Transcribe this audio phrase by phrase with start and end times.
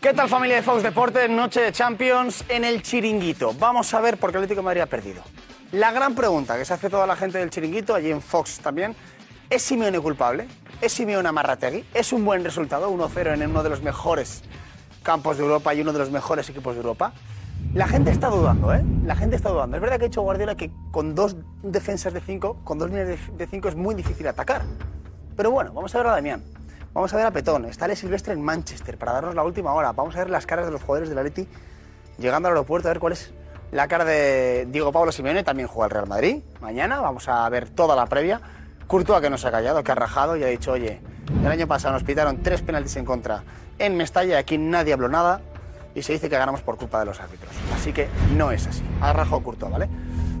[0.00, 1.28] ¿Qué tal familia de Fox Deportes?
[1.30, 3.54] Noche de Champions en el Chiringuito.
[3.58, 5.22] Vamos a ver por qué el Atlético de Madrid ha perdido.
[5.72, 8.94] La gran pregunta que se hace toda la gente del Chiringuito, allí en Fox también,
[9.48, 10.46] ¿es Simeone culpable?
[10.80, 11.84] ¿Es Simeone Amarrategui?
[11.94, 14.42] ¿Es un buen resultado 1-0 en uno de los mejores
[15.02, 17.12] campos de Europa y uno de los mejores equipos de Europa?
[17.72, 18.84] La gente está dudando, ¿eh?
[19.04, 19.76] La gente está dudando.
[19.76, 23.18] Es verdad que ha dicho Guardiola que con dos defensas de cinco, con dos líneas
[23.36, 24.62] de cinco es muy difícil atacar.
[25.36, 26.44] Pero bueno, vamos a ver a Damián.
[26.96, 27.66] Vamos a ver a Petón.
[27.66, 29.92] Está Ale Silvestre en Manchester para darnos la última hora.
[29.92, 31.46] Vamos a ver las caras de los jugadores del Atleti
[32.16, 33.34] llegando al aeropuerto a ver cuál es
[33.70, 35.44] la cara de Diego Pablo Simeone.
[35.44, 36.38] También juega el Real Madrid.
[36.62, 38.40] Mañana vamos a ver toda la previa.
[38.86, 41.02] Courtois que no se ha callado, que ha rajado y ha dicho, oye,
[41.42, 43.42] el año pasado nos pitaron tres penaltis en contra
[43.78, 45.42] en Mestalla y aquí nadie habló nada
[45.94, 47.52] y se dice que ganamos por culpa de los árbitros.
[47.74, 48.82] Así que no es así.
[49.02, 49.90] Ha rajado Courtois, ¿vale?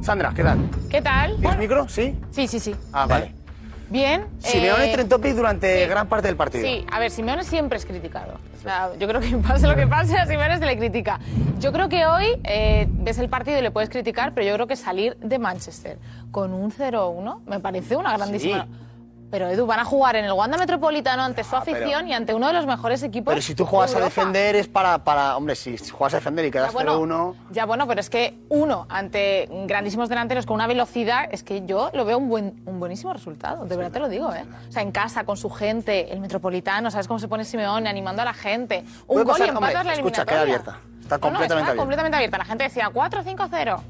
[0.00, 0.70] Sandra, ¿qué tal?
[0.88, 1.36] ¿Qué tal?
[1.36, 1.86] ¿Tienes micro?
[1.86, 2.18] ¿Sí?
[2.30, 2.74] Sí, sí, sí.
[2.94, 3.45] Ah, vale.
[3.88, 4.26] Bien.
[4.38, 5.88] Simeone eh, tren topic durante sí.
[5.88, 6.66] gran parte del partido.
[6.66, 8.38] Sí, a ver, Simeone siempre es criticado.
[8.58, 11.20] O sea, yo creo que pase lo que pase, a Simeone se le critica.
[11.60, 14.66] Yo creo que hoy eh, ves el partido y le puedes criticar, pero yo creo
[14.66, 15.98] que salir de Manchester
[16.30, 18.64] con un 0-1 me parece una grandísima...
[18.64, 18.85] Sí.
[19.30, 22.12] Pero Edu, van a jugar en el Wanda Metropolitano ante su Ah, pero- afición y
[22.14, 24.98] ante uno de los mejores equipos Pero si tú juegas de a defender es para,
[25.02, 25.36] para...
[25.36, 27.34] Hombre, si juegas a defender y quedas bueno, 0-1...
[27.50, 31.90] ya bueno, pero es que uno ante grandísimos delanteros con una velocidad, es que yo
[31.92, 34.44] lo veo un, buen, un buenísimo resultado, de verdad te lo digo, ¿eh?
[34.68, 38.22] O sea, en casa, con su gente, el metropolitano, ¿sabes cómo se pone Simeone animando
[38.22, 38.84] a la gente?
[39.08, 40.24] Un gol pasar, y hombre, empatas la escucha, eliminatoria.
[40.26, 40.78] queda abierta.
[41.02, 41.76] Está No, no, completamente está abierta.
[41.76, 42.38] completamente abierta.
[42.38, 43.80] La gente decía 4-5-0.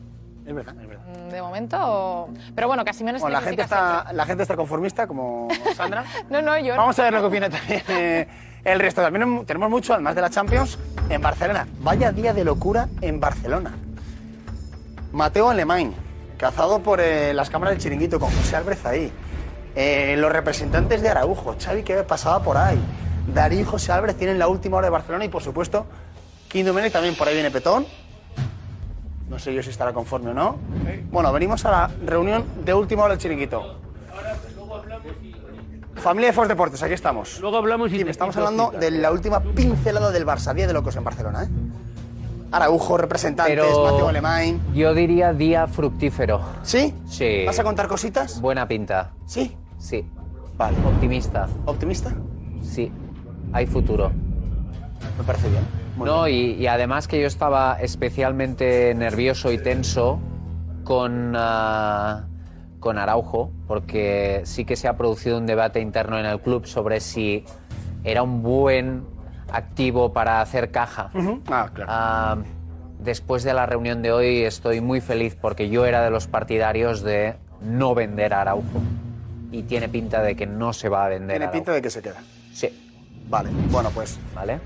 [0.46, 1.04] Es verdad, es verdad.
[1.06, 2.28] Mm, De momento...
[2.54, 6.04] Pero bueno, se Bueno, la gente, está, la gente está conformista, como Sandra.
[6.30, 6.76] No, no, yo...
[6.76, 8.28] Vamos a ver lo que opina también eh,
[8.64, 9.02] el resto.
[9.02, 11.66] También tenemos mucho, además de la Champions, en Barcelona.
[11.80, 13.74] Vaya día de locura en Barcelona.
[15.12, 15.94] Mateo Alemán,
[16.36, 19.12] cazado por eh, las cámaras del chiringuito con José Álvarez ahí.
[19.74, 22.78] Eh, los representantes de Araujo, Xavi que pasaba por ahí.
[23.34, 25.86] Darío y José Álvarez tienen la última hora de Barcelona y por supuesto,
[26.52, 27.84] Domènech también por ahí viene Petón.
[29.28, 30.56] No sé yo si estará conforme o no.
[31.10, 33.78] Bueno, venimos a la reunión de última hora del chiringuito.
[35.96, 37.40] Familia de Fox Deportes, aquí estamos.
[37.40, 41.04] Luego hablamos y estamos hablando de la última pincelada del Barça, día de locos en
[41.04, 41.48] Barcelona, ¿eh?
[42.52, 44.60] Araujo, representantes, Pero Mateo Alemán.
[44.72, 46.40] yo diría día fructífero.
[46.62, 46.94] ¿Sí?
[47.08, 47.42] Sí.
[47.44, 48.40] ¿Vas a contar cositas?
[48.40, 49.10] Buena pinta.
[49.26, 49.56] Sí.
[49.78, 50.06] Sí.
[50.56, 50.76] Vale.
[50.86, 51.48] Optimista.
[51.64, 52.12] ¿Optimista?
[52.62, 52.92] Sí.
[53.52, 54.12] Hay futuro.
[55.18, 55.64] Me parece bien.
[55.96, 60.20] Muy no, y, y además que yo estaba especialmente nervioso y tenso
[60.84, 62.26] con, ah,
[62.80, 67.00] con Araujo, porque sí que se ha producido un debate interno en el club sobre
[67.00, 67.44] si
[68.04, 69.04] era un buen
[69.50, 71.10] activo para hacer caja.
[71.14, 71.42] Ujú.
[71.48, 71.90] Ah, claro.
[71.92, 72.36] Ah,
[73.00, 77.02] después de la reunión de hoy estoy muy feliz porque yo era de los partidarios
[77.02, 78.80] de no vender a Araujo.
[79.50, 81.36] Y tiene pinta de que no se va a vender.
[81.36, 81.58] Tiene Araujo.
[81.58, 82.20] pinta de que se queda.
[82.52, 82.68] Sí.
[83.28, 84.18] Vale, bueno, pues.
[84.34, 84.60] ¿Vale?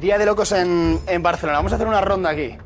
[0.00, 1.58] Día de locos en, en Barcelona.
[1.58, 2.56] Vamos a hacer una ronda aquí.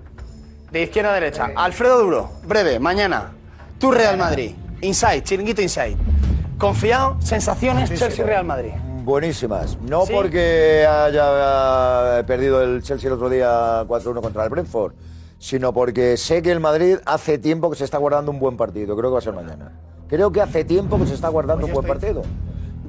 [0.71, 1.51] De izquierda a derecha.
[1.57, 3.33] Alfredo Duro, breve, mañana.
[3.81, 4.53] Tu Real Madrid.
[4.81, 5.97] Inside, chiringuito Inside.
[6.59, 8.71] Confiado, sensaciones, Chelsea Real Madrid.
[9.03, 9.77] Buenísimas.
[9.81, 10.13] No ¿Sí?
[10.15, 14.95] porque haya eh, perdido el Chelsea el otro día 4-1 contra el Brentford,
[15.39, 18.97] sino porque sé que el Madrid hace tiempo que se está guardando un buen partido.
[18.97, 19.73] Creo que va a ser mañana.
[20.09, 22.23] Creo que hace tiempo que se está guardando un buen partido.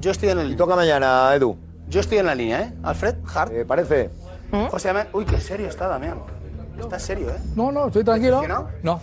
[0.00, 0.52] Yo estoy en el.
[0.52, 1.56] Y toca mañana, Edu.
[1.88, 2.74] Yo estoy en la línea, ¿eh?
[2.82, 3.52] Alfred, Hart.
[3.52, 3.64] ¿Te
[4.58, 4.70] parece?
[4.70, 6.18] José Damián- Uy, qué serio está Damián.
[6.78, 7.38] Está serio, ¿eh?
[7.54, 8.42] No, no, estoy tranquilo.
[8.82, 9.00] No.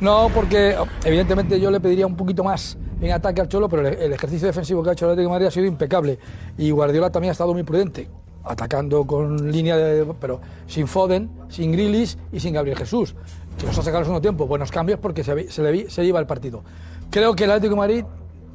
[0.00, 3.94] No, porque evidentemente yo le pediría un poquito más en ataque al Cholo, pero el,
[3.94, 6.18] el ejercicio defensivo que ha hecho el Atlético de Madrid ha sido impecable.
[6.58, 8.08] Y Guardiola también ha estado muy prudente,
[8.44, 10.06] atacando con línea de.
[10.20, 13.14] pero sin Foden, sin Grilis y sin Gabriel Jesús.
[13.58, 14.46] Que los ha sacado el segundo tiempo.
[14.46, 16.62] Buenos cambios porque se, se, le se lleva el partido.
[17.10, 18.04] Creo que el Atlético de Madrid,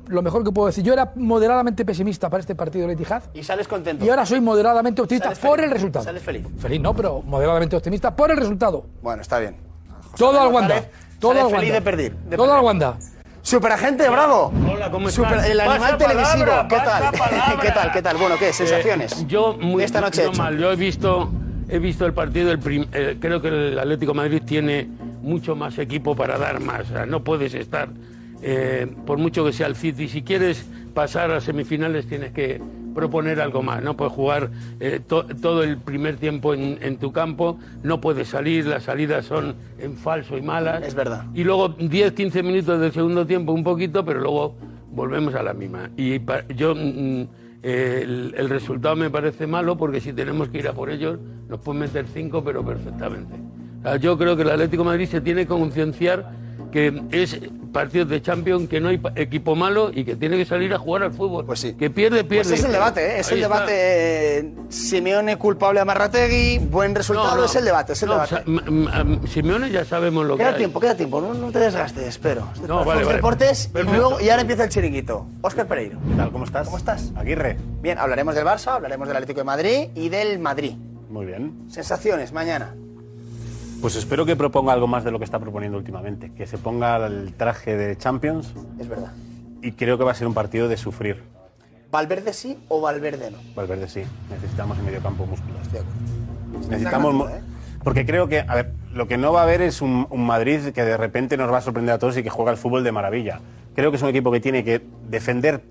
[0.08, 3.24] lo mejor que puedo decir, yo era moderadamente pesimista para este partido del Etihad.
[3.34, 4.04] Y sales contento.
[4.06, 5.66] Y ahora soy moderadamente optimista Sales por feliz.
[5.68, 6.06] el resultado.
[6.06, 6.48] Sales feliz.
[6.60, 8.86] Feliz no, pero moderadamente optimista por el resultado.
[9.02, 9.56] Bueno, está bien.
[10.18, 10.84] Todo al Wanda.
[11.20, 11.74] Todo al feliz Wanda.
[11.74, 12.98] de perder, de Todo al Wanda.
[13.44, 14.52] Superagente, bravo.
[14.72, 15.50] Hola, ¿cómo Super- estás?
[15.50, 16.46] el animal Pasa televisivo.
[16.46, 17.60] palabra, ¿Qué tal?
[17.60, 17.92] ¿Qué tal?
[17.92, 18.18] ¿Qué tal?
[18.18, 18.54] Bueno, ¿qué?
[18.54, 19.22] Sensaciones.
[19.22, 20.42] Eh, yo muy de esta noche no hecho.
[20.44, 20.58] mal.
[20.60, 21.32] Yo he visto,
[21.68, 22.52] he visto el partido.
[22.52, 24.88] El prim- eh, creo que el Atlético de Madrid tiene
[25.24, 26.82] mucho más equipo para dar más.
[26.82, 27.90] O sea, no puedes estar,
[28.42, 32.62] eh, por mucho que sea el City, si quieres pasar a semifinales tienes que
[32.94, 33.82] proponer algo más.
[33.82, 34.52] No puedes jugar
[34.82, 39.26] eh, to- todo el primer tiempo en, en tu campo, no puedes salir, las salidas
[39.26, 40.84] son en falso y malas.
[40.86, 41.26] Es verdad.
[41.34, 44.56] Y luego 10, 15 minutos del segundo tiempo un poquito, pero luego
[44.92, 45.90] volvemos a la misma.
[45.96, 47.22] Y pa- yo mm,
[47.64, 51.18] eh, el, el resultado me parece malo porque si tenemos que ir a por ellos
[51.48, 53.36] nos pueden meter cinco, pero perfectamente.
[53.80, 56.30] O sea, yo creo que el Atlético de Madrid se tiene que concienciar
[56.72, 57.40] que es
[57.72, 61.04] partidos de Champions, que no hay equipo malo y que tiene que salir a jugar
[61.04, 61.46] al fútbol.
[61.46, 61.74] Pues sí.
[61.74, 62.50] Que pierde, pierde.
[62.50, 63.20] Pues es el debate, ¿eh?
[63.20, 63.56] es Ahí el está.
[63.56, 64.38] debate.
[64.40, 67.46] eh, Simeone culpable a Marrategui, buen resultado, No, no.
[67.46, 69.28] es el debate, es el No, debate.
[69.28, 72.48] Simeone ya sabemos lo que Queda tiempo, queda tiempo, no, no te desgastes, espero.
[72.68, 73.16] No, vale, vale.
[73.16, 75.28] Deportes y, luego, y ahora empieza el chiringuito.
[75.42, 75.98] Óscar Pereiro.
[76.10, 76.32] ¿Qué tal?
[76.32, 76.66] ¿Cómo estás?
[76.66, 77.12] ¿Cómo estás?
[77.16, 77.58] Aguirre.
[77.82, 80.74] Bien, hablaremos del Barça, hablaremos del Atlético de Madrid y del Madrid.
[81.10, 81.54] Muy bien.
[81.70, 82.74] Sensaciones, mañana.
[83.82, 86.32] Pues espero que proponga algo más de lo que está proponiendo últimamente.
[86.32, 89.12] Que se ponga el traje de Champions Es verdad.
[89.62, 91.24] y creo que va a ser un partido de sufrir.
[91.92, 93.38] ¿Valverde sí o Valverde no?
[93.56, 94.04] Valverde sí.
[94.30, 95.28] Necesitamos en medio campo.
[95.34, 96.70] Estoy de acuerdo.
[96.70, 97.32] Necesitamos...
[97.32, 97.42] ¿eh?
[97.84, 100.60] Porque creo que, a ver, lo que no va a haber es un, un Madrid
[100.70, 102.92] que de repente nos va a sorprender a todos y que juega el fútbol de
[102.92, 103.40] maravilla.
[103.74, 105.64] Creo que es un equipo que tiene que defender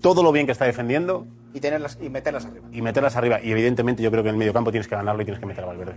[0.00, 2.68] todo lo bien que está defendiendo Y, tenerlas, y meterlas arriba.
[2.72, 3.40] y meterlas arriba.
[3.42, 5.46] Y evidentemente yo creo que en el medio campo tienes que ganarlo y tienes que
[5.46, 5.96] meter a Valverde.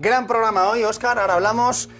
[0.00, 1.18] Gran programa hoy, Óscar.
[1.18, 1.90] Ahora hablamos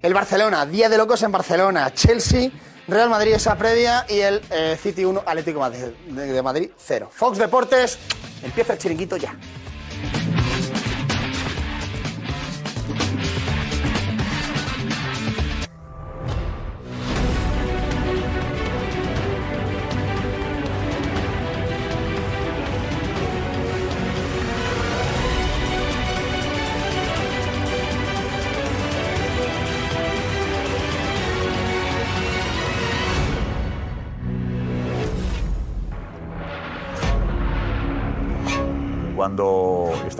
[0.00, 2.50] el Barcelona, Día de Locos en Barcelona, Chelsea,
[2.88, 7.10] Real Madrid esa previa y el eh, City 1, Atlético de, de Madrid 0.
[7.12, 7.98] Fox Deportes,
[8.42, 9.36] empieza el chiringuito ya.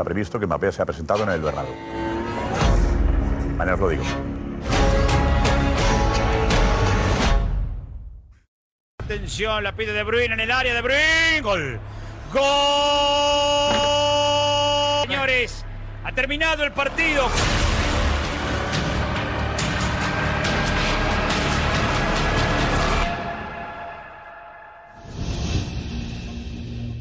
[0.03, 1.75] Está previsto que Mbappé sea presentado en el Bernabéu.
[3.57, 4.03] Mañana os lo digo.
[8.99, 11.79] Atención, la pide De Bruyne en el área, De Bruyne, gol.
[12.33, 12.43] Gol.
[15.07, 15.65] Señores,
[16.03, 17.29] ha terminado el partido.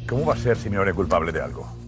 [0.08, 1.81] ¿Cómo va a ser Simeone culpable de algo?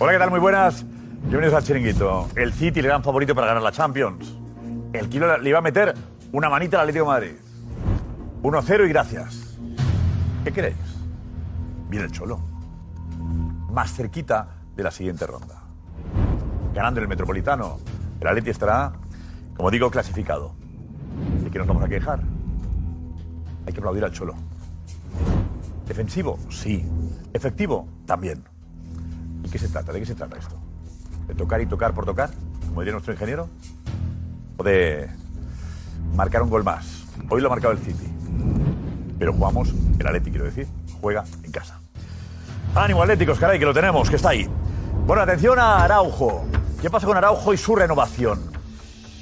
[0.00, 0.30] Hola, ¿qué tal?
[0.30, 0.84] Muy buenas.
[1.22, 2.28] Bienvenidos al Chiringuito.
[2.36, 4.38] El City le dan favorito para ganar la Champions.
[4.92, 5.92] El Kilo le iba a meter
[6.30, 7.32] una manita al Atlético de Madrid.
[8.44, 9.58] 1-0 y gracias.
[10.44, 10.76] ¿Qué queréis?
[11.88, 12.38] Viene el Cholo.
[13.72, 15.64] Más cerquita de la siguiente ronda.
[16.72, 17.80] Ganando en el Metropolitano,
[18.20, 18.92] el Atleti estará,
[19.56, 20.54] como digo, clasificado.
[21.42, 22.20] ¿De qué nos vamos a quejar?
[23.66, 24.36] Hay que aplaudir al Cholo.
[25.88, 26.38] ¿Defensivo?
[26.50, 26.86] Sí.
[27.32, 27.88] ¿Efectivo?
[28.06, 28.44] También.
[29.48, 29.92] ¿Y qué se trata?
[29.92, 30.56] ¿De qué se trata esto?
[31.26, 32.30] ¿De tocar y tocar por tocar?
[32.68, 33.48] Como diría nuestro ingeniero.
[34.58, 35.08] ¿O de
[36.14, 37.04] marcar un gol más?
[37.30, 38.12] Hoy lo ha marcado el City.
[39.18, 40.68] Pero jugamos, el Atleti quiero decir,
[41.00, 41.80] juega en casa.
[42.74, 44.46] Ánimo Atléticos, caray, que lo tenemos, que está ahí.
[45.06, 46.44] Bueno, atención a Araujo.
[46.82, 48.38] ¿Qué pasa con Araujo y su renovación?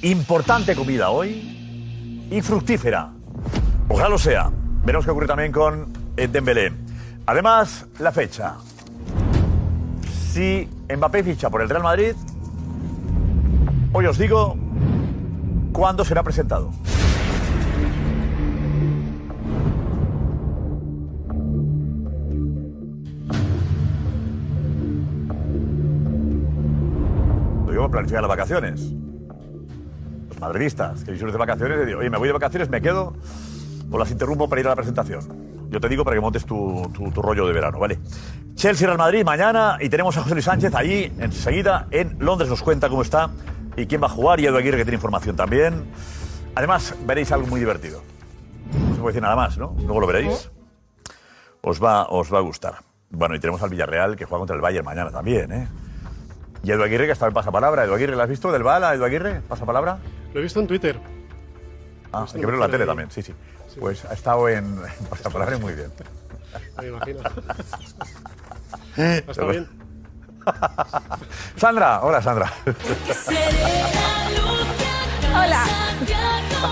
[0.01, 3.11] Importante comida hoy y fructífera.
[3.87, 4.51] Ojalá lo sea.
[4.83, 6.73] Veremos qué ocurre también con Dembélé.
[7.25, 8.55] Además, la fecha.
[10.37, 12.13] Si Mbappé ficha por el Real Madrid,
[13.91, 14.55] hoy os digo
[15.71, 16.69] cuándo será presentado.
[27.67, 28.93] Digo, planificar las vacaciones.
[30.29, 33.15] Los madridistas que disfruten de vacaciones, digo, oye, me voy de vacaciones, me quedo
[33.89, 35.67] o las interrumpo para ir a la presentación.
[35.71, 37.97] Yo te digo para que montes tu rollo de verano, ¿vale?
[38.57, 42.49] Chelsea Real Madrid mañana y tenemos a José Luis Sánchez allí enseguida en Londres.
[42.49, 43.29] Nos cuenta cómo está
[43.75, 44.39] y quién va a jugar.
[44.39, 45.85] Y Edu Aguirre que tiene información también.
[46.55, 48.01] Además, veréis algo muy divertido.
[48.73, 49.75] No se puede decir nada más, ¿no?
[49.77, 50.49] Luego lo veréis.
[51.61, 52.77] Os va, os va a gustar.
[53.11, 55.67] Bueno, y tenemos al Villarreal que juega contra el Bayern mañana también, ¿eh?
[56.63, 57.83] Y Edu Aguirre que está en pasapalabra.
[57.83, 59.41] Edu Aguirre, ¿lo has visto del Bala, Edu Aguirre?
[59.47, 59.99] ¿Pasapalabra?
[60.33, 60.99] Lo he visto en Twitter.
[62.11, 63.35] Ah, hay que verlo en la tele también, sí, sí.
[63.79, 64.65] Pues ha estado en,
[64.99, 65.91] en pasapalabra muy bien.
[66.81, 67.19] Me imagino.
[68.95, 69.67] Está bien.
[71.57, 72.51] Sandra, hola Sandra.
[75.33, 75.63] Hola.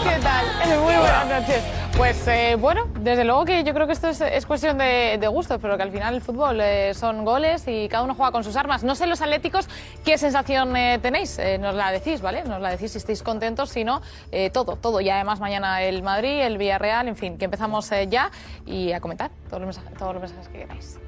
[0.03, 0.45] ¿Qué tal?
[0.83, 1.63] Muy buenas noches.
[1.97, 5.27] Pues eh, bueno, desde luego que yo creo que esto es, es cuestión de, de
[5.29, 8.43] gustos, pero que al final el fútbol eh, son goles y cada uno juega con
[8.43, 8.83] sus armas.
[8.83, 9.69] No sé los atléticos
[10.03, 12.43] qué sensación eh, tenéis, Eh, nos la decís, ¿vale?
[12.43, 14.99] Nos la decís si estáis contentos, si no, eh, todo, todo.
[14.99, 18.29] Y además mañana el Madrid, el Villarreal, en fin, que empezamos eh, ya
[18.65, 20.99] y a comentar todos los mensajes, todos los mensajes que queráis.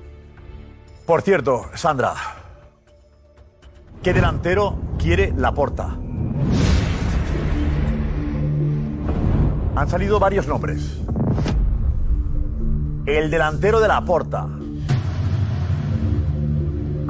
[1.08, 2.16] Por cierto, Sandra,
[4.04, 5.96] ¿qué delantero quiere la porta?
[9.78, 11.00] Han salido varios nombres.
[13.06, 14.48] El delantero de la porta.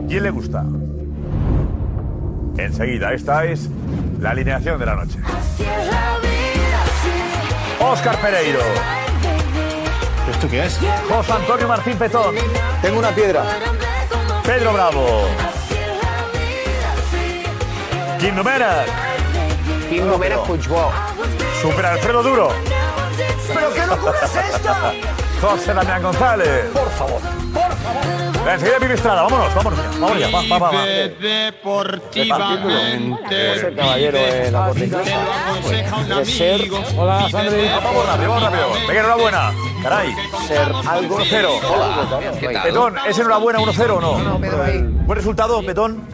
[0.08, 0.64] ¿Quién le gusta?
[2.58, 3.68] Enseguida, esta es
[4.20, 5.18] la alineación de la noche.
[7.80, 9.07] Oscar Pereiro.
[10.32, 10.80] ¿Esto qué es?
[11.10, 12.36] José Antonio Martín Petón.
[12.82, 13.44] Tengo una piedra.
[14.44, 15.28] Pedro Bravo.
[18.20, 18.88] Kim Numerak.
[19.90, 20.92] Kim Numerak Puigbo.
[21.62, 22.50] Super Alfredo Duro.
[23.48, 24.94] ¿Pero qué locura es esta?
[25.42, 26.66] José Damián González.
[26.74, 27.22] Por favor,
[27.54, 28.27] por favor.
[28.54, 29.24] Enseguida Pipi Estrada.
[29.24, 30.00] Vámonos, vámonos ya.
[30.00, 30.30] Vamos ya.
[30.30, 30.84] Va, va, va, va.
[33.54, 36.16] José Caballero en la corte inglesa.
[36.16, 36.62] De ser,
[36.98, 37.68] Hola, Sandri.
[37.68, 38.68] Vamos rápido, vamos rápido.
[38.88, 39.54] Venga, enhorabuena.
[39.84, 40.16] Caray.
[40.48, 42.40] ser algo 1-0.
[42.40, 42.64] ¿Qué tal?
[42.64, 44.20] Petón, ¿es enhorabuena 1-0 o no?
[44.20, 44.82] No, pero ahí.
[44.82, 46.08] Buen resultado, Petón.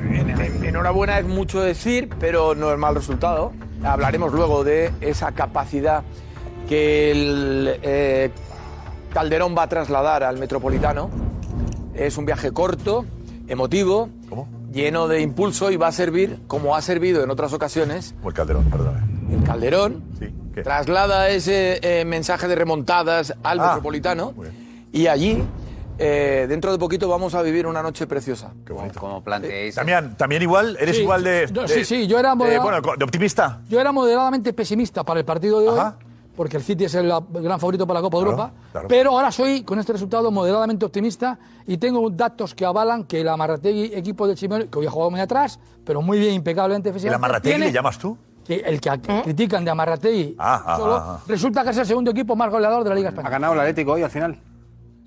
[0.64, 3.54] Enhorabuena es mucho decir, pero no es mal resultado.
[3.84, 6.04] Hablaremos luego de esa capacidad
[6.68, 8.32] que el eh,
[9.14, 11.33] Calderón va a trasladar al Metropolitano.
[11.94, 13.06] Es un viaje corto,
[13.48, 14.48] emotivo, ¿Cómo?
[14.72, 18.34] lleno de impulso y va a servir, como ha servido en otras ocasiones, O el
[18.34, 19.06] Calderón, perdóname.
[19.36, 20.34] el Calderón Sí.
[20.56, 20.62] ¿Qué?
[20.64, 24.34] traslada ese eh, mensaje de remontadas al Ah, Metropolitano
[24.92, 25.44] y allí,
[26.00, 28.52] eh, dentro de poquito, vamos a vivir una noche preciosa.
[28.66, 29.00] Qué bonito.
[29.00, 29.76] Como planteéis.
[29.76, 30.78] Damián, ¿también igual?
[30.80, 32.64] ¿Eres Sí, igual de, de- sí, sí, yo era de, moderado.
[32.64, 33.62] bueno, de optimista?
[33.70, 35.80] Yo era moderadamente pesimista para el partido de hoy.
[36.36, 38.54] Porque el City es el gran favorito para la Copa de Claro, Europa.
[38.72, 38.88] claro.
[38.88, 41.38] Pero ahora soy, con este resultado, moderadamente optimista
[41.68, 45.12] y tengo datos que avalan que el Amarrategui, equipo de Simeone, que hoy ha jugado
[45.12, 48.18] muy atrás, pero muy bien, impecablemente ¿El Amarrategui tiene- le llamas tú?
[48.46, 48.90] que el que
[49.24, 51.24] critican de Amarrategui Ah, ah, solo, ah, ah.
[51.28, 53.30] resulta que es el segundo equipo más goleador de la Liga ¿Ha Española.
[53.30, 54.38] ganado el Atlético hoy al final?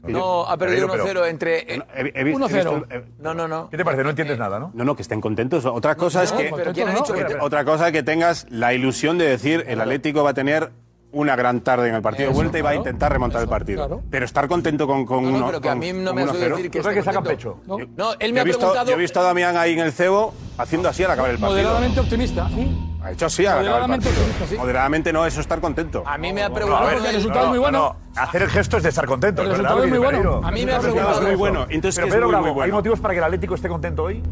[0.04, 1.58] No, ha perdido Pero- 1-0 entre...
[1.74, 2.70] eh, He- he- he visto- 1-0.
[2.70, 3.68] he visto- he- No, no, no.
[3.68, 4.04] ¿Qué te parece?
[4.04, 4.70] No entiendes nada, ¿no?
[4.72, 5.64] No, no, que estén contentos.
[5.66, 6.52] Otra cosa es que.
[6.54, 9.26] pero ¿quién ha dicho que que te- otra cosa es que tengas la ilusión de
[9.26, 10.70] decir el Atlético va a tener
[11.12, 13.86] una gran tarde en el partido de vuelta y va a intentar remontar el partido.
[13.86, 14.02] claro.
[14.10, 15.46] Pero estar contento con, con No, no, uno.
[15.46, 16.32] pero que a mí no me 1-0.
[16.32, 17.36] decir que ¿Tú sabes esté que contento.
[17.36, 17.58] pecho?
[17.66, 17.78] ¿no?
[17.96, 18.86] No, él me ha visto, preguntado...
[18.90, 21.58] yo he visto a Damián ahí en el cebo haciendo así al acabar el partido.
[21.62, 22.76] Moderadamente optimista, sí.
[23.02, 24.24] Ha hecho así al acabar el Moderadamente partido.
[24.26, 24.58] optimista, sí.
[24.58, 26.02] Moderadamente no, eso es estar contento.
[26.06, 26.90] A mí me ha No, preguntado...
[26.90, 27.96] porque el resultado es muy bueno.
[28.14, 29.42] no, Hacer el gesto es de estar contento.
[29.42, 30.40] El es ¿verdad, resultado es muy bueno.
[30.46, 31.66] A mí me ha El resultado preguntado- es muy bueno.
[31.70, 34.22] Entonces, Pero Bravo, ¿hay motivos para que el Atlético esté contento hoy?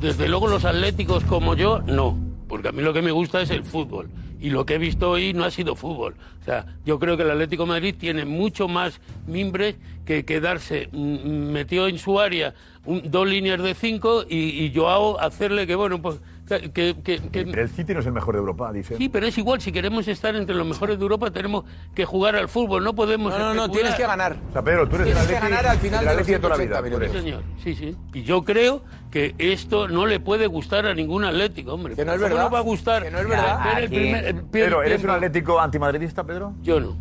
[0.00, 2.16] Desde luego los atléticos como yo, no.
[2.48, 4.08] Porque a mí lo que me gusta es el fútbol.
[4.40, 6.14] Y lo que he visto hoy no ha sido fútbol.
[6.42, 11.50] O sea, yo creo que el Atlético Madrid tiene mucho más mimbres que quedarse mm,
[11.50, 16.00] metió en su área un- dos líneas de cinco y, y Joao hacerle que, bueno,
[16.00, 16.20] pues...
[16.46, 18.96] Que, que- que- que- Pero el City no es el mejor de Europa, dice.
[18.96, 22.36] Sí, pero es igual, si queremos estar entre los mejores de Europa tenemos que jugar
[22.36, 23.32] al fútbol, no podemos...
[23.32, 23.72] No, no, no, especular.
[23.72, 24.36] tienes que ganar.
[24.50, 26.62] O sea, Pedro, tú eres Tienes que ganar al final de Atleti los toda la
[26.62, 27.08] 180 vida.
[27.08, 27.96] tú Sí, señor, sí, sí.
[28.14, 31.96] Y yo creo que esto no le puede gustar a ningún atlético, hombre.
[31.96, 32.44] Que no es ¿Cómo verdad.
[32.44, 33.02] no va a gustar?
[33.02, 33.64] Que no es verdad.
[33.64, 36.54] Ver el Aquí- primer- el primer Pedro, ¿eres un atlético antimadridista, Pedro?
[36.62, 36.96] Yo no.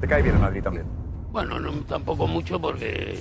[0.00, 0.84] Te cae bien el Madrid también.
[1.32, 3.18] Bueno, no, tampoco mucho porque...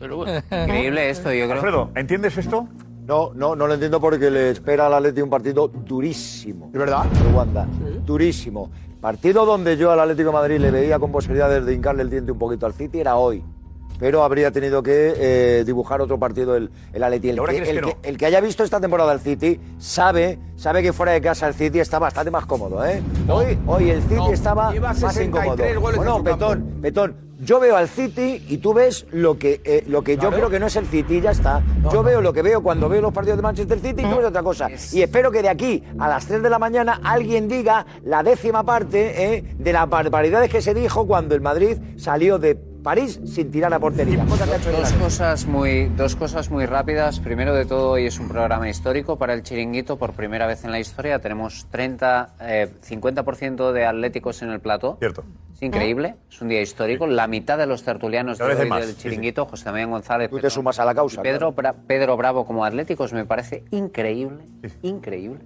[0.00, 0.38] Pero bueno.
[0.50, 1.52] Increíble esto, yo creo.
[1.56, 2.66] Alfredo, ¿entiendes esto?
[3.06, 6.70] No, no, no lo entiendo porque le espera al Atlético un partido durísimo.
[6.72, 7.04] ¿De verdad?
[7.06, 7.66] De Wanda.
[8.06, 8.70] Durísimo.
[9.00, 12.30] Partido donde yo al Atlético de Madrid le veía con posibilidades de hincarle el diente
[12.30, 13.42] un poquito al City era hoy.
[13.98, 17.28] Pero habría tenido que eh, dibujar otro partido el, el Atleti.
[17.30, 17.98] El ¿Y ahora que, crees el, que que, no?
[18.02, 21.54] el que haya visto esta temporada el City sabe, sabe que fuera de casa el
[21.54, 22.84] City está bastante más cómodo.
[22.84, 23.02] ¿eh?
[23.28, 25.80] Hoy, hoy el City No, estaba lleva más 63 incómodo.
[25.80, 26.24] goles en Bueno.
[26.24, 30.30] Petón, Petón, yo veo al City y tú ves lo que, eh, lo que yo
[30.30, 31.60] creo que no es el City, ya está.
[31.92, 34.26] yo veo lo que veo cuando veo los partidos de Manchester City y tú ves
[34.26, 34.68] otra cosa.
[34.92, 38.62] Y espero que de aquí a las 3 de la mañana alguien diga la décima
[38.62, 43.50] parte eh, de las barbaridades que se dijo cuando el Madrid salió de París sin
[43.50, 44.24] tirar a portería.
[44.24, 47.20] Dos cosas, muy, dos cosas muy rápidas.
[47.20, 49.96] Primero de todo, hoy es un programa histórico para el chiringuito.
[49.98, 54.96] Por primera vez en la historia tenemos 30, eh, 50% de atléticos en el plató.
[54.98, 55.24] Cierto.
[55.54, 57.06] Es increíble, es un día histórico.
[57.06, 58.96] La mitad de los tertulianos de hoy del sí, sí.
[59.02, 60.28] chiringuito, José Damián González.
[60.28, 63.62] Tú te Petón sumas a la causa, Pedro, Bra- Pedro Bravo como atléticos me parece
[63.70, 64.44] increíble,
[64.82, 65.38] increíble.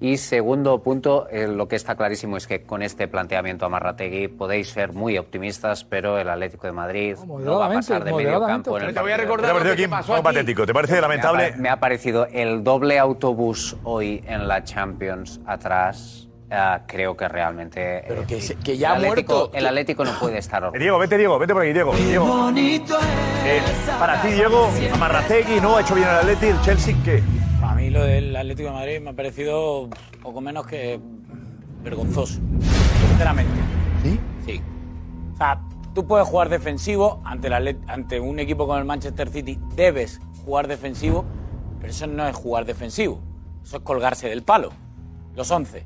[0.00, 4.28] Y segundo punto, eh, lo que está clarísimo es que con este planteamiento a Marrategui
[4.28, 8.40] podéis ser muy optimistas, pero el Atlético de Madrid no va a pasar de medio
[8.46, 10.28] campo en el Te voy a recordar ¿Te ha lo parecido que aquí pasó algo
[10.28, 10.36] aquí.
[10.36, 10.66] patético?
[10.66, 11.54] ¿Te parece Me ha, lamentable?
[11.56, 16.28] me ha parecido el doble autobús hoy en la Champions atrás.
[16.50, 18.02] ah, creo que realmente.
[18.08, 19.56] Pero eh, que se- que ya el ha Atlético- muerto.
[19.58, 20.80] El Atlético no puede estar Eh, orgulloso.
[20.82, 21.92] Diego, vete, Diego, vete por aquí, Diego.
[21.94, 22.50] Diego.
[23.44, 23.60] Eh,
[23.98, 27.22] para ti, Diego, Amarrategui no ha hecho bien el Atleti, el Chelsea, ¿qué?
[27.78, 29.88] A mí lo del Atlético de Madrid me ha parecido
[30.20, 30.98] poco menos que
[31.84, 32.40] vergonzoso,
[33.08, 33.54] sinceramente.
[34.02, 34.20] ¿Sí?
[34.44, 34.60] Sí.
[35.32, 35.60] O sea,
[35.94, 40.66] tú puedes jugar defensivo ante, la, ante un equipo como el Manchester City, debes jugar
[40.66, 41.24] defensivo,
[41.78, 43.20] pero eso no es jugar defensivo,
[43.62, 44.72] eso es colgarse del palo,
[45.36, 45.84] los 11.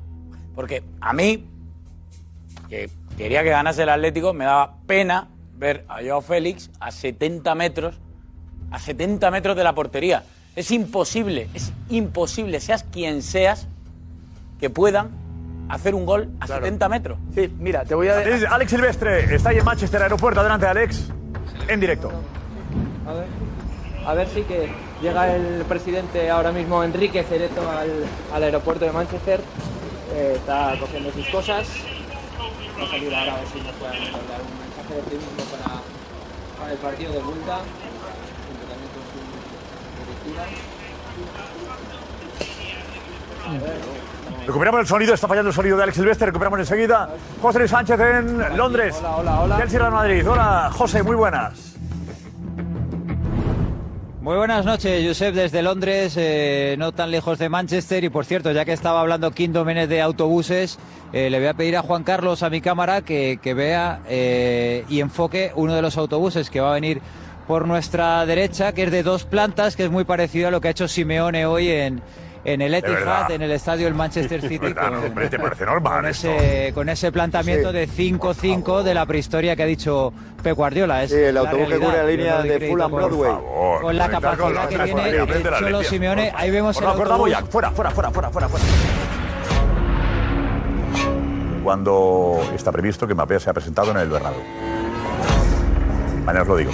[0.55, 1.47] Porque a mí,
[2.69, 7.53] que quería que ganase el Atlético, me daba pena ver a Joao Félix a 70
[7.53, 8.01] metros,
[8.71, 10.23] a 70 metros de la portería.
[10.55, 13.67] Es imposible, es imposible, seas quien seas,
[14.59, 15.09] que puedan
[15.69, 17.17] hacer un gol a 70 metros.
[17.33, 18.17] Sí, mira, te voy a...
[18.17, 20.39] Alex Alex Silvestre está ahí en Manchester Aeropuerto.
[20.41, 21.09] Adelante, Alex.
[21.67, 22.11] En directo.
[23.07, 23.25] A ver,
[24.05, 24.69] a ver si que
[25.01, 27.89] llega el presidente ahora mismo, Enrique Cerezo, al,
[28.33, 29.41] al aeropuerto de Manchester.
[30.13, 31.67] Eh, está cogiendo sus cosas.
[32.79, 35.81] Va a salir ahora a ver si nos pueden dar un mensaje de optimismo para,
[36.59, 39.63] para el partido de vuelta, junto también con su directiva.
[39.97, 40.12] A ver,
[44.45, 47.09] Recuperamos el sonido, está fallando el sonido de Alex Silvestre, recuperamos enseguida.
[47.41, 48.95] José Luis Sánchez en Londres.
[48.99, 49.57] Hola, hola, hola.
[49.57, 50.29] Chelsea Real Madrid.
[50.29, 51.73] Hola, José, muy buenas.
[54.23, 58.05] Muy buenas noches, Josep, desde Londres, eh, no tan lejos de Manchester.
[58.05, 60.79] Y por cierto, ya que estaba hablando Kim Domenech de autobuses,
[61.11, 64.85] eh, le voy a pedir a Juan Carlos, a mi cámara, que, que vea eh,
[64.87, 67.01] y enfoque uno de los autobuses que va a venir
[67.47, 70.69] por nuestra derecha, que es de dos plantas, que es muy parecido a lo que
[70.69, 72.01] ha hecho Simeone hoy en,
[72.45, 72.73] en el.
[72.73, 74.57] Etihad, en el estadio del Manchester City.
[74.59, 78.93] verdad, con- hombre, te parece normal con ese, con ese planteamiento Sí, de 5-5 de
[78.93, 81.03] la prehistoria que ha dicho Pep Guardiola.
[81.03, 83.31] Es Sí, el la autobús que cubre la línea de crédito Fulham por- Broadway.
[83.81, 86.31] Con la conectar con capacidad las que tiene la el la Cholo Leti, Simeone.
[86.35, 86.91] Ahí vemos favor.
[86.91, 87.31] el favor, autobús.
[87.31, 88.65] ya, fuera, fuera, fuera, fuera, fuera, fuera.
[91.63, 94.41] Cuando está previsto que Mbappé sea presentado en el Bernabéu.
[96.25, 96.71] Mañana os lo digo.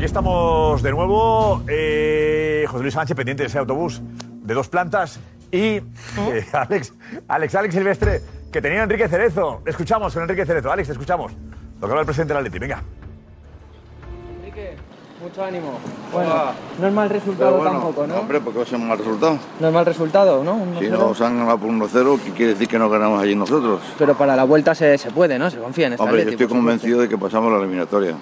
[0.00, 1.62] Aquí estamos de nuevo.
[1.68, 5.20] eh, José Luis Sánchez, pendiente de ese autobús de dos plantas.
[5.52, 5.82] Y eh,
[6.54, 6.94] Alex,
[7.28, 9.60] Alex, Alex Silvestre, que tenía a Enrique Cerezo.
[9.66, 10.72] Escuchamos con Enrique Cerezo.
[10.72, 11.32] Alex, te escuchamos.
[11.34, 12.58] Lo que habla el presidente del Atleti.
[12.58, 12.82] Venga.
[14.38, 14.76] Enrique,
[15.22, 15.78] mucho ánimo.
[16.14, 16.34] Bueno,
[16.80, 18.14] no es mal resultado bueno, tampoco, ¿no?
[18.20, 19.38] Hombre, porque va a ser un mal resultado.
[19.60, 20.60] No es mal resultado, ¿no?
[20.78, 20.90] Si 1-0.
[20.92, 23.82] nos han ganado por 1-0, ¿qué quiere decir que no ganamos allí nosotros?
[23.98, 25.50] Pero para la vuelta se, se puede, ¿no?
[25.50, 28.14] Se confía en esta Hombre, yo estoy convencido de que pasamos la eliminatoria.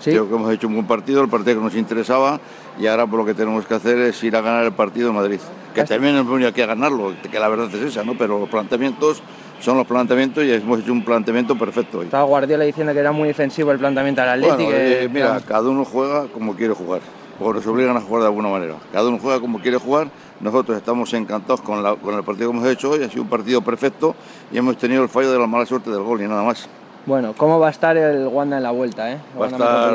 [0.00, 0.10] ¿Sí?
[0.10, 2.38] Creo que hemos hecho un buen partido, el partido que nos interesaba,
[2.78, 5.14] y ahora por lo que tenemos que hacer es ir a ganar el partido en
[5.16, 5.40] Madrid.
[5.74, 8.14] Que también hemos venido aquí a ganarlo, que la verdad es esa, ¿no?
[8.16, 9.22] Pero los planteamientos
[9.60, 12.04] son los planteamientos y hemos hecho un planteamiento perfecto hoy.
[12.06, 14.64] Estaba Guardiola diciendo que era muy defensivo el planteamiento del Atleti.
[14.64, 17.00] Bueno, eh, mira, cada uno juega como quiere jugar,
[17.40, 18.74] o nos obligan a jugar de alguna manera.
[18.92, 20.08] Cada uno juega como quiere jugar.
[20.40, 23.02] Nosotros estamos encantados con, la- con el partido que hemos hecho hoy.
[23.02, 24.14] Ha sido un partido perfecto
[24.52, 26.68] y hemos tenido el fallo de la mala suerte del gol y nada más.
[27.06, 29.18] Bueno, ¿cómo va a estar el Wanda en la vuelta, eh?
[29.40, 29.94] Va a estar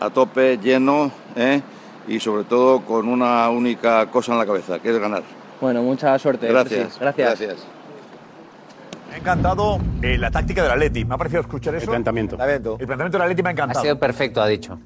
[0.00, 1.60] a tope, lleno ¿eh?
[2.06, 5.22] y sobre todo con una única cosa en la cabeza, que es ganar.
[5.60, 6.48] Bueno, mucha suerte.
[6.48, 6.80] Gracias.
[6.80, 7.00] Presi.
[7.00, 7.40] Gracias.
[7.40, 7.66] Gracias.
[9.08, 11.04] Me ha encantado eh, la táctica del Atleti.
[11.04, 11.84] Me ha parecido escuchar eso.
[11.84, 12.36] El planteamiento.
[12.36, 13.80] El planteamiento del Atleti me ha encantado.
[13.80, 14.78] Ha sido perfecto, ha dicho.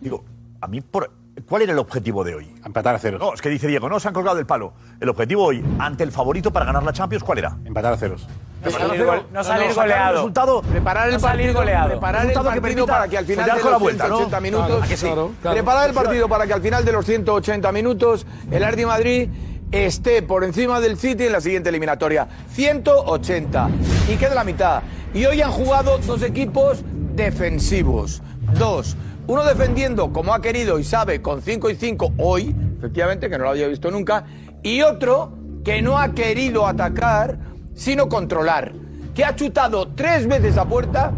[0.00, 0.24] Digo,
[0.60, 1.10] a mí, por,
[1.46, 2.54] ¿cuál era el objetivo de hoy?
[2.64, 3.20] Empatar a ceros.
[3.20, 4.72] No, es que dice Diego, no, se han colgado del palo.
[5.00, 7.56] El objetivo hoy, ante el favorito para ganar la Champions, ¿cuál era?
[7.64, 8.26] Empatar a ceros.
[8.64, 10.14] No salir, gol- no salir sacar un goleado.
[10.14, 11.88] resultado, Preparar el No salir partido, goleado.
[11.90, 14.16] preparar el que partido permita para que al final de los la vuelta, ¿no?
[14.16, 15.06] 180 minutos, Claro, ¿a que sí?
[15.06, 15.54] Claro, claro.
[15.54, 19.28] preparar el partido para que al final de los 180 minutos el Ardi Madrid
[19.70, 22.26] esté por encima del City en la siguiente eliminatoria.
[22.52, 23.68] 180
[24.08, 24.82] y queda la mitad.
[25.14, 26.82] Y hoy han jugado dos equipos
[27.14, 28.22] defensivos.
[28.58, 28.96] Dos.
[29.26, 33.44] Uno defendiendo como ha querido y sabe con 5 y 5 hoy, efectivamente, que no
[33.44, 34.24] lo había visto nunca.
[34.62, 35.32] Y otro
[35.64, 37.38] que no ha querido atacar,
[37.78, 38.72] sino controlar.
[39.14, 41.12] Que ha chutado tres veces a puerta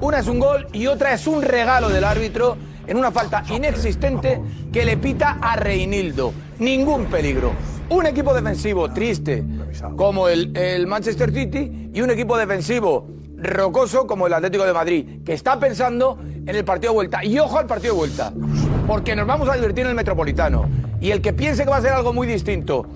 [0.00, 4.40] una es un gol y otra es un regalo del árbitro en una falta inexistente
[4.72, 6.32] que le pita a Reinildo.
[6.58, 7.52] Ningún peligro.
[7.88, 9.44] Un equipo defensivo triste
[9.96, 15.22] como el, el Manchester City y un equipo defensivo rocoso como el Atlético de Madrid,
[15.24, 17.24] que está pensando en el partido de vuelta.
[17.24, 18.32] Y ojo al partido de vuelta,
[18.86, 20.68] porque nos vamos a divertir en el Metropolitano.
[21.00, 22.86] Y el que piense que va a ser algo muy distinto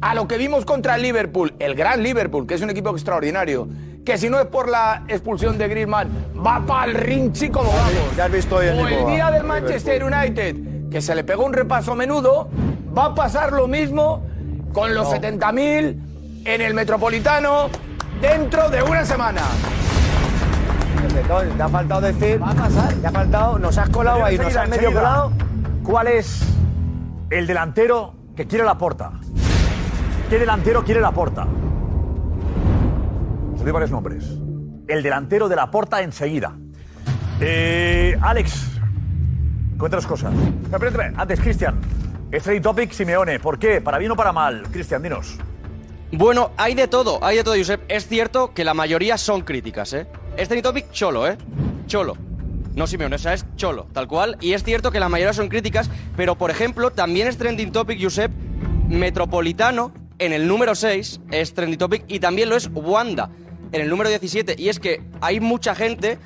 [0.00, 3.68] a lo que vimos contra el Liverpool, el gran Liverpool, que es un equipo extraordinario,
[4.04, 6.08] que si no es por la expulsión de Griezmann,
[6.44, 8.16] va para el rinchi como vamos.
[8.16, 11.44] Ya has visto hoy el O el día del Manchester United, que se le pegó
[11.44, 12.48] un repaso menudo,
[12.96, 14.22] va a pasar lo mismo
[14.72, 17.68] con los 70.000 en el Metropolitano
[18.20, 19.42] dentro de una semana.
[21.56, 22.40] Te ha faltado decir.
[22.40, 22.94] Va a pasar.
[22.94, 25.32] Te ha faltado, nos has colado ahí, nos has medio colado.
[25.82, 26.42] ¿Cuál es
[27.30, 29.12] el delantero que quiere la porta?
[30.28, 31.46] ¿Qué delantero quiere la porta?
[33.54, 34.26] Os doy varios nombres.
[34.86, 36.54] El delantero de la porta enseguida.
[37.40, 38.78] Eh, Alex,
[39.78, 40.34] cuéntanos cosas.
[41.16, 41.80] Antes, Cristian.
[42.30, 43.40] Es topic Simeone.
[43.40, 43.80] ¿Por qué?
[43.80, 44.64] ¿Para bien o para mal?
[44.70, 45.38] Cristian, dinos.
[46.12, 47.80] Bueno, hay de todo, hay de todo, Josep.
[47.88, 50.06] Es cierto que la mayoría son críticas, ¿eh?
[50.36, 51.38] Es topic cholo, ¿eh?
[51.86, 52.18] Cholo.
[52.74, 54.36] No Simeone, o sea, es cholo, tal cual.
[54.42, 57.98] Y es cierto que la mayoría son críticas, pero por ejemplo, también es trending topic,
[58.02, 58.30] Josep,
[58.88, 63.30] Metropolitano en el número 6 es trending topic y también lo es Wanda
[63.72, 64.56] en el número 17.
[64.58, 66.18] Y es que hay mucha gente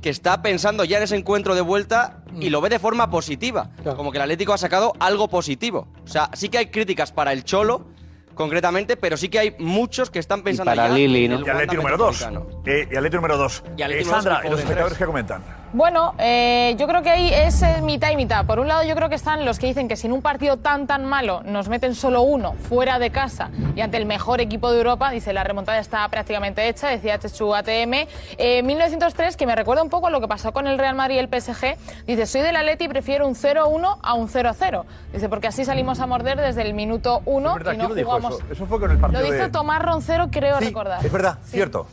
[0.00, 3.70] que está pensando ya en ese encuentro de vuelta y lo ve de forma positiva.
[3.96, 5.88] Como que el Atlético ha sacado algo positivo.
[6.04, 7.86] O sea, sí que hay críticas para el Cholo,
[8.34, 11.36] concretamente, pero sí que hay muchos que están pensando para ya Lili, en ¿no?
[11.38, 12.20] el Y Wanda número 2.
[12.20, 12.62] Metropolitano.
[12.66, 13.64] Eh, y Atleti número 2.
[13.76, 15.42] Y Atleti Eh, número Sandra, dos, ¿y los espectadores comentan?
[15.76, 18.46] Bueno, eh, yo creo que ahí es eh, mitad y mitad.
[18.46, 20.56] Por un lado, yo creo que están los que dicen que si en un partido
[20.56, 24.70] tan tan malo nos meten solo uno fuera de casa y ante el mejor equipo
[24.70, 28.08] de Europa, dice la remontada está prácticamente hecha, decía Chechu ATM.
[28.38, 31.18] Eh, 1903, que me recuerda un poco lo que pasó con el Real Madrid y
[31.18, 34.84] el PSG, dice, soy del Atleti y prefiero un 0-1 a un 0-0.
[35.12, 37.74] Dice, porque así salimos a morder desde el minuto 1 ¿Verdad?
[37.74, 38.40] y no ¿Quién lo dijo jugamos...
[38.40, 38.44] eso?
[38.50, 39.50] Eso fue con el partido Lo dijo de...
[39.50, 41.04] Tomás Roncero, creo recordar.
[41.04, 41.86] Es verdad, cierto.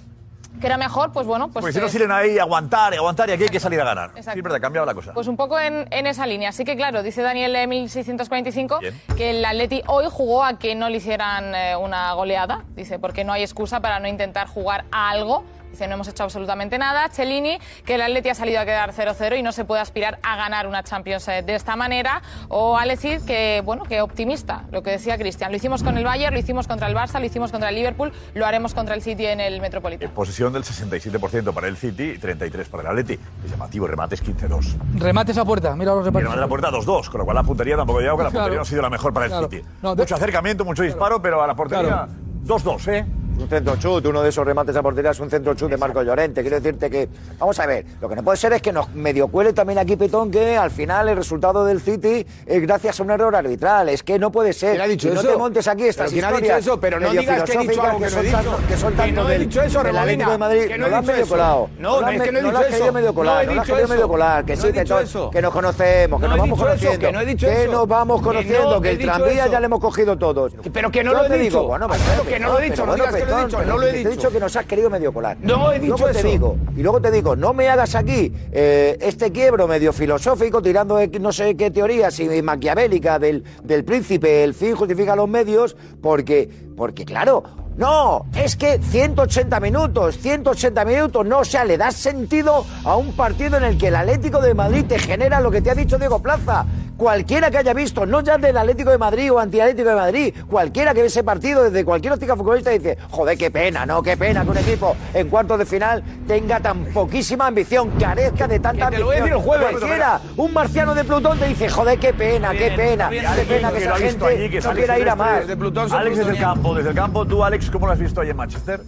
[0.60, 1.62] Que era mejor, pues bueno, pues...
[1.62, 4.12] Porque si no siguen ahí aguantar y aguantar y aquí hay que salir a ganar.
[4.16, 4.34] Exacto.
[4.34, 5.14] Sí, verdad, cambiaba la cosa.
[5.14, 6.50] Pues un poco en, en esa línea.
[6.50, 9.02] Así que claro, dice Daniel eh, 1645 Bien.
[9.18, 12.64] que el Atleti hoy jugó a que no le hicieran eh, una goleada.
[12.76, 15.44] Dice, porque no hay excusa para no intentar jugar a algo.
[15.74, 17.10] Dice, no hemos hecho absolutamente nada.
[17.10, 20.36] Cellini, que el Atleti ha salido a quedar 0-0 y no se puede aspirar a
[20.36, 22.22] ganar una Champions eh, de esta manera.
[22.48, 25.50] O Alecid, que bueno, que optimista, lo que decía Cristian.
[25.50, 28.14] Lo hicimos con el Bayern, lo hicimos contra el Barça, lo hicimos contra el Liverpool,
[28.36, 30.14] lo haremos contra el City en el Metropolitano.
[30.14, 33.20] Posesión del 67% para el City y 33% para el Atleti.
[33.44, 34.76] Es llamativo, remates 15-2.
[35.00, 36.22] Remate esa puerta, mira los Y repartos.
[36.34, 38.44] remate la puerta 2-2, con lo cual la puntería tampoco ha llegado, que la Claro.
[38.44, 39.50] puntería no ha sido la mejor para el Claro.
[39.50, 39.64] City.
[39.82, 42.08] No, de- mucho acercamiento, mucho disparo, pero a la portería Claro.
[42.46, 43.06] 2-2, ¿eh?
[43.36, 46.04] Un centro chut, uno de esos remates a portería es un centro chut de Marco
[46.04, 46.42] Llorente.
[46.42, 49.28] Quiero decirte que, vamos a ver, lo que no puede ser es que nos medio
[49.28, 53.10] cuele también aquí Pitón que al final el resultado del City es gracias a un
[53.10, 53.90] error arbitral.
[53.90, 54.74] Es que no puede ser.
[54.74, 55.30] ¿Quién ha dicho Y no eso?
[55.32, 56.80] te montes aquí estas ¿Pero quién ha dicho eso?
[56.80, 58.38] Pero no digas que he dicho algo que no he son dicho.
[58.38, 60.68] tanto- que son Que tanto no he dicho eso, Remolina, de Madrid.
[60.68, 61.70] que no han dicho medio colado.
[61.80, 62.94] No, han es que no he dicho has eso.
[62.94, 63.94] medio colar, No la has querido eso.
[63.96, 64.46] medio colar.
[64.46, 64.84] Que No sí, que,
[65.32, 67.00] que nos conocemos, que No nos vamos conociendo.
[67.00, 70.16] que no que nos vamos Que conociendo, no que el tranvía ya le hemos cogido
[70.20, 70.54] todos.
[70.72, 71.64] Pero que no lo he dicho.
[71.66, 73.78] bueno, pues claro, que no lo he dicho, no digas que lo he dicho, no
[73.78, 74.10] lo he Te he dicho.
[74.12, 75.38] dicho que nos has querido medio colar.
[75.42, 76.22] No he dicho eso.
[76.22, 80.62] te digo, y luego te digo, no me hagas aquí eh, este quiebro medio filosófico
[80.62, 85.30] tirando de no sé qué teorías y maquiavélica del, del príncipe, el fin justifica los
[85.30, 87.44] medios, porque, porque claro,
[87.76, 93.14] no, es que 180 minutos, 180 minutos, no, o sea, le das sentido a un
[93.14, 95.98] partido en el que el Atlético de Madrid te genera lo que te ha dicho
[95.98, 96.66] Diego Plaza.
[97.04, 100.94] Cualquiera que haya visto, no ya del Atlético de Madrid o anti-Atlético de Madrid, cualquiera
[100.94, 104.02] que ve ese partido desde cualquier óptica futbolista dice, joder, qué pena, ¿no?
[104.02, 108.58] Qué pena que un equipo en cuartos de final tenga tan poquísima ambición, carezca de
[108.62, 109.42] tanta te lo voy a ambición.
[109.42, 109.80] decir el jueves.
[109.80, 113.78] Cualquiera, un marciano de Plutón te dice, joder, qué pena, qué pena, qué pena que
[113.80, 115.40] esa gente allí, que no quiera ir a más.
[115.42, 117.28] desde Plutón, Alex desde el campo, desde el campo.
[117.28, 118.80] Tú, Alex, ¿cómo lo has visto ahí en Manchester?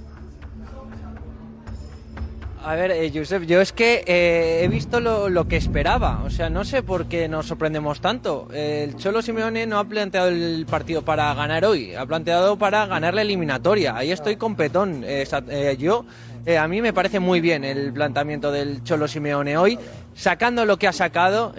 [2.67, 6.23] A ver, eh, Josep, yo es que eh, he visto lo, lo que esperaba.
[6.25, 8.47] O sea, no sé por qué nos sorprendemos tanto.
[8.51, 12.87] Eh, el Cholo Simeone no ha planteado el partido para ganar hoy, ha planteado para
[12.87, 13.95] ganar la eliminatoria.
[13.95, 15.03] Ahí estoy con Petón.
[15.05, 16.07] Eh, eh, yo,
[16.43, 19.77] eh, a mí me parece muy bien el planteamiento del Cholo Simeone hoy.
[20.15, 21.53] Sacando lo que ha sacado,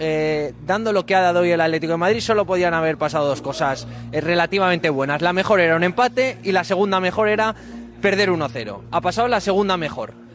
[0.65, 3.41] dando lo que ha dado hoy el Atlético de Madrid, solo podían haber pasado dos
[3.41, 5.21] cosas relativamente buenas.
[5.21, 7.55] La mejor era un empate y la segunda mejor era
[8.01, 8.81] perder 1-0.
[8.91, 10.26] Ha pasado la segunda mejor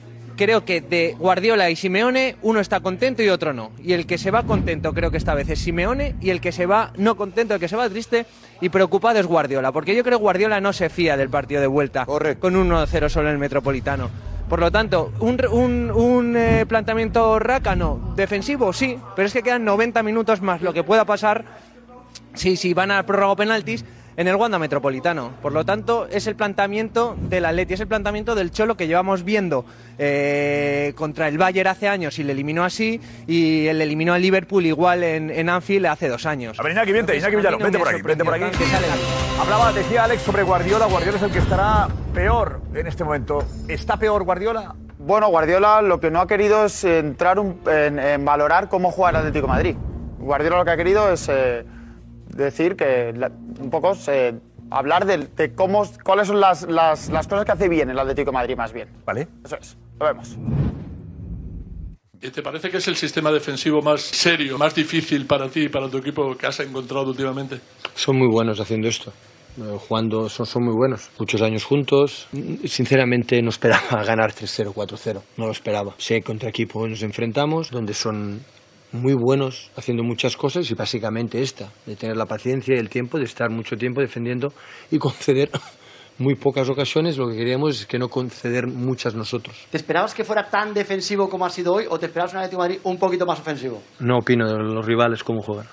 [0.42, 3.70] creo que de Guardiola y Simeone uno está contento y otro no.
[3.82, 6.52] Y el que se va contento creo que esta vez es Simeone y el que
[6.52, 8.26] se va no contento, el que se va triste
[8.60, 9.72] y preocupado es Guardiola.
[9.72, 13.08] Porque yo creo que Guardiola no se fía del partido de vuelta con un 1-0
[13.08, 14.10] solo en el Metropolitano.
[14.48, 19.64] Por lo tanto, un, un- un, eh, planteamiento rácano, defensivo, sí, pero es que quedan
[19.64, 21.44] 90 minutos más lo que pueda pasar
[22.34, 23.84] si, si van a prórroga penaltis
[24.16, 25.32] en el Wanda Metropolitano.
[25.40, 29.24] Por lo tanto, es el planteamiento del Atleti, es el planteamiento del Cholo que llevamos
[29.24, 29.64] viendo
[29.98, 34.66] eh, contra el Bayern hace años y le eliminó así, y él eliminó al Liverpool
[34.66, 36.58] igual en, en Anfield hace dos años.
[36.60, 38.44] A ver, Iñaki, vente, mí Villalón, no vente por aquí, vente por aquí.
[39.40, 40.86] Hablaba, decía Alex sobre Guardiola.
[40.86, 43.44] Guardiola es el que estará peor en este momento.
[43.68, 44.74] ¿Está peor Guardiola?
[44.98, 49.10] Bueno, Guardiola lo que no ha querido es entrar un- en, en valorar cómo juega
[49.10, 49.76] el Atlético de Madrid.
[50.18, 51.64] Guardiola lo que ha querido es eh,
[52.36, 54.34] decir que la- un poco se-
[54.70, 58.30] hablar de, de cómo, cuáles son las, las- las cosas que hace bien el Atlético
[58.30, 58.88] de Madrid más bien.
[59.04, 59.28] Vale.
[59.44, 59.76] Eso es.
[60.00, 60.36] Lo vemos.
[62.20, 65.68] ¿Y ¿Te parece que es el sistema defensivo más serio, más difícil para ti y
[65.68, 67.60] para tu equipo que has encontrado últimamente?
[67.94, 69.12] Son muy buenos haciendo esto.
[69.58, 71.10] Eh, Jugando son, son muy buenos.
[71.18, 72.28] Muchos años juntos.
[72.64, 75.20] Sinceramente no esperaba ganar 3-0, 4-0.
[75.36, 75.94] No lo esperaba.
[75.98, 78.40] Sé contra equipo nos enfrentamos donde son
[78.92, 83.18] muy buenos haciendo muchas cosas y básicamente esta, de tener la paciencia y el tiempo
[83.18, 84.52] de estar mucho tiempo defendiendo
[84.90, 85.50] y conceder
[86.18, 89.66] muy pocas ocasiones, lo que queríamos es que no conceder muchas nosotros.
[89.70, 92.62] ¿Te esperabas que fuera tan defensivo como ha sido hoy o te esperabas un Atlético
[92.62, 93.82] de Madrid un poquito más ofensivo?
[94.00, 95.66] No opino de los rivales cómo juegan.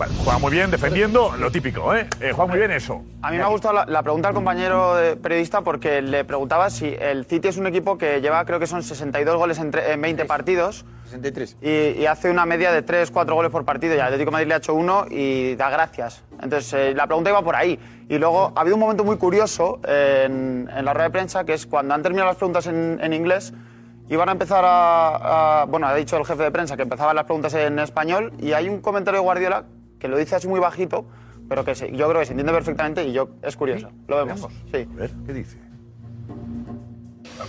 [0.00, 2.08] Bueno, juega muy bien defendiendo, lo típico, ¿eh?
[2.22, 3.02] Eh, juega muy bien eso.
[3.20, 6.70] A mí me ha gustado la, la pregunta al compañero de- periodista porque le preguntaba
[6.70, 9.90] si el City es un equipo que lleva, creo que son 62 goles en, tre-
[9.90, 10.86] en 20 partidos.
[11.04, 11.58] 63.
[11.60, 13.92] Y, y hace una media de 3, 4 goles por partido.
[13.92, 16.22] Y el Atlético de Madrid le ha hecho uno y da gracias.
[16.40, 17.78] Entonces, eh, la pregunta iba por ahí.
[18.08, 21.52] Y luego ha habido un momento muy curioso en, en la rueda de prensa, que
[21.52, 23.52] es cuando han terminado las preguntas en, en inglés,
[24.08, 27.26] iban a empezar a, a- Bueno, ha dicho el jefe de prensa que empezaban las
[27.26, 29.64] preguntas en español y hay un comentario de Guardiola
[30.00, 31.04] que lo dice así muy bajito,
[31.48, 33.90] pero que se- yo creo que se entiende perfectamente y yo es curioso.
[34.08, 34.40] Lo vemos.
[34.72, 34.88] Sí.
[35.26, 35.58] ¿Qué dice?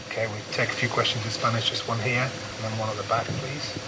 [0.08, 2.32] Okay, we take a few questions in Spanish, just one here, and
[2.64, 3.80] then one at the back, please.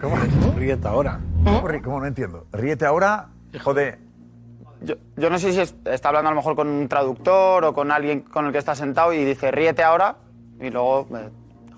[0.00, 0.16] ¿Cómo?
[0.56, 1.20] Ríete ahora.
[1.44, 2.00] ¿Cómo, ri- cómo?
[2.00, 2.46] no entiendo?
[2.52, 3.28] Ríete ahora,
[3.62, 3.98] joder.
[4.82, 7.74] Yo, yo no sé si es- está hablando a lo mejor con un traductor o
[7.74, 10.16] con alguien con el que está sentado y dice ríete ahora
[10.58, 11.28] y luego eh,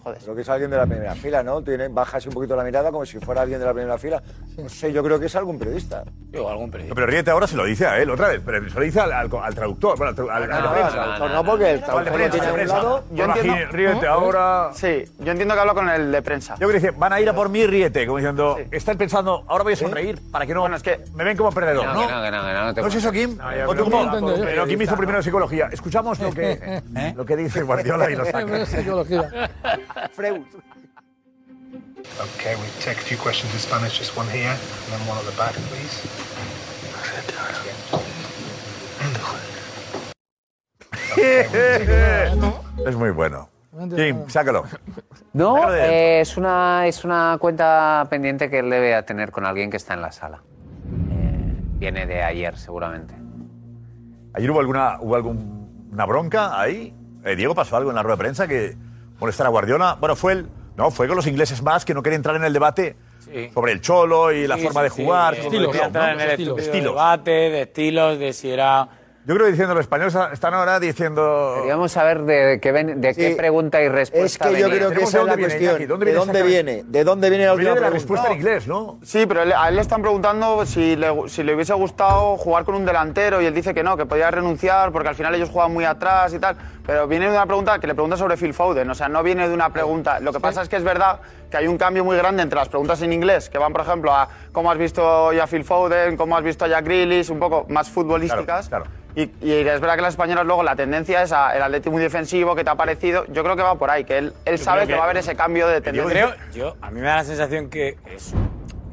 [0.03, 0.23] jodes.
[0.23, 1.63] Creo que es alguien de la primera fila, ¿no?
[1.63, 4.23] Tiene, baja así un poquito la mirada como si fuera alguien de la primera fila.
[4.59, 6.05] No sé, yo creo que es algún periodista.
[6.31, 6.95] Yo, algún periodista.
[6.95, 9.13] Pero ríete ahora se lo dice a él otra vez, pero se lo dice al,
[9.13, 9.97] al- al traductor.
[9.97, 12.47] Bueno, al, tra- al- al- No, al- al traductor no, porque el traductor lo tiene
[12.47, 12.77] de un prensa.
[12.77, 13.05] lado.
[13.13, 14.71] Yo entiendo- Gini, ríete ahora.
[14.75, 16.55] Sí, yo entiendo que hablo con el de prensa.
[16.55, 19.45] Yo creo que dice, van a ir a por mí, ríete, como diciendo, están pensando,
[19.49, 22.01] ahora voy a sonreír para que no me ven como perdedor, No, ¿no?
[22.07, 23.37] que no, que no, que no, no te ¿No es eso, Kim?
[23.37, 24.21] No, yo ¿O creo tú que cómo?
[24.21, 25.69] no, Pero Kim hizo primero psicología.
[25.73, 26.83] Escuchamos lo que,
[27.17, 28.47] lo que dice Guardiola y lo saca.
[30.13, 30.45] Freud.
[32.21, 35.25] Okay, we take a few questions in Spanish, just one here, and then one at
[35.25, 36.03] the back, please.
[42.87, 43.49] es muy bueno.
[43.97, 44.65] Kim, sácalo.
[45.33, 49.71] No, Sácalo eh, es, una, es una cuenta pendiente que él debe tener con alguien
[49.71, 50.43] que está en la sala.
[51.11, 53.15] Eh, viene de ayer, seguramente.
[54.35, 56.95] ¿Ayer hubo alguna hubo alguna bronca ahí?
[57.25, 58.77] Eh, Diego pasó algo en la rueda de prensa que
[59.23, 59.97] molestar a Guardiola.
[60.01, 62.53] Bueno, fue el no fue con los ingleses más que no querían entrar en el
[62.53, 62.97] debate
[63.55, 65.37] sobre el cholo y la forma sí, de jugar.
[65.37, 66.09] sobre de ¿no?
[66.09, 66.93] en el estúpido Estilos.
[66.93, 68.89] debate, de estilos, de si era...
[69.25, 71.55] Yo creo que diciendo los españoles están ahora diciendo.
[71.59, 73.35] Queríamos saber de, qué, ven- de qué Sí.
[73.37, 74.79] pregunta y Es respuesta que yo venía.
[74.89, 75.79] creo que esa es la cuestión.
[76.01, 76.83] ¿De dónde viene?
[76.85, 77.91] ¿De dónde viene la Viene última de la pregunta?
[77.93, 78.99] respuesta en inglés, ¿no?
[79.05, 82.65] Sí, pero él- a él le están preguntando si le, si le hubiese gustado jugar
[82.65, 85.51] con un delantero y él dice que no, que podía renunciar porque al final ellos
[85.51, 86.57] juegan muy atrás y tal.
[86.85, 89.49] Pero viene de una pregunta que le pregunta sobre Phil Foden, o sea, no viene
[89.49, 90.19] de una pregunta.
[90.19, 91.21] Lo que pasa es que es verdad
[91.53, 94.13] que hay un cambio muy grande entre las preguntas en inglés, que van, por ejemplo,
[94.13, 97.39] a cómo has visto hoy a Phil Foden, cómo has visto a Jack Grealish, un
[97.39, 98.71] poco más futbolísticas.
[99.15, 102.03] Y, y es verdad que las españolas luego la tendencia es a el Atleti muy
[102.03, 103.27] defensivo, que te ha parecido.
[103.29, 105.05] Yo creo que va por ahí, que él, él Yo sabe que, que- va a
[105.05, 106.11] haber ese cambio de Yo tendencia.
[106.11, 108.33] creo, yo, a mí me da la sensación que es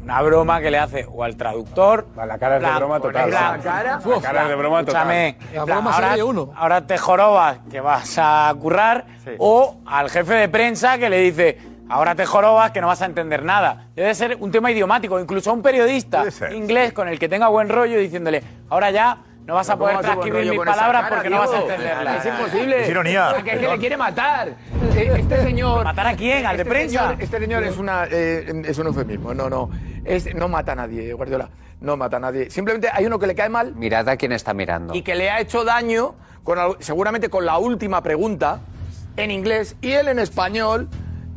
[0.03, 2.05] una broma que le hace o al traductor.
[2.17, 3.29] La cara es de plan, broma total.
[3.29, 4.95] plan, La cara- la cara es de broma total.
[5.09, 6.51] escúchame, La en plan, broma ahora, uno.
[6.57, 9.05] ahora te jorobas que vas a currar
[9.37, 11.57] o al jefe de prensa que le dice
[11.89, 13.87] ahora te jorobas que no vas a entender nada.
[13.95, 16.23] Debe ser un tema idiomático, incluso a un periodista
[16.53, 19.97] inglés con el que tenga buen rollo diciéndole ahora ya no vas a ¿Cómo poder
[19.97, 21.69] a transcribir mis palabras cara, porque no vas a Diego?
[21.71, 22.25] entenderlas.
[22.25, 22.83] Es imposible.
[22.83, 23.35] Es ironía.
[23.43, 24.49] Que es que le quiere matar.
[24.95, 25.83] Eh, Este señor.
[25.83, 26.45] ¿Matar a quién?
[26.45, 26.99] ¿Al de este prensa?
[27.09, 29.33] señor- este señor es, una, eh, es un eufemismo.
[29.33, 29.71] No, no.
[30.05, 31.49] Es, no mata a nadie, Guardiola.
[31.81, 32.51] No mata a nadie.
[32.51, 34.93] Simplemente hay uno que le cae mal Mirad a quién está mirando.
[34.93, 38.59] y que le ha hecho daño, con, seguramente con la última pregunta,
[39.17, 40.89] en inglés, y él en español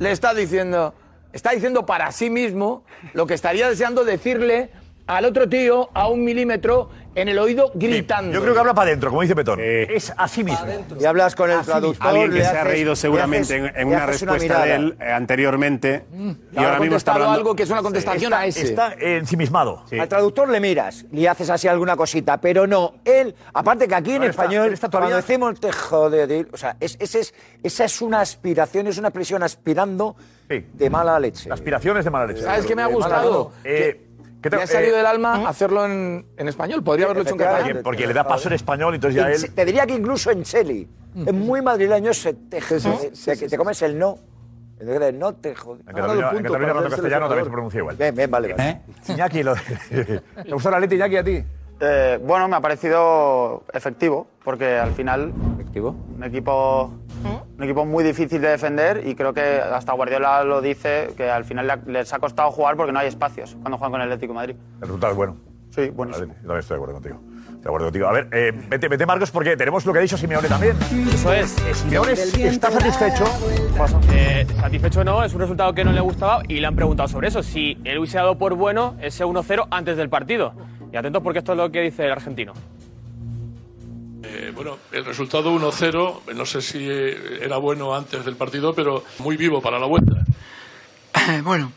[0.02, 0.94] le está diciendo,
[1.32, 4.70] está diciendo para sí mismo lo que estaría deseando decirle
[5.06, 8.32] al otro tío a un milímetro en el oído gritando.
[8.32, 9.58] Yo creo que habla para adentro, como dice Petón.
[9.60, 10.66] Es así mismo.
[11.00, 12.06] Y hablas con el Así traductor.
[12.08, 16.04] Alguien que le se ha reído seguramente haces- en, una respuesta de él eh, anteriormente.
[16.12, 17.32] y ha ahora mismo está contestado hablando.
[17.38, 18.62] algo que es una contestación Está- a ese.
[18.62, 19.84] Está ensimismado.
[19.98, 24.12] Al traductor le miras, le haces así alguna cosita, pero no, él, aparte que aquí
[24.14, 27.84] en está- español, está todavía- cuando decimos te jode, de- o sea, es, es- esa
[27.84, 30.16] es una aspiración, es una expresión aspirando
[30.48, 31.50] de mala leche.
[31.50, 32.42] Aspiraciones de mala leche.
[32.42, 33.52] ¿Sabes qué me ha gustado?
[33.64, 34.08] Eh,
[34.42, 36.82] ¿qué te- Me ha salido eh, del alma hacerlo en, en español.
[36.82, 37.62] Podría haberlo hecho en catalán.
[37.68, 39.54] Porque, porque le da paso en español, entonces ya él.
[39.54, 40.88] Te diría que incluso en Cheli,
[41.26, 44.18] es muy madrileño, se te, te- te comes el no.
[44.80, 45.80] En vez de no te jode.
[45.86, 47.96] En Cataluña, en Cataluña hablando castellano también se pronuncia igual.
[47.96, 48.52] Bien, bien, vale.
[48.54, 48.80] vale.
[49.08, 49.54] Iñaki, lo
[49.90, 51.44] ¿te gustó la leche, Iñaki, a ti?
[51.84, 55.32] Eh, bueno, me ha parecido efectivo, porque al final.
[55.58, 55.96] ¿Efectivo?
[56.16, 56.92] Un equipo,
[57.56, 61.44] un equipo muy difícil de defender y creo que hasta Guardiola lo dice, que al
[61.44, 64.06] final le ha- les ha costado jugar porque no hay espacios cuando juegan con el
[64.08, 64.56] Atlético de Madrid.
[64.76, 65.36] El resultado es bueno.
[65.70, 66.12] Sí, bueno.
[66.12, 67.18] Yo también estoy de acuerdo contigo.
[67.62, 68.06] De acuerdo contigo.
[68.08, 70.76] A ver, eh, vete, vete, Marcos, porque tenemos lo que ha dicho Simeone también.
[71.12, 71.50] Eso es.
[71.72, 73.24] Simeone está satisfecho.
[74.12, 77.28] Eh, satisfecho no, es un resultado que no le gustaba y le han preguntado sobre
[77.28, 80.52] eso, si él hubiese dado por bueno ese 1-0 antes del partido.
[80.92, 82.52] Y atentos porque esto es lo que dice el argentino.
[84.22, 89.04] Eh, bueno, el resultado 1-0, no sé si eh, era bueno antes del partido, pero
[89.18, 90.24] muy vivo para la vuelta.
[91.42, 91.72] bueno,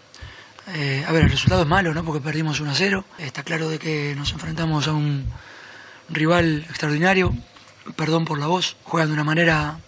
[0.73, 2.03] eh, a ver, el resultado es malo, ¿no?
[2.03, 3.05] Porque perdimos 1 a 0.
[3.19, 5.25] Está claro de que nos enfrentamos a un
[6.09, 7.33] rival extraordinario.
[7.95, 8.75] Perdón por la voz.
[8.83, 9.79] Juegan de una manera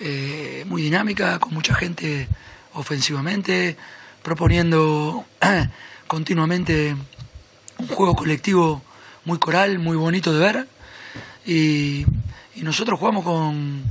[0.00, 2.28] eh, muy dinámica, con mucha gente
[2.74, 3.76] ofensivamente,
[4.22, 5.24] proponiendo
[6.06, 6.96] continuamente
[7.78, 8.82] un juego colectivo
[9.24, 10.66] muy coral, muy bonito de ver.
[11.46, 12.06] Y,
[12.54, 13.82] y nosotros jugamos con,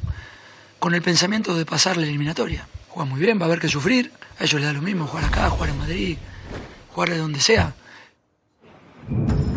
[0.79, 2.67] con el pensamiento de pasar la eliminatoria.
[2.89, 4.11] Juegan muy bien, va a haber que sufrir.
[4.39, 6.17] A ellos les da lo mismo jugar acá, jugar en Madrid,
[6.93, 7.73] jugar de donde sea.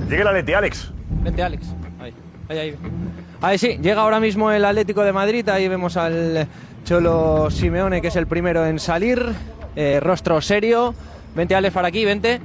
[0.08, 0.90] Llegue el Atleti, Alex.
[1.22, 1.66] Vente, Alex.
[2.00, 2.14] Ahí,
[2.48, 2.76] ahí, ahí.
[3.40, 5.48] Ahí sí, llega ahora mismo el Atlético de Madrid.
[5.48, 6.46] Ahí vemos al
[6.84, 9.34] Cholo Simeone, que es el primero en salir.
[9.74, 10.94] Eh, rostro serio.
[11.34, 12.40] Vente, Alex, para aquí, vente.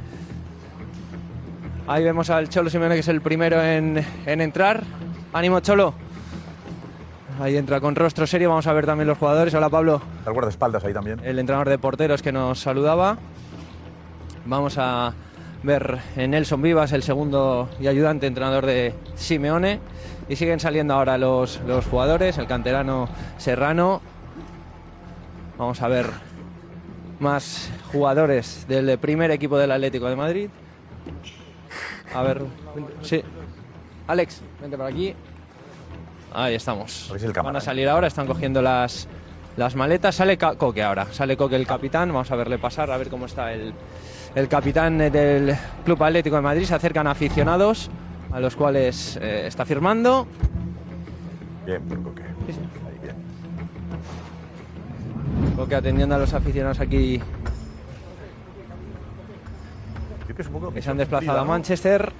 [1.91, 4.82] Ahí vemos al Cholo Simeone, que es el primero en, en entrar.
[5.34, 5.93] Ánimo, Cholo.
[7.41, 8.47] Ahí entra con rostro serio.
[8.47, 9.54] Vamos a ver también los jugadores.
[9.54, 10.01] Hola, Pablo.
[10.25, 11.19] El guardaespaldas ahí también.
[11.21, 13.17] El entrenador de porteros que nos saludaba.
[14.45, 15.13] Vamos a
[15.63, 19.82] ver en Nelson Vivas, el segundo y ayudante entrenador de Simeone.
[20.30, 22.38] Y siguen saliendo ahora los, los jugadores.
[22.38, 23.99] El canterano Serrano.
[25.58, 26.06] Vamos a ver
[27.19, 30.49] más jugadores del primer equipo del Atlético de Madrid.
[32.13, 32.41] A ver,
[33.02, 33.21] sí.
[34.08, 35.13] Alex, vente por aquí.
[36.34, 37.13] Ahí estamos.
[37.43, 39.08] Van a salir ahora, están cogiendo las,
[39.58, 40.15] las maletas.
[40.15, 41.08] Sale Ca- Coque ahora.
[41.12, 42.10] Sale Coque el capitán.
[42.10, 43.74] Vamos a verle pasar, a ver cómo está el,
[44.36, 46.63] el capitán del Club Atlético de Madrid.
[46.65, 47.89] Se acercan aficionados
[48.32, 50.26] a los cuales eh, está firmando.
[51.65, 52.24] Bien, por Coque.
[52.24, 53.15] Ahí, bien.
[55.56, 57.21] Coque atendiendo a los aficionados aquí
[60.47, 61.45] que que se han desplazado a.
[61.45, 62.12] Manchester.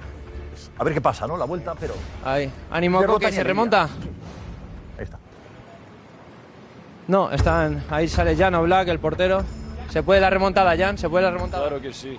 [0.78, 1.36] A ver qué pasa, ¿no?
[1.36, 1.94] La vuelta, pero.
[2.24, 2.50] Ahí.
[2.70, 3.82] Ánimo, Derrota Coque, ni se remonta.
[3.84, 5.18] Ahí está.
[7.08, 7.84] No, están.
[7.90, 9.42] Ahí sale Jan Oblak, el portero.
[9.88, 10.96] ¿Se puede la remontada, Jan?
[10.96, 11.68] ¿Se puede la remontada?
[11.68, 12.18] Claro que sí.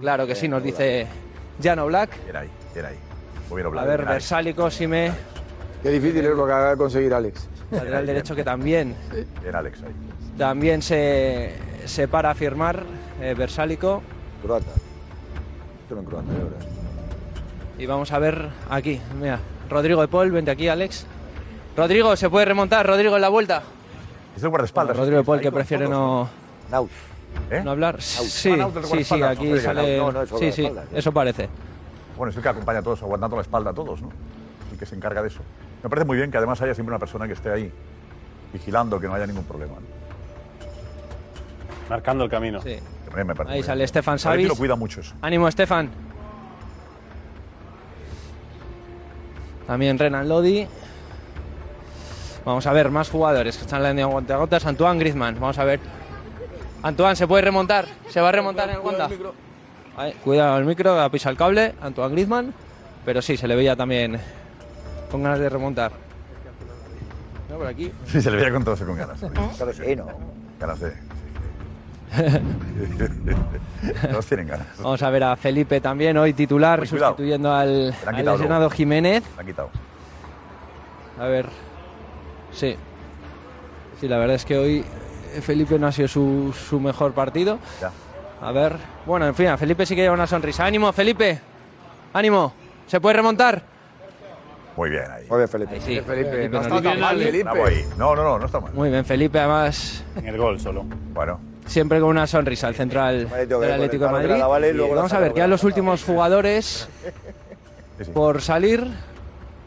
[0.00, 1.06] Claro que sí, nos dice
[1.62, 2.10] Jan Oblak.
[2.28, 2.96] Era ahí, era ahí.
[3.50, 4.04] Muy bien, A Oblak, ver.
[4.06, 5.12] Versálico, Sime,
[5.82, 7.46] Qué difícil es lo que acaba de conseguir Alex.
[7.70, 8.96] lateral derecho que también,
[9.42, 9.92] Bien, Alex ahí.
[10.38, 11.54] también se,
[11.84, 12.82] se para a firmar
[13.20, 14.02] eh, Versálico.
[14.42, 14.70] Croata.
[16.02, 16.28] Croata.
[17.78, 21.06] Y vamos a ver aquí, mira, Rodrigo de Paul, vente aquí, Alex.
[21.76, 22.86] Rodrigo, ¿se puede remontar?
[22.86, 23.62] Rodrigo en la vuelta.
[24.36, 24.96] Es el guardaespaldas.
[24.96, 26.28] Rodrigo de Paul que prefiere fotos,
[26.70, 26.88] no.
[27.50, 27.62] ¿Eh?
[27.64, 28.00] no hablar.
[28.00, 29.98] Sí, Ah, sí, sí, aquí sale.
[29.98, 31.48] no, no, es sí, sí, eso parece.
[32.16, 34.10] Bueno, es el que acompaña a todos, aguantando la espalda a todos, ¿no?
[34.72, 35.40] El que se encarga de eso.
[35.82, 37.72] Me parece muy bien que además haya siempre una persona que esté ahí,
[38.52, 39.72] vigilando que no haya ningún problema.
[39.74, 40.03] ¿no?
[41.88, 42.60] Marcando el camino.
[42.62, 42.76] Sí.
[43.06, 43.88] También me parece Ahí sale bien.
[43.88, 44.48] Stefan Savic.
[44.48, 45.14] lo cuida mucho eso.
[45.20, 45.90] Ánimo, Estefan.
[49.66, 50.66] También Renan Lodi.
[52.44, 54.60] Vamos a ver, más jugadores que están en la línea de.
[54.66, 55.80] Antoine Griezmann, vamos a ver.
[56.82, 57.86] Antoine, ¿se puede remontar?
[58.10, 59.08] ¿Se va a remontar en el guanta?
[59.96, 61.74] Ahí, cuidado el micro, ha pisado el cable.
[61.80, 62.54] Antoine Griezmann.
[63.06, 64.18] Pero sí, se le veía también
[65.10, 65.92] con ganas de remontar.
[67.48, 67.92] No, por aquí.
[68.06, 69.20] Sí, se le veía con todo eso con ganas.
[69.56, 70.06] Claro, sí, ¿no?
[70.58, 70.92] Ganas de.
[74.10, 74.66] Todos tienen ganas.
[74.78, 77.10] Vamos a ver a Felipe también, hoy titular, cuidado.
[77.12, 78.70] sustituyendo al, al lesionado luego.
[78.70, 79.22] Jiménez.
[79.34, 79.70] Le han quitado.
[81.20, 81.46] A ver.
[82.52, 82.76] Sí.
[84.00, 84.84] Sí, la verdad es que hoy
[85.34, 87.58] eh, Felipe no ha sido su, su mejor partido.
[87.80, 87.90] Ya.
[88.40, 88.76] A ver.
[89.06, 90.64] Bueno, en fin, a Felipe sí que lleva una sonrisa.
[90.64, 91.40] ¡Ánimo, Felipe!
[92.12, 92.52] ¡Ánimo!
[92.86, 93.62] ¿Se puede remontar?
[94.76, 95.24] Muy bien ahí.
[95.28, 95.74] Muy bien, Felipe.
[95.74, 96.00] Ahí sí.
[96.00, 97.50] Felipe, no está tan dice- mal, Felipe.
[97.96, 98.72] No, no, no, no está mal.
[98.74, 100.84] Muy bien, Felipe, además, En el gol solo.
[101.12, 104.34] Bueno, siempre con una sonrisa, el central del Atlético de Madrid.
[104.36, 106.88] Y Vamos a ver, quedan los últimos jugadores
[108.12, 108.86] por salir.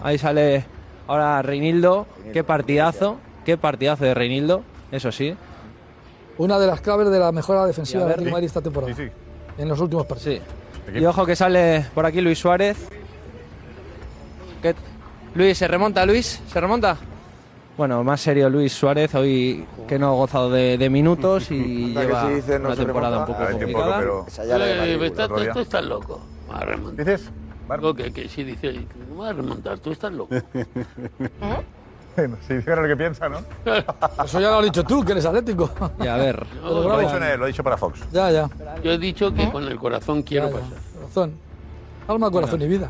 [0.01, 0.65] Ahí sale
[1.07, 2.07] ahora Reinildo.
[2.33, 5.35] Qué partidazo, qué partidazo de Reinildo, eso sí.
[6.37, 8.45] Una de las claves de la mejora defensiva Y a de ver, Atlético de Madrid
[8.47, 8.93] esta temporada.
[8.95, 9.11] Sí, sí.
[9.57, 10.43] En los últimos partidos.
[10.93, 10.99] Sí.
[10.99, 12.77] Y ojo que sale por aquí Luis Suárez.
[14.61, 14.75] ¿Qué-
[15.35, 16.39] Luis, ¿se remonta Luis?
[16.51, 16.97] ¿Se remonta?
[17.77, 22.27] Bueno, más serio Luis Suárez, hoy que no ha gozado de, de minutos y lleva
[22.27, 23.33] si dice no una temporada un remonta.
[23.33, 23.99] poco A ver, un poco, complicada.
[23.99, 24.25] pero.
[24.47, 26.21] Ya Eh, está- tú estás loco.
[26.51, 27.05] Va a remontar.
[27.05, 27.29] ¿Dices?
[27.69, 30.35] Algo que, que sí dice, no va a remontar, tú estás loco.
[32.17, 33.37] Bueno, sí, fíjate lo que piensa, ¿no?
[34.25, 35.69] Eso ya lo has dicho tú, que eres atlético.
[36.03, 36.99] Y a ver, Pero Lo bravo.
[37.01, 37.99] dicho, en el- lo ha dicho para Fox.
[38.11, 38.49] Ya, ya.
[38.83, 40.59] Yo he dicho que con el corazón quiero ya, ya.
[40.61, 40.77] pasar.
[40.95, 41.33] Corazón.
[42.07, 42.89] Alma, corazón y vida.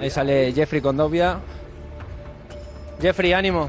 [0.00, 1.36] Ahí sale Jeffrey Condovia.
[3.00, 3.68] Jeffrey, ánimo.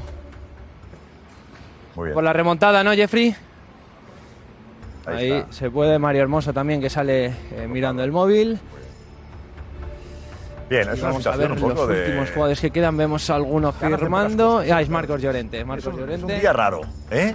[1.98, 2.14] Muy bien.
[2.14, 3.34] Por la remontada, ¿no, Jeffrey?
[5.04, 8.56] Ahí se puede Mario Hermoso también, que sale eh, mirando el móvil.
[10.70, 12.04] Bien, es una vamos a sensación ver un poco los de.
[12.04, 12.96] últimos jugadores que quedan.
[12.96, 14.62] Vemos a alguno firmando.
[14.72, 15.64] Ah, es Marcos Llorente.
[15.64, 16.38] Marcos Es un Llorente.
[16.38, 17.34] día raro, ¿eh?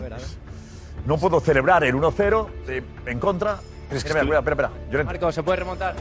[1.06, 3.58] No puedo celebrar el 1-0 eh, en contra.
[3.92, 4.70] Espera, espera, espera, espera.
[4.90, 5.14] Llorente.
[5.14, 5.96] Marcos, ¿se puede remontar?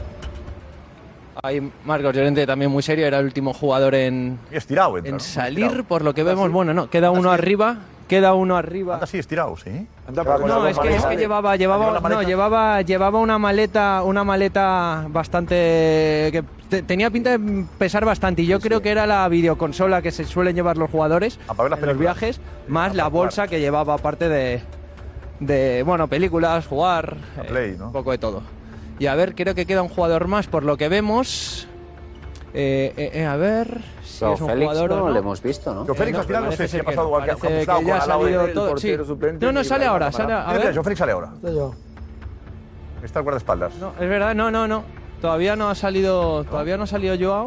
[1.41, 5.19] Ahí Marcos Llorente también muy serio, era el último jugador en, estirado entra, en ¿no?
[5.19, 5.83] salir, Estirado.
[5.83, 6.49] por lo que vemos.
[6.49, 8.95] Bueno, no, queda uno arriba, queda uno arriba.
[8.95, 9.87] Anda así estirado, ¿sí?
[10.45, 15.55] No, es que, es que llevaba, llevaba, no, llevaba, llevaba una maleta, una maleta bastante
[16.31, 20.11] que te- tenía pinta de pesar bastante y yo creo que era la videoconsola que
[20.11, 23.59] se suelen llevar los jugadores para ver las en los viajes, más la bolsa que
[23.59, 24.61] llevaba aparte de,
[25.39, 27.87] de bueno, películas, jugar, eh, Play, ¿no?
[27.87, 28.41] un poco de todo.
[28.99, 31.67] Y a ver, creo que queda un jugador más por lo que vemos.
[32.55, 35.09] Eh, eh, eh, a ver si Joao es un Félix jugador o no no.
[35.09, 35.85] lo hemos visto, ¿no?
[35.85, 37.79] Joao Félix al final no sé si ha pasado no, igual que ha parece cruzado
[37.79, 39.07] que ya con ha al lado salido del todo, portero sí.
[39.09, 40.71] suplente No, no, sale ahora, sale, a ver.
[40.71, 41.31] Joao Félix sale ahora.
[43.03, 43.75] Está el guardaespaldas.
[43.75, 44.83] No, es verdad, no, no, no.
[45.19, 47.45] Todavía no ha salido, todavía no ha salido Joao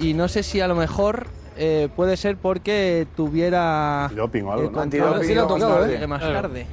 [0.00, 1.26] y no sé si a lo mejor
[1.56, 4.80] eh, puede ser porque tuviera Doping o algo, el ¿no?
[4.80, 6.06] Antidoping Sí tocado, tarde, ¿eh?
[6.06, 6.34] más Claro.
[6.40, 6.66] tarde.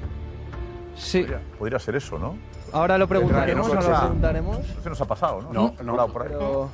[0.96, 1.22] Sí.
[1.22, 2.36] Podría, podría ser eso, ¿no?
[2.72, 4.58] Ahora lo preguntaremos, no ahora se lo preguntaremos.
[4.84, 5.52] No nos ha pasado, ¿no?
[5.52, 5.92] No, no.
[5.92, 6.28] volado por ahí.
[6.32, 6.70] Pero-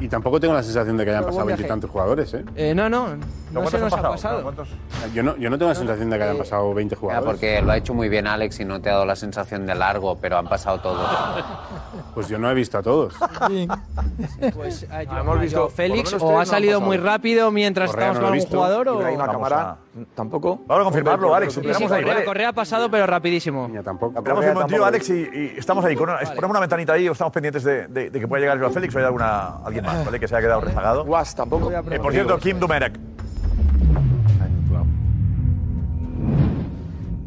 [0.00, 2.44] Y tampoco tengo la sensación de que hayan pasado veintitantos jugadores, ¿eh?
[2.54, 3.20] Eh, no, no, no
[3.52, 4.12] ¿cuántos se nos ha pasado?
[4.12, 4.42] pasado.
[4.42, 4.68] ¿Cuántos?
[5.12, 7.26] Yo no, yo no tengo la sensación de que hayan pasado 20 Ya, jugadores.
[7.26, 9.74] porque lo ha hecho muy bien Alex y no te ha dado la sensación de
[9.74, 11.00] largo, pero han pasado todos.
[12.14, 13.14] Pues yo no he visto a todos.
[14.54, 16.86] Pues a hemos Joao visto- por Félix o ha salido pasado.
[16.86, 18.56] muy rápido mientras Correa estamos no con visto.
[18.56, 19.76] jugador o Ibrahim Vamos Camara, a-
[20.14, 20.60] tampoco.
[20.66, 21.54] Vamos a confirmarlo, Alex.
[21.54, 22.24] Sí, sí, ahí, Correa, ¿vale?
[22.24, 23.68] Correa ha pasado pero rapidísimo.
[23.84, 24.18] tampoco.
[24.18, 25.94] Esperamos un momentillo, Alex, y, y estamos ahí.
[25.96, 28.58] Con una- Ponemos una ventanita ahí, o estamos pendientes de, de- de que pueda llegar
[28.58, 30.18] Joao Félix o hay alguna, alguien más, ¿vale?
[30.20, 31.04] Que se haya quedado rezagado.
[31.04, 31.70] Guas, tampoco.
[31.72, 32.98] Eh, por cierto, Kim Dumerek.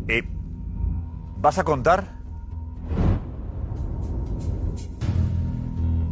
[0.07, 0.23] Eh,
[1.37, 2.03] ¿Vas a contar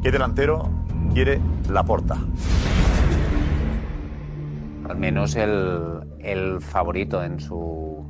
[0.01, 0.69] qué delantero
[1.13, 2.17] quiere la porta?
[4.89, 8.05] Al menos el, el favorito en su.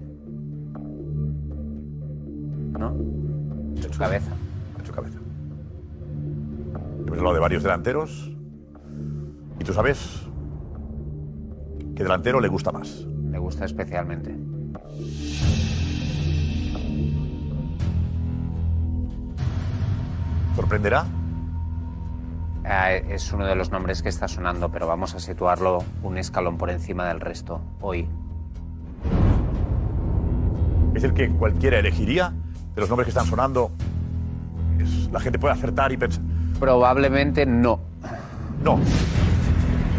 [2.77, 2.89] ¿No?
[3.75, 4.31] En su cabeza.
[4.77, 5.19] En su cabeza.
[7.05, 8.31] Hemos hablado de varios delanteros.
[9.59, 10.27] ¿Y tú sabes
[11.95, 13.05] qué delantero le gusta más?
[13.05, 14.35] Me gusta especialmente.
[20.55, 21.05] ¿Sorprenderá?
[22.71, 26.57] Ah, es uno de los nombres que está sonando, pero vamos a situarlo un escalón
[26.57, 28.07] por encima del resto hoy.
[30.93, 32.31] ¿Es el que cualquiera elegiría
[32.75, 33.71] de los nombres que están sonando?
[34.77, 36.21] Es- la gente puede acertar y pensar.
[36.59, 37.79] Probablemente no.
[38.63, 38.79] No.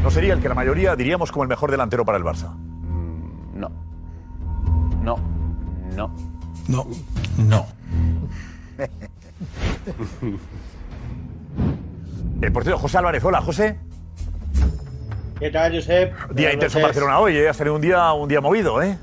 [0.05, 2.55] No sería el que la mayoría diríamos como el mejor delantero para el Barça.
[3.55, 3.71] No.
[5.03, 5.16] No.
[5.97, 6.11] No.
[6.68, 6.87] No.
[7.37, 7.66] No.
[12.41, 13.22] El portero José Álvarez.
[13.24, 13.76] Hola, José.
[15.38, 16.12] ¿Qué tal, Josep?
[16.12, 16.84] Día Buenas intenso en.
[16.84, 17.49] Barcelona hoy, ¿eh?
[17.49, 18.97] Has tenido un día, un día movido, ¿eh?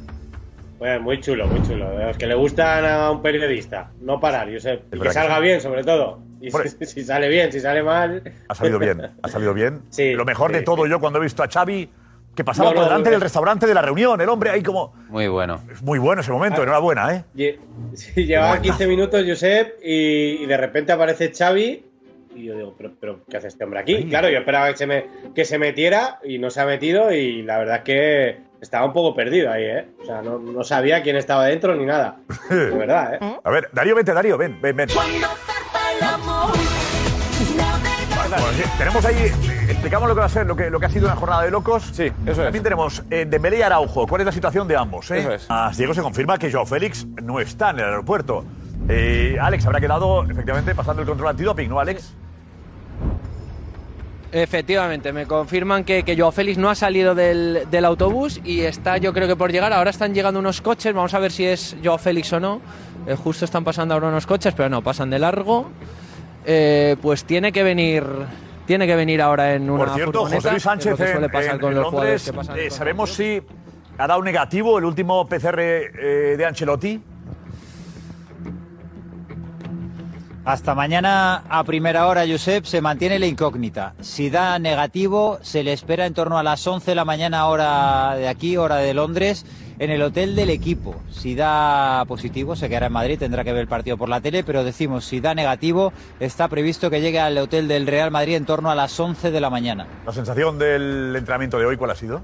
[0.80, 1.90] Bueno, muy chulo, muy chulo.
[1.98, 3.90] De los que le gustan a un periodista.
[4.02, 4.94] No parar, Josep.
[4.94, 6.20] Y que salga bien, sobre todo.
[6.40, 6.70] Y Hombre.
[6.70, 8.22] si, si sale bien, si sale mal.
[8.48, 9.82] Ha salido bien, ha salido bien.
[9.90, 11.90] Sí, Lo mejor de sí, todo yo cuando he visto a Xavi,
[12.36, 14.52] que pasaba No, por no, delante no, del es- restaurante de la reunión, el hombre
[14.52, 14.94] ahí como...
[15.10, 15.60] Muy bueno.
[15.72, 17.24] Es muy bueno ese momento, enhorabuena, ¿eh?
[17.36, 17.58] Lle-
[17.96, 21.86] sí, llevaba 15 minutos, Josep, y, y de repente aparece Xavi.
[22.38, 24.08] Y yo digo, ¿pero, pero qué hace este hombre aquí?
[24.10, 27.12] Claro, yo esperaba que se, me, que se metiera y no se ha metido.
[27.12, 29.88] Y la verdad es que estaba un poco perdido ahí, ¿eh?
[30.02, 32.18] O sea, no, no sabía quién estaba dentro ni nada.
[32.50, 33.40] De verdad, ¿eh?
[33.44, 34.90] A ver, Darío, vente, Darío, ven, ven, ven.
[38.30, 39.32] Bueno, sí, tenemos ahí,
[39.70, 41.50] explicamos lo que va a ser, lo que, lo que ha sido una jornada de
[41.50, 41.90] locos.
[41.94, 42.38] Sí, eso es.
[42.38, 44.06] También tenemos eh, Dembélé y Araujo.
[44.06, 45.10] ¿Cuál es la situación de ambos?
[45.10, 45.20] Eh?
[45.20, 45.48] Eso es.
[45.50, 48.44] Ah, Diego se confirma que Joao Félix no está en el aeropuerto.
[48.90, 52.14] Eh, Alex habrá quedado, efectivamente, pasando el control antidoping, ¿no, Alex?
[54.32, 58.98] Efectivamente, me confirman que, que Joao Félix no ha salido del, del autobús y está
[58.98, 59.72] yo creo que por llegar.
[59.72, 62.62] Ahora están llegando unos coches, vamos a ver si es Joao Félix o no.
[63.08, 65.70] Eh, justo están pasando ahora unos coches, pero no, pasan de largo.
[66.46, 68.04] Eh, pues tiene que venir
[68.66, 70.98] tiene que venir ahora en una Por cierto, José Luis Sánchez
[72.70, 73.42] ¿sabemos si
[73.98, 77.02] ha dado negativo el último PCR eh, de Ancelotti?
[80.48, 83.96] Hasta mañana a primera hora, Josep, se mantiene la incógnita.
[84.00, 88.16] Si da negativo, se le espera en torno a las 11 de la mañana hora
[88.16, 89.46] de aquí, hora de Londres.
[89.80, 90.96] en el hotel del equipo.
[91.12, 94.46] Si da positivo, se quedará en Madrid, tendrá que ver el partido por la tele,
[94.46, 95.92] pero decimos, si da negativo,
[96.22, 99.42] está previsto que llegue al hotel del Real Madrid en torno a las 11 de
[99.42, 99.86] la mañana.
[100.06, 102.24] ¿La sensación del entrenamiento de hoy cuál ha sido?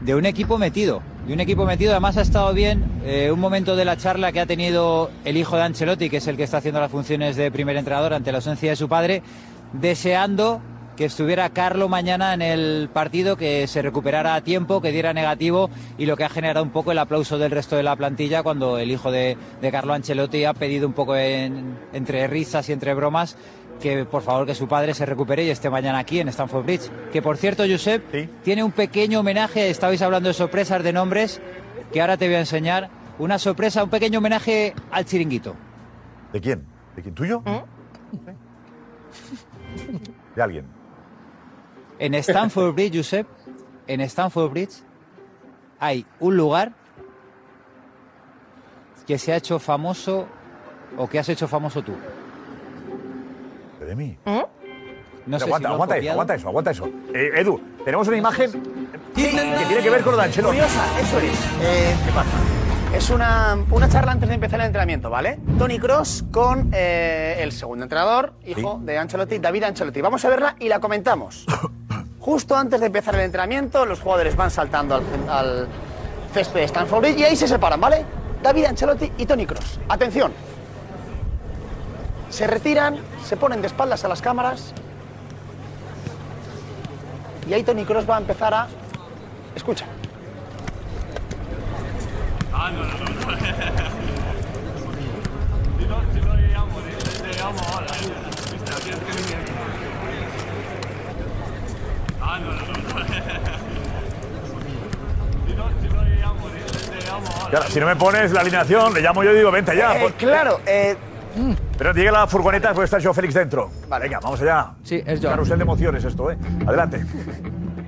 [0.00, 1.02] de un equipo metido.
[1.28, 4.40] De un equipo metido, además ha estado bien eh, un momento de la charla que
[4.40, 7.50] ha tenido el hijo de Ancelotti, que es el que está haciendo las funciones de
[7.50, 9.22] primer entrenador ante la ausencia de su padre,
[9.74, 10.62] deseando
[10.96, 15.68] que estuviera Carlo mañana en el partido, que se recuperara a tiempo, que diera negativo
[15.98, 18.78] y lo que ha generado un poco el aplauso del resto de la plantilla cuando
[18.78, 19.36] el hijo de,
[19.70, 23.36] Carlo Ancelotti ha pedido un poco en- entre risas y entre bromas
[23.80, 26.90] que por favor que su padre se recupere y esté mañana aquí en Stamford Bridge.
[27.12, 28.02] Que por cierto, Josep,
[28.42, 31.40] tiene un pequeño homenaje, estabais hablando de sorpresas, de nombres,
[31.92, 32.90] que ahora te voy a enseñar.
[33.18, 35.56] Una sorpresa, un pequeño homenaje al chiringuito.
[36.32, 36.64] ¿De quién?
[36.94, 37.14] ¿De quién?
[37.14, 37.42] ¿Tuyo?
[40.36, 40.66] De alguien.
[41.98, 43.26] En Stamford Bridge, Josep,
[43.88, 44.82] en Stamford Bridge
[45.80, 46.72] hay un lugar
[49.06, 50.26] que se ha hecho famoso
[50.96, 51.94] o que has hecho famoso tú.
[53.88, 54.18] ¿De mí?
[55.26, 56.12] No sé aguanta, si eso, copiado.
[56.12, 56.90] aguanta eso, aguanta eso.
[57.14, 58.52] Eh, Edu, tenemos una imagen
[59.14, 60.56] que tiene que ver con lo de Ancelotti.
[60.58, 61.38] Curiosa, eso es.
[61.62, 61.94] Eh,
[62.94, 65.38] Es una, una charla antes de empezar el entrenamiento, ¿vale?
[65.58, 70.02] Tony Cross con eh, el segundo entrenador, hijo de Ancelotti, David Ancelotti.
[70.02, 71.46] Vamos a verla y la comentamos.
[72.18, 75.68] Justo antes de empezar el entrenamiento, los jugadores van saltando al, al
[76.34, 78.04] césped de Stanford Bridge y ahí se separan, ¿vale?
[78.42, 79.80] David Ancelotti y Tony Cross.
[79.88, 80.32] Atención.
[82.30, 84.72] Se retiran, se ponen de espaldas a las cámaras
[87.48, 88.68] y ahí Tony Cross va a empezar a...
[89.54, 89.86] Escucha.
[92.52, 93.38] Ah, no, no, no.
[107.50, 109.96] Claro, si no me pones la alineación, le llamo yo y digo, vente ya.
[109.96, 110.96] Eh, Pues- claro, eh,
[111.76, 113.70] Pero llega la furgoneta, pues está Joe Félix dentro.
[113.88, 114.72] Vale, venga, vamos allá.
[114.82, 115.30] Sí, es Joe.
[115.30, 116.38] Carrusel de emociones esto, ¿eh?
[116.66, 117.04] Adelante.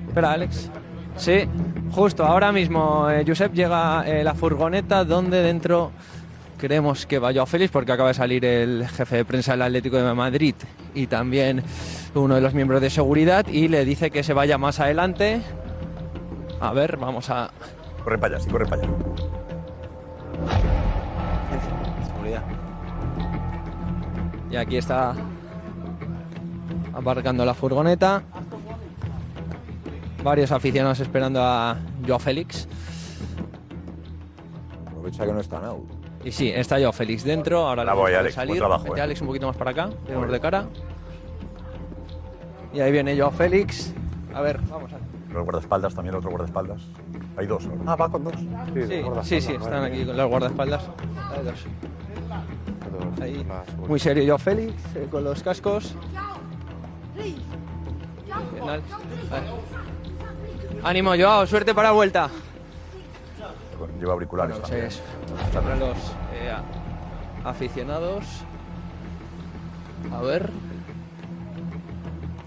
[0.07, 0.69] Espera, Alex.
[1.15, 1.47] Sí,
[1.91, 5.91] justo ahora mismo, eh, Josep, llega eh, la furgoneta donde dentro
[6.57, 9.97] creemos que va Joao Félix porque acaba de salir el jefe de prensa del Atlético
[9.97, 10.53] de Madrid
[10.93, 11.63] y también
[12.13, 15.41] uno de los miembros de seguridad y le dice que se vaya más adelante.
[16.59, 17.49] A ver, vamos a...
[18.03, 18.91] Corre para allá, sí, corre para allá.
[24.51, 25.15] Y aquí está
[26.93, 28.21] aparcando la furgoneta.
[30.23, 32.67] Varios aficionados esperando a Joao Félix.
[34.85, 35.89] Aprovecha que no está out.
[36.23, 37.65] Y sí, está Joao Félix dentro.
[37.67, 38.57] Ahora deja de Alex, buen salir.
[38.59, 39.03] trabajo, Vete, eh.
[39.03, 39.89] Alex un poquito más para acá.
[40.05, 40.65] Tenemos de cara.
[42.73, 43.93] Y ahí viene Joao Félix.
[44.33, 44.97] A ver, vamos a
[45.33, 46.81] Los guardaespaldas, también otro guardaespaldas.
[47.37, 47.81] Hay dos ahora.
[47.87, 48.33] Ah, va con dos.
[48.35, 48.81] Sí,
[49.23, 50.83] sí, sí, están aquí con los guardaespaldas.
[51.35, 51.65] Hay dos.
[53.21, 53.45] Ahí,
[53.87, 55.95] muy serio Joao Félix, eh, con los cascos.
[58.65, 58.81] Vale.
[60.83, 62.29] Ánimo, Joao, suerte para la vuelta.
[63.99, 64.87] Lleva auriculares Bueno, también.
[64.87, 65.01] es
[65.53, 65.97] para los
[66.33, 66.51] eh,
[67.43, 68.25] a- aficionados.
[70.13, 70.49] A ver.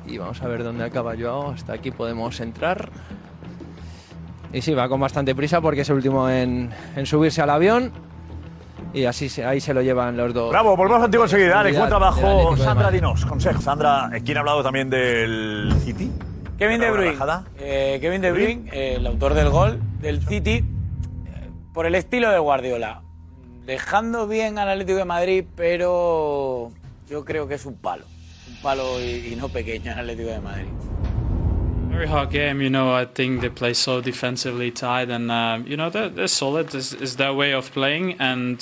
[0.07, 1.51] Y vamos a ver dónde acaba Joao.
[1.51, 2.91] Hasta aquí podemos entrar.
[4.53, 7.93] Y sí, va con bastante prisa porque es el último en, en subirse al avión.
[8.95, 10.51] Y así se- ahí se lo llevan los dos.
[10.51, 11.61] Bravo, volvemos contigo enseguida.
[11.61, 12.57] Alex, buen trabajo.
[12.57, 13.61] Sandra, dinos, consejo.
[13.61, 16.11] Sandra, eh, ¿quién ha hablado también del City?
[16.57, 17.19] Kevin De ¿Una Bruyne.
[17.59, 20.65] Eh, Kevin De Bruyne, eh, el autor del gol del City, eh,
[21.73, 23.03] por el estilo de Guardiola.
[23.67, 26.71] Dejando bien al Atlético de Madrid, pero
[27.09, 28.05] yo creo que es un palo.
[28.49, 30.69] Un palo y, y no pequeño el Atlético de Madrid.
[31.91, 32.97] Very hard game, you know.
[33.01, 36.75] I think they play so defensively tight, and um, you know they're, they're solid.
[36.75, 38.59] Is is their way of playing, and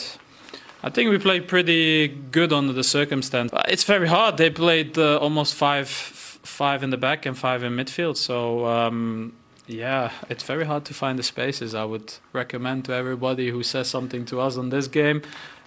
[0.83, 3.53] I think we played pretty good under the circumstance.
[3.68, 4.37] It's very hard.
[4.37, 8.66] They played uh, almost five five in the back and five in midfield, so.
[8.66, 9.33] Um,
[9.68, 11.74] yeah, it's very hard to find the spaces.
[11.74, 15.22] I would recommend to everybody who says something to us on this game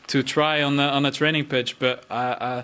[0.07, 1.79] to try on a, on a training pitch.
[1.79, 2.63] But I, I,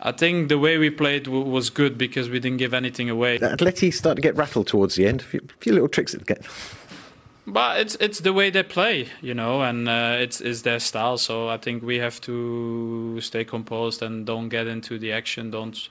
[0.00, 3.38] I think the way we played w- was good because we didn't give anything away.
[3.38, 5.20] Atleti started to get rattled towards the end.
[5.20, 6.44] A few, few little tricks at the get.
[7.50, 11.16] But it's it's the way they play, you know, and uh, it's it's their style.
[11.16, 15.50] So I think we have to stay composed and don't get into the action.
[15.50, 15.88] Don't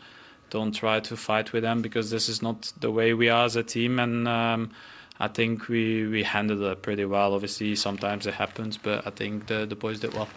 [0.51, 3.55] don't try to fight with them because this is not the way we are as
[3.55, 3.97] a team.
[3.97, 4.69] And um,
[5.19, 7.33] I think we we handled it pretty well.
[7.33, 10.29] Obviously, sometimes it happens, but I think the the boys did well.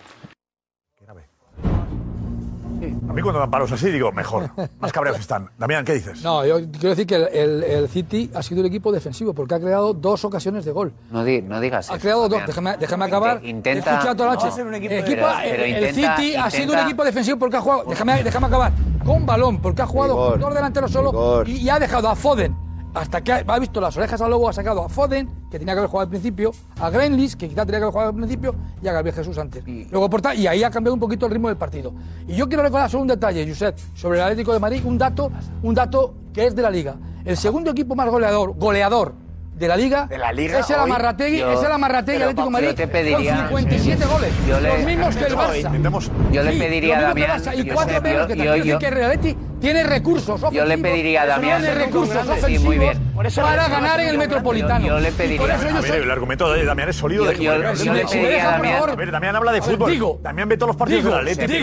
[3.08, 4.50] A mí cuando dan palos así digo, mejor.
[4.80, 5.50] Más cabreados están.
[5.58, 6.22] Damián, ¿qué dices?
[6.22, 9.54] No, yo quiero decir que el, el- el City ha sido un equipo defensivo porque
[9.54, 10.92] ha creado dos ocasiones de gol.
[11.10, 12.00] No, di- no digas Ha eso.
[12.02, 12.42] creado dos.
[12.46, 13.44] Déjame, déjame acabar.
[13.44, 14.46] Intenta- He escuchado toda la No, noche.
[14.48, 16.72] va a ser un equipo El de- equipo- Pero el- el intenta- City ha sido
[16.72, 17.84] un equipo defensivo porque ha jugado.
[17.88, 18.72] Déjame, déjame acabar.
[19.04, 22.56] Con balón, porque ha jugado Igor, con dos delanteros solo y ha dejado a Foden.
[22.94, 25.74] Hasta que ha, ha visto las orejas al lobo, ha sacado a Foden, que tenía
[25.74, 28.54] que haber jugado al principio, a Greenlis, que quizá tenía que haber jugado al principio,
[28.82, 29.64] y a Gabriel Jesús antes.
[29.90, 31.92] Luego por ta- y ahí ha cambiado un poquito el ritmo del partido.
[32.28, 35.30] Y yo quiero recordar solo un detalle, Josep, sobre el Atlético de Madrid, un dato,
[35.62, 36.96] un dato que es de la Liga.
[37.24, 39.14] El segundo equipo más goleador, goleador
[39.60, 40.76] de la Liga, ¿De la Liga es el?
[40.76, 44.58] Amarrategui, Yo- es el Amarrategui Atlético de yo Madrid te pediría- con 57 goles, yo
[44.60, 46.10] le- los mismos que el Barça.
[46.32, 47.42] Yo le Sí, pediría a Damián.
[47.54, 50.28] Y yo cuatro sé, menos yo- que yo- yo- que el Real Betis tiene recursos
[50.30, 50.54] ofensivos.
[50.54, 53.10] Yo le pediría a Damián- Tiene recursos Sí, muy bien.
[53.36, 54.80] Para ganar en el Metropolitano.
[54.86, 57.24] Yo- yo le pediría- yo A ver, el argumento de Damián es sólido.
[57.24, 58.90] Yo- de yo- yo le pediría a Damián- favor.
[58.90, 59.90] A ver, Damián habla de fútbol.
[59.90, 61.46] digo- Damián ve todos los partidos digo, del Atlético.
[61.46, 61.58] tiene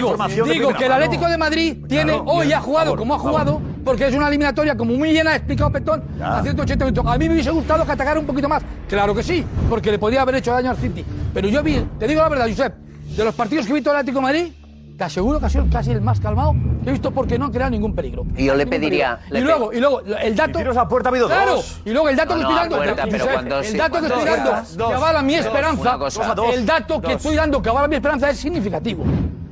[0.53, 0.91] digo, que el.
[0.91, 4.93] Atlético de Madrid tiene hoy ha jugado como ha jugado porque es una eliminatoria como
[4.95, 6.39] muy llena, ha explicado Petón, Ya.
[6.39, 7.05] a 180 minutos.
[7.07, 8.61] A mí me hubiese gustado que atacara un poquito más.
[8.89, 11.05] Claro que sí, porque le podía haber hecho daño al City.
[11.33, 12.75] Pero yo vi, te digo la verdad, Josep,
[13.15, 14.53] de los partidos que he visto del Atlético de Madrid,
[14.97, 17.51] te aseguro que ha sido casi el más calmado que he visto porque no ha
[17.51, 18.25] creado ningún peligro.
[18.35, 20.59] Y yo le pediría- le Y pe- luego, y luego, el dato.
[20.59, 21.81] Y a puerta ha habido Claro, dos.
[21.85, 22.75] y luego el dato No, que no, estoy dando.
[22.77, 25.45] puerta, pero Josep, cuando el sí, dato que estoy dando Dos, que avala mi dos,
[25.45, 25.81] esperanza.
[25.81, 26.35] una cosa.
[26.35, 26.53] Dos.
[26.55, 29.05] El dato que estoy dando que avala mi esperanza es significativo.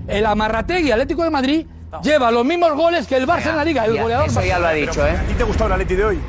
[0.07, 1.67] El Amarrategui Atlético de Madrid
[2.01, 3.85] lleva los mismos goles que el Barça en la Liga.
[3.85, 5.11] El Ya, goleador eso ya lo ha dicho, ¿eh?
[5.11, 6.19] ¿A ti te ha gustado el Atleti de hoy?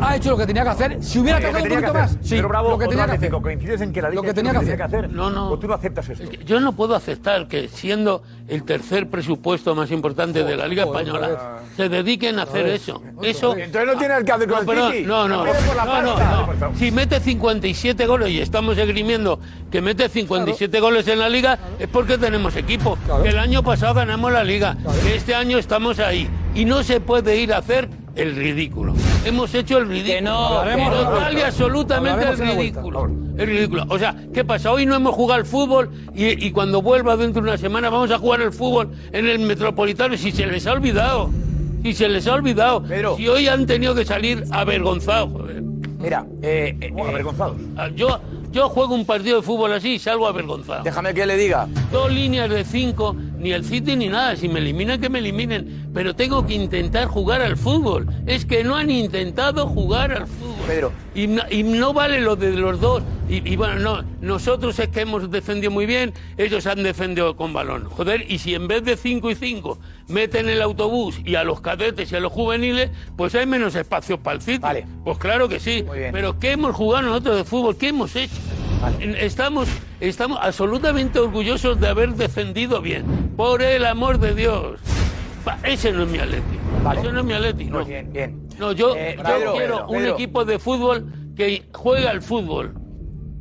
[0.00, 1.02] Ha hecho lo que tenía que hacer.
[1.02, 3.30] Si hubiera que tocado un poquito más, sí, Pero Bravo, lo que tenía que hacer.
[3.30, 5.12] ¿Coincides en que la Liga Lo que tenía que hacer?
[5.12, 5.50] No, no.
[5.50, 6.30] ¿O tú no aceptas esto?
[6.44, 11.60] Yo no puedo aceptar que siendo el tercer presupuesto más importante de la Liga Española
[11.76, 13.02] se dediquen a hacer eso.
[13.22, 15.06] Eso Entonces no tiene el que hacer con no, el City.
[15.06, 16.78] no, no, no, no.
[16.78, 19.40] Si mete 57 goles y estamos esgrimiendo
[19.70, 22.96] que mete 57 goles en la liga, es porque tenemos equipo.
[23.06, 23.22] Claro.
[23.22, 26.28] Que el año pasado ganamos la liga, que este año estamos ahí.
[26.54, 28.94] Y no se puede ir a hacer el ridículo.
[29.24, 30.22] Hemos hecho el ridículo.
[30.22, 31.38] no, Total que no.
[31.38, 33.10] y absolutamente el ridículo.
[33.36, 33.84] El ridículo.
[33.88, 34.72] O sea, ¿qué pasa?
[34.72, 38.10] Hoy no hemos jugado al fútbol y, y cuando vuelva dentro de una semana vamos
[38.10, 40.14] a jugar al fútbol en el Metropolitano.
[40.14, 41.30] y Si se les ha olvidado.
[41.82, 42.82] Si se les ha olvidado.
[42.88, 45.30] Pero- si hoy han tenido que salir avergonzados.
[45.32, 45.62] joder.
[45.98, 47.56] Mira, eh, eh, ¿Cómo, eh, avergonzados?
[47.76, 48.20] Ah, Yo,
[48.56, 50.82] yo juego un partido de fútbol así y salgo avergonzado.
[50.82, 51.68] déjame que le diga.
[51.92, 54.34] Dos líneas de cinco, ni el City ni nada.
[54.34, 55.90] Si me eliminan, que me eliminen.
[55.92, 58.06] Pero tengo que intentar jugar al fútbol.
[58.24, 60.66] Es que no han intentado jugar al fútbol.
[60.66, 60.92] Pedro.
[61.14, 63.02] Y no, y no vale lo de los dos.
[63.28, 67.52] Y, y bueno, no, nosotros es que hemos defendido muy bien, ellos han defendido con
[67.52, 67.84] balón.
[67.86, 71.60] Joder, y si en vez de 5 y 5 meten el autobús y a los
[71.60, 74.58] cadetes y a los juveniles, pues hay menos espacio para el City.
[74.58, 74.86] Vale.
[75.04, 75.84] Pues claro que sí.
[76.12, 77.76] Pero ¿qué hemos jugado nosotros de fútbol?
[77.76, 78.34] ¿Qué hemos hecho?
[79.00, 79.68] Estamos,
[80.00, 83.04] estamos absolutamente orgullosos de haber defendido bien.
[83.36, 84.78] Por el amor de Dios.
[85.64, 86.58] Ese no es mi Atleti.
[86.98, 87.64] Ese no es mi Atleti.
[87.64, 87.84] No.
[87.84, 88.48] Bien, bien.
[88.58, 90.14] No, yo, Eh, yo Pedro, quiero Pedro, un Pedro.
[90.14, 92.74] equipo de fútbol que juegue al fútbol.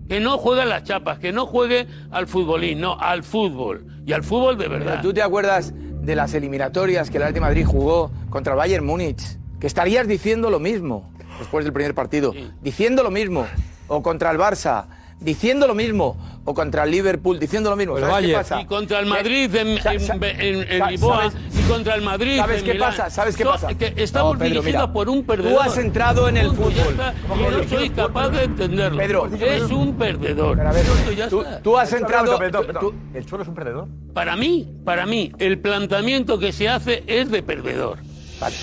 [0.07, 3.85] Que no juegue a las chapas, que no juegue al futbolín, no, al fútbol.
[4.05, 4.97] Y al fútbol de verdad.
[4.97, 8.85] Pero ¿Tú te acuerdas de las eliminatorias que el de Madrid jugó contra el Bayern
[8.85, 9.39] Múnich?
[9.59, 12.33] Que estarías diciendo lo mismo después del primer partido.
[12.61, 13.47] Diciendo lo mismo.
[13.87, 14.85] O contra el Barça.
[15.19, 16.17] Diciendo lo mismo.
[16.47, 17.39] O contra el Liverpool.
[17.39, 17.97] Diciendo lo mismo.
[17.97, 18.39] El ¿Sabes qué Bayern.
[18.41, 18.61] pasa?
[18.61, 22.91] Y contra el Madrid en, en- y contra el Madrid ¿Sabes en qué Milán.
[22.91, 23.09] pasa?
[23.09, 23.73] ¿Sabes qué So- pasa?
[23.73, 24.93] que estamos No, Pedro, dirigidos mira.
[24.93, 25.61] por un Tú perdedor.
[25.65, 26.71] has entrado en el fútbol.
[26.91, 27.13] está.
[27.27, 28.97] ¿Cómo Y que no soy capaz de entenderlo.
[28.99, 30.57] Pedro, es un perdedor.
[30.57, 31.59] Pero a ver, Punto, ya tú, está.
[31.61, 32.37] tú has entrado.
[32.37, 33.15] Perdón, tú- perdón, tú- perdón.
[33.15, 33.87] ¿El Cholo es un perdedor?
[34.13, 37.97] Para mí, para mí, el planteamiento que se hace es de perdedor.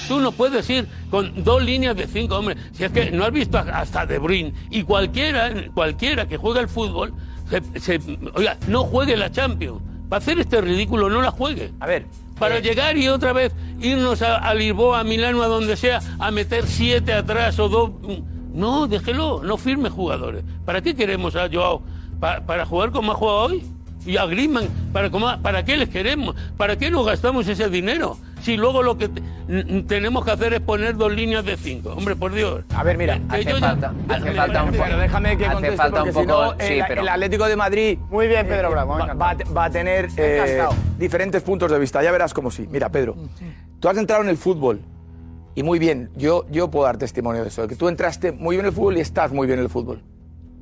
[0.09, 2.59] Tú no puedes ir con dos líneas de cinco hombres.
[2.73, 6.69] Si es que no has visto hasta De Bruyne y cualquiera, cualquiera que juegue al
[6.69, 7.13] fútbol,
[7.51, 9.81] se- se- oiga, no juegue la Champions.
[10.09, 11.73] Para hacer este ridículo, no la juegue.
[11.81, 12.07] A ver.
[12.39, 16.01] Para eh, llegar y otra vez irnos a, a Lisboa, a Milano, a donde sea,
[16.19, 17.91] a meter siete atrás o dos.
[18.53, 20.45] No, déjelo, no firme jugadores.
[20.67, 21.83] ¿Para qué queremos a Joao?
[22.21, 23.63] ¿Pa- ¿Para jugar como ha jugado hoy?
[24.05, 26.35] Y a Griezmann, ¿para, cómo- ¿para qué les queremos?
[26.59, 28.19] ¿Para qué nos gastamos ese dinero?
[28.43, 29.09] Si luego lo que
[29.87, 31.91] tenemos que hacer es poner dos líneas de cinco.
[31.93, 32.65] Hombre, por Dios.
[32.75, 33.19] A ver, mira.
[33.31, 34.79] Que Hace yo falta- ya- hace falta un poco.
[34.83, 37.09] Bueno, déjame que Hace conteste falta porque un si poco- no, sí, el, pero- el
[37.09, 40.65] Atlético de Madrid Muy bien, Pedro Bravo, me va, va- a tener eh,
[40.99, 42.03] diferentes puntos de vista.
[42.03, 42.67] Ya verás cómo sí.
[42.71, 43.17] Mira, Pedro,
[43.81, 44.81] tú has entrado en el fútbol
[45.55, 46.11] y muy bien.
[46.17, 47.63] Yo, yo puedo dar testimonio de eso.
[47.63, 49.71] de que tú entraste muy bien en el fútbol y estás muy bien en el
[49.71, 50.03] fútbol.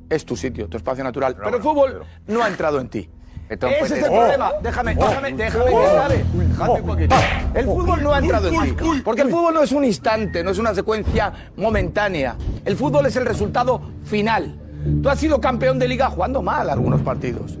[0.09, 1.35] Es tu sitio, tu espacio natural.
[1.41, 3.09] Pero, el fútbol no ha entrado en ti.
[3.51, 4.53] Petón Ese es el problema.
[4.63, 6.23] Déjame, déjame, déjame acabe.
[6.33, 7.15] Déjame un poquito.
[7.53, 9.01] El fútbol no ha entrado en ti.
[9.03, 12.37] Porque el fútbol no es un instante, no es una secuencia momentánea.
[12.63, 14.57] El fútbol es el resultado final.
[15.03, 17.57] Tú has sido campeón de liga jugando mal algunos partidos.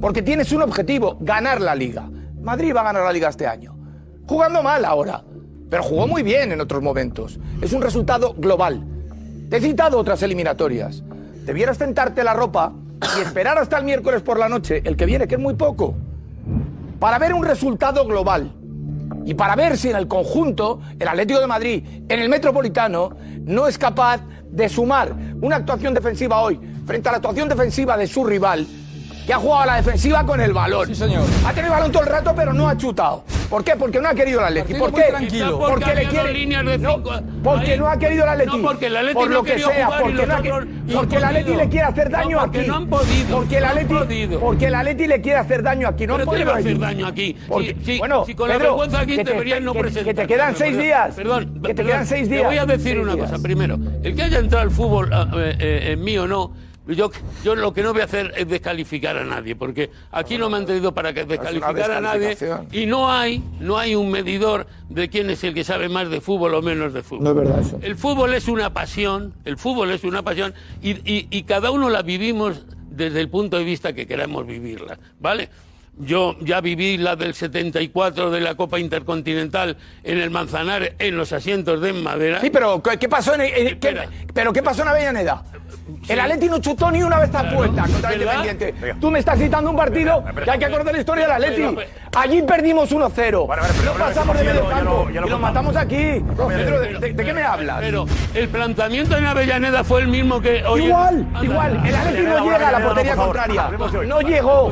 [0.00, 2.08] Porque tienes un objetivo, ganar la liga.
[2.40, 3.76] Madrid va a ganar la liga este año.
[4.26, 5.22] Jugando mal ahora,
[5.68, 7.38] pero jugó muy bien en otros momentos.
[7.60, 8.82] Es un resultado global.
[9.50, 11.02] Te he citado otras eliminatorias.
[11.44, 12.72] Debieras tentarte la ropa
[13.16, 15.94] y esperar hasta el miércoles por la noche, el que viene, que es muy poco,
[16.98, 18.52] para ver un resultado global.
[19.24, 23.10] Y para ver si en el conjunto, el Atlético de Madrid, en el Metropolitano,
[23.44, 28.06] no es capaz de sumar una actuación defensiva hoy frente a la actuación defensiva de
[28.06, 28.66] su rival,
[29.28, 30.86] que ha jugado a la defensiva con el balón.
[30.86, 31.22] Sí, señor.
[31.44, 33.24] Ha tenido el balón todo el rato, pero no ha chutado.
[33.50, 33.76] ¿Por qué?
[33.76, 34.78] Porque no ha querido el Atlético.
[34.78, 35.02] ¿Por qué?
[35.10, 35.58] tranquilo.
[35.58, 36.32] Porque le quiere.
[36.32, 37.02] de no,
[37.44, 37.78] porque Ahí.
[37.78, 38.56] no ha querido el Atlético.
[38.56, 40.42] No, porque el Atleti Por no que sea, porque, no ha
[40.94, 42.68] porque el Atleti le quiere hacer daño No, porque aquí.
[42.68, 44.40] no han podido, Porque el han Atleti, podido.
[44.40, 46.06] porque el Atleti le quiere hacer daño aquí.
[46.06, 46.80] No Pero han ¿qué le podido hacer allí.
[46.80, 47.36] daño aquí?
[47.46, 50.04] Porque- bueno, si con la Pedro, vergüenza aquí deberían no presentar.
[50.04, 51.14] Que te quedan seis días.
[51.14, 52.40] Perdón, Que te quedan seis días.
[52.40, 53.38] Te voy a decir una cosa.
[53.38, 56.54] Primero, el que haya entrado al fútbol ah, eh, eh, en mí o no,
[56.96, 57.10] yo,
[57.44, 60.56] yo lo que no voy a hacer es descalificar a nadie, porque aquí no me
[60.56, 62.28] han traído para que descalificar a nadie
[62.72, 66.20] y no hay, no hay un medidor de quién es el que sabe más de
[66.20, 67.24] fútbol o menos de fútbol.
[67.24, 67.78] No es verdad eso.
[67.82, 71.90] El fútbol es una pasión, el fútbol es una pasión y, y- y cada uno
[71.90, 75.48] la vivimos desde el punto de vista que queramos vivirla, ¿vale?
[76.00, 81.32] Yo ya viví la del 74 de la Copa Intercontinental en el Manzanares, en los
[81.32, 82.40] asientos de madera.
[82.40, 85.42] Sí, pero ¿qué pasó en, en- qué- pero qué pasó en Avellaneda?
[86.08, 88.20] El Atleti no chutó ni una vez a puerta contra el.
[88.22, 88.74] Independiente.
[89.00, 91.62] Tú me estás citando un partido que hay que acordar la historia del Atleti.
[92.16, 93.46] Allí perdimos 1-0.
[93.84, 96.24] No pasamos de medio campo y lo matamos aquí.
[96.48, 97.78] Pedro, ¿de, de- de qué me hablas?
[97.80, 100.84] Pero el planteamiento en Avellaneda fue el mismo que hoy.
[100.86, 101.82] Igual, igual.
[101.86, 103.70] El Atleti no llega a la portería contraria.
[104.06, 104.66] No llegó.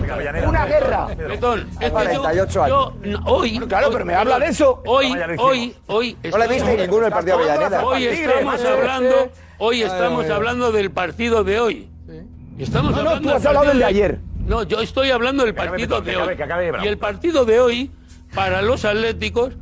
[0.47, 1.07] Una guerra.
[1.17, 3.59] Betón, es que yo- 48 yo, no, hoy.
[3.61, 4.83] Claro, pero me habla de eso.
[4.87, 6.17] Hoy, hoy, hoy.
[6.31, 7.85] No le viste ninguno el partido de Avellaneda.
[7.85, 9.15] Hoy estamos hablando,
[9.59, 11.91] hoy estamos hablando del partido de hoy.
[12.59, 14.19] Estamos No, tú has hablado del de ayer.
[14.47, 16.37] No, yo estoy hablando del partido de hoy.
[16.83, 17.91] Y el partido de hoy,
[18.35, 19.55] para los atléticos,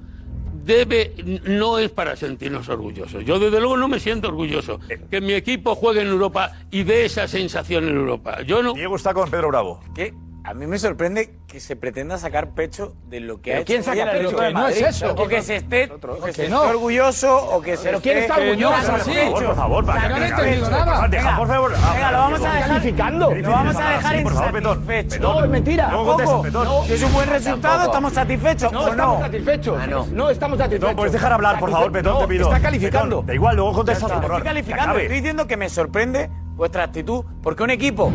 [0.64, 1.14] debe,
[1.44, 3.24] no es para sentirnos orgullosos.
[3.24, 4.80] Yo desde luego no me siento orgulloso
[5.10, 8.42] que mi equipo juegue en Europa y dé esa sensación en Europa.
[8.42, 8.74] Yo no.
[8.74, 9.80] Diego está con Pedro Bravo.
[9.94, 10.14] Que
[10.46, 13.66] a mí me sorprende que se pretenda sacar pecho de lo que ¿Pero ha hecho
[13.66, 14.28] quién saca pecho?
[14.30, 14.84] de Que no es Madrid.
[14.86, 15.14] eso.
[15.14, 16.62] O que se esté, o que se Que esté no.
[16.64, 18.92] orgulloso o que se ¿Pero quién está orgulloso?
[18.92, 19.12] No, Sí.
[19.32, 21.08] Por favor, para Que no entendido Deja, nada.
[21.08, 21.70] deja, por favor.
[21.72, 23.30] Venga, lo vamos a dejar Calificando.
[23.34, 25.18] Lo vamos a dejar insatisfecho.
[25.20, 25.88] No, es mentira.
[25.88, 26.84] No.
[26.86, 27.84] Si es un buen resultado.
[27.84, 29.24] ¿estamos satisfechos No estamos no?
[29.24, 29.78] satisfechos.
[29.80, 30.06] Ah, no.
[30.06, 30.90] No estamos satisfechos.
[30.90, 32.48] No, puedes dejar hablar, por favor, Petón, No, te pido.
[32.48, 33.22] Está calificando.
[33.22, 37.62] Da igual, luego contestas, No estoy calificando, estoy diciendo que me sorprende vuestra actitud, porque
[37.62, 38.12] un equipo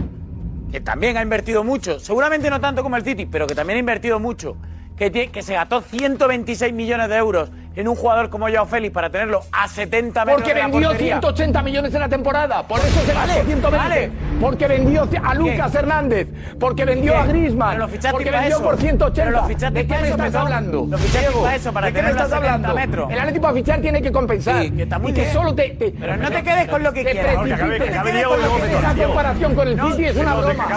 [0.72, 3.80] que también ha invertido mucho, seguramente no tanto como el City, pero que también ha
[3.80, 4.56] invertido mucho,
[4.98, 8.94] que, tie- que se gastó 126 millones de euros en un jugador como Joao Félix
[8.94, 11.14] para tenerlo a 70 metros Porque de la vendió portería.
[11.16, 12.68] 180 millones en la temporada.
[12.68, 13.70] Por eso se gastó 120.
[13.78, 14.12] vale.
[14.42, 16.28] Porque vendió a Lucas Hernández.
[16.60, 17.18] Porque vendió ¿Qué?
[17.20, 17.80] a Griezmann.
[18.12, 18.64] Porque para vendió eso.
[18.64, 19.24] por 180.
[19.30, 20.42] Pero lo fichaste ¿De qué para me eso, estás Petón.
[20.42, 20.88] hablando?
[20.90, 22.76] Lo fichaste para eso, para ¿De qué me a estás 70 hablando?
[22.76, 23.12] metros.
[23.12, 24.62] El Atlético a fichar tiene que compensar.
[24.62, 25.34] Sí, que está muy y que bien.
[25.34, 27.36] solo te, te- Pero no te quedes con lo que quieras.
[27.46, 30.68] Esa comparación con el City es una broma.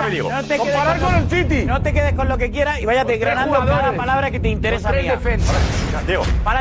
[0.57, 1.65] Comparar con el City.
[1.67, 4.91] No te quedes con lo que quieras y váyate granando cada palabra que te interesa
[4.91, 4.99] Con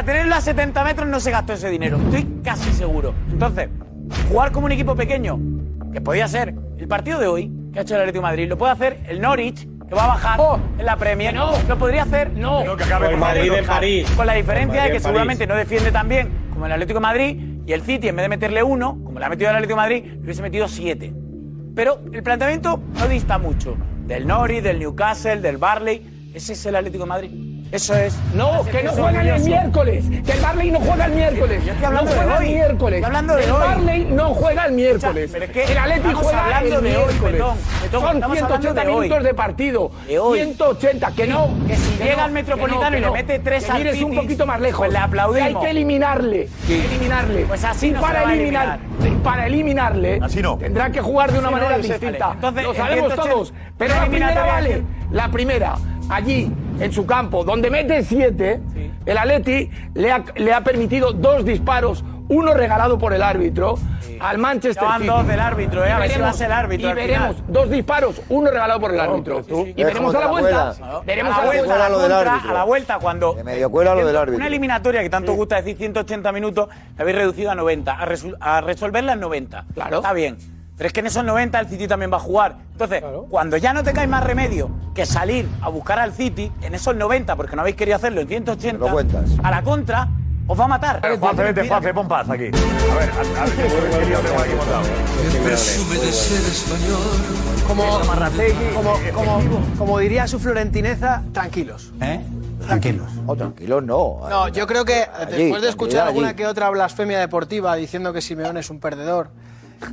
[0.06, 0.42] tres mía.
[0.42, 0.56] defensas.
[0.56, 0.72] Diego.
[0.72, 1.98] Para tenerlo a 70 metros no se gastó ese dinero.
[1.98, 3.14] Estoy casi seguro.
[3.32, 3.70] Entonces,
[4.30, 5.40] jugar como un equipo pequeño,
[5.94, 8.58] que podía ser el partido de hoy, que ha hecho el Atlético de Madrid, lo
[8.58, 11.34] puede hacer el Norwich, que va a bajar Oh, en la Premier.
[11.34, 11.52] no.
[11.68, 12.64] Lo podría hacer No.
[12.78, 13.16] Que acabe.
[13.18, 13.66] Madrid en.
[13.66, 14.10] París.
[14.16, 15.50] con la diferencia Madrid de que en seguramente París.
[15.50, 18.30] no defiende tan bien como el Atlético de Madrid y el City, en vez de
[18.30, 21.14] meterle uno, como le ha metido el Atlético de Madrid, le hubiese metido siete.
[21.76, 23.76] Pero el planteamiento no dista mucho
[24.08, 26.30] del Norwich, del Newcastle, del Barley.
[26.34, 27.51] Ese es el Atlético de Madrid.
[27.72, 28.18] Eso es.
[28.34, 30.06] No, que no juegan el miércoles.
[30.26, 31.64] Que el Barley no juega el miércoles.
[31.66, 32.46] Yo estoy hablando no de juega hoy.
[32.46, 32.96] el miércoles.
[32.98, 33.60] Estoy hablando de el hoy.
[33.60, 35.30] Barley no juega el miércoles.
[35.32, 37.34] Pero es que el Atleti juega hablando el de hoy, miércoles.
[37.34, 37.58] Petón.
[37.82, 39.04] Petón, Son estamos 180 hablando de hoy.
[39.06, 39.92] minutos de partido.
[40.08, 40.40] De hoy.
[40.40, 41.12] 180.
[41.12, 41.50] Que no.
[41.68, 44.02] Que si que llega no, al Metropolitano que no, y le mete tres al mires
[44.02, 44.80] un poquito más lejos.
[44.80, 45.50] pues le aplaudimos.
[45.50, 46.50] Que hay que eliminarle.
[46.68, 46.84] Sí.
[46.90, 47.46] Eliminarle.
[47.46, 48.80] Pues así Y no se para le va a eliminar,
[49.24, 50.58] para eliminarle, Así no.
[50.58, 52.32] tendrá que jugar de una Así manera distinta.
[52.34, 53.54] Entonces, Lo sabemos 180, todos.
[53.78, 54.84] Pero la primera vale.
[55.12, 55.76] La primera,
[56.12, 58.59] allí, en su campo, donde mete siete,
[59.05, 63.78] el Atleti le ha, le ha permitido dos disparos, uno regalado por el árbitro,
[64.20, 65.07] al Manchester City.
[65.07, 66.89] dos del árbitro, eh, Y a ver si veremos- va a ser el árbitro Y
[66.91, 67.43] al veremos final.
[67.53, 69.39] dos disparos, uno regalado por el árbitro.
[69.66, 70.74] Y Deja veremos a la vuelta.
[71.05, 71.76] Veremos a a la la vuelta, vuelta.
[71.76, 72.51] a la, lo del contra, árbitro.
[72.51, 73.36] a la vuelta, cuando.
[73.36, 74.38] Que medio cuela lo del árbitro.
[74.38, 77.93] Una eliminatoria que tanto gusta decir 180 minutos, la habéis reducido a 90.
[77.93, 79.66] A, a resolverla en 90.
[79.74, 79.97] Claro.
[79.97, 80.38] Está bien.
[80.82, 82.56] Pero es que en esos 90 el City también va a jugar.
[82.72, 86.96] Entonces, cuando ya no tengáis más remedio que salir a buscar al City en esos
[86.96, 89.30] 90, porque no habéis querido hacerlo en 180, Lo cuentas.
[89.44, 90.08] a la contra,
[90.48, 91.18] os va a matar.
[91.20, 92.46] Juanfe, vete, Juanfe, pon paz aquí.
[92.46, 94.82] A ver, a, a ver, qué- qué lío tengo aquí montado.
[95.44, 97.02] Presume de ser español.
[97.68, 97.84] Como,
[98.74, 101.94] como, como, como diría su florentineza, tranquilos.
[102.02, 102.22] ¿Eh?
[102.66, 103.08] Tranquilos.
[103.28, 104.22] Oh, tranquilos no.
[104.28, 108.62] No, yo creo que después de escuchar alguna que otra blasfemia deportiva diciendo que Simeone
[108.62, 109.30] es un perdedor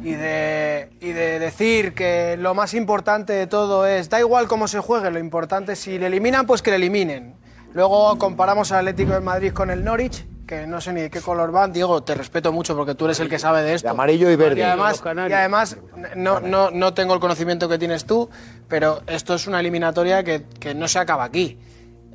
[0.03, 4.68] y de, y de decir que lo más importante de todo es, da igual cómo
[4.68, 7.34] se juegue, lo importante es si le eliminan, pues que le eliminen.
[7.74, 11.20] Luego comparamos al Atlético de Madrid con el Norwich, que no sé ni de qué
[11.20, 11.72] color van.
[11.72, 13.91] Diego, te respeto mucho porque tú eres el que sabe de esto.
[13.91, 14.61] amarillo y verde.
[14.61, 15.76] Y además, y además
[16.16, 18.30] no, no, no tengo el conocimiento que tienes tú,
[18.66, 21.59] pero esto es una eliminatoria que, que no se acaba aquí.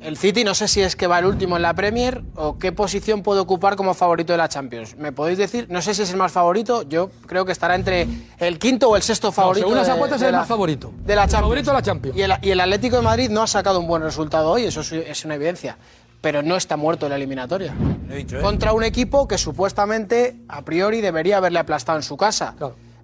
[0.04, 2.72] El City no sé si es que va el último en la Premier o qué
[2.72, 4.96] posición puede ocupar como favorito de la Champions.
[4.98, 5.66] ¿Me podéis decir?
[5.70, 8.06] No sé si es el más favorito, yo creo que estará entre
[8.38, 9.66] el quinto o el sexto favorito.
[9.66, 10.92] según las apuestas es el la- más favorito.
[11.06, 11.40] De la El Champions.
[11.42, 12.18] favorito de la Champions.
[12.18, 14.82] Y el, y el Atlético de Madrid no ha sacado un buen resultado hoy, eso
[14.82, 15.78] es, es una evidencia.
[16.20, 17.74] Pero no está muerto en la eliminatoria.
[18.42, 22.54] Contra un equipo que supuestamente, a priori, debería haberle aplastado en su casa.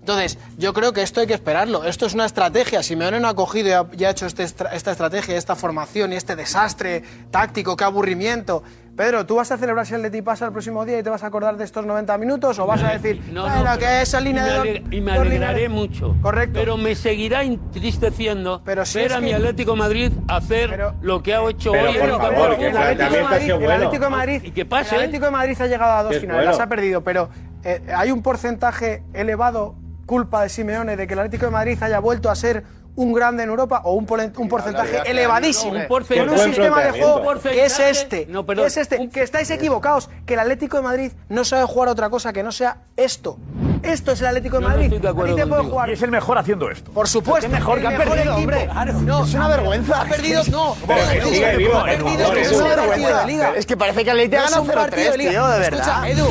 [0.00, 1.84] Entonces, yo creo que esto hay que esperarlo.
[1.84, 2.82] Esto es una estrategia.
[2.82, 6.12] Simeone no ha cogido y ha, y ha hecho este estra- esta estrategia, esta formación
[6.12, 8.62] y este desastre táctico, qué aburrimiento.
[8.96, 11.22] Pedro, ¿tú vas a celebrar si el Leti pasa el próximo día y te vas
[11.22, 12.58] a acordar de estos 90 minutos?
[12.58, 14.80] ¿O vas a decir, No, bueno, no, que esa y línea me de.
[14.80, 16.16] dos- Y me alegraré mucho.
[16.20, 16.58] Correcto.
[16.58, 21.22] Pero me seguirá entristeciendo Pero si ver a que- mi Atlético de Madrid hacer lo
[21.22, 21.98] que ha hecho Pero, hoy.
[21.98, 24.64] por en el favor, que el Atlético de Madrid- el Atlético de Madrid, Y que
[24.66, 24.94] pase.
[24.96, 26.50] el Atlético de Madrid ha llegado a dos finales, bueno.
[26.50, 27.30] las ha perdido, pero
[27.62, 29.74] eh, hay un porcentaje elevado,
[30.10, 32.64] culpa de Simeone, de que el Atlético de Madrid haya vuelto a ser
[32.96, 35.70] un grande en Europa o un, porcentaje elevadísimo.
[35.70, 35.82] años, ¿no?
[35.82, 36.26] Un porcentaje.
[36.26, 38.26] Con un sistema de juego que es este.
[38.26, 38.64] No, perdón.
[38.64, 39.08] que es este.
[39.08, 40.10] Que estáis equivocados.
[40.26, 43.38] Que el Atlético de Madrid no sabe jugar a otra cosa que no sea esto.
[43.82, 44.86] Esto es el Atlético de Madrid.
[44.86, 46.90] A ti te puede jugar Y es el mejor haciendo esto.
[46.92, 47.48] por supuesto.
[47.48, 48.36] Qué mejor el que ha perdido, equipo.
[48.36, 48.68] hombre.
[49.04, 50.00] No, Es una vergüenza.
[50.00, 50.76] Ha perdido, no.
[50.86, 53.26] Pero que sigue vivo, Ha perdido, por es es una vergüenza.
[53.26, 53.52] liga.
[53.56, 55.30] Es que parece que el Atleti ha No es ganado un partido 0-3, de liga.
[55.30, 55.80] tío, de verdad.
[55.80, 56.24] Escucha, Edu,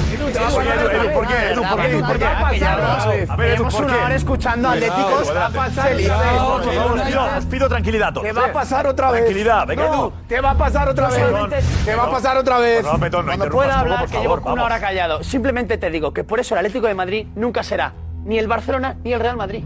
[1.14, 1.52] ¿por qué?
[1.52, 1.98] Edu, ¿por qué?
[2.00, 2.60] ¿Por qué?
[2.60, 4.04] Llevamos ¿por una qué?
[4.04, 5.32] hora escuchando a atléticos
[5.84, 6.12] felices.
[7.38, 8.14] Os pido tranquilidad.
[8.14, 9.22] todos, Te va a pasar otra vez.
[9.24, 10.14] Tranquilidad, venga, No, Edu.
[10.28, 11.66] te va a pasar otra No, vez.
[11.86, 12.84] Te va a pasar otra vez.
[12.84, 16.40] No Cuando pueda hablar, por que llevo una hora callado, simplemente te digo que por
[16.40, 17.94] eso el Atlético de Madrid nunca será
[18.26, 19.64] ni el Barcelona ni el Real Madrid.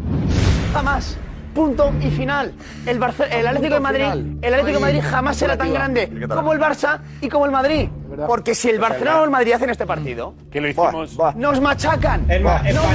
[0.74, 1.18] Jamás.
[1.54, 2.52] Punto y final.
[2.88, 6.52] El, Barce- el Atlético de Madrid, el Atlético de Madrid jamás será tan grande como
[6.52, 7.90] el Barça y como el Madrid.
[8.26, 11.16] Porque si el Barcelona o el Madrid hacen este partido, Que lo hicimos.
[11.36, 12.26] nos machacan.
[12.28, 12.42] Nos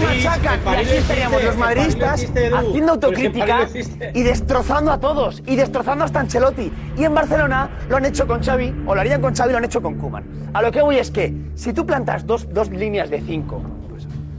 [0.03, 0.61] machacan.
[0.85, 2.25] y estaríamos los madridistas
[2.57, 3.69] haciendo autocrítica
[4.13, 5.41] y destrozando a todos.
[5.47, 6.73] Y destrozando hasta Ancelotti.
[6.97, 9.65] Y en Barcelona lo han hecho con Xavi, o lo harían con Xavi, lo han
[9.67, 10.25] hecho con Koeman.
[10.53, 13.63] A lo que voy es que, si tú plantas dos, dos líneas de cinco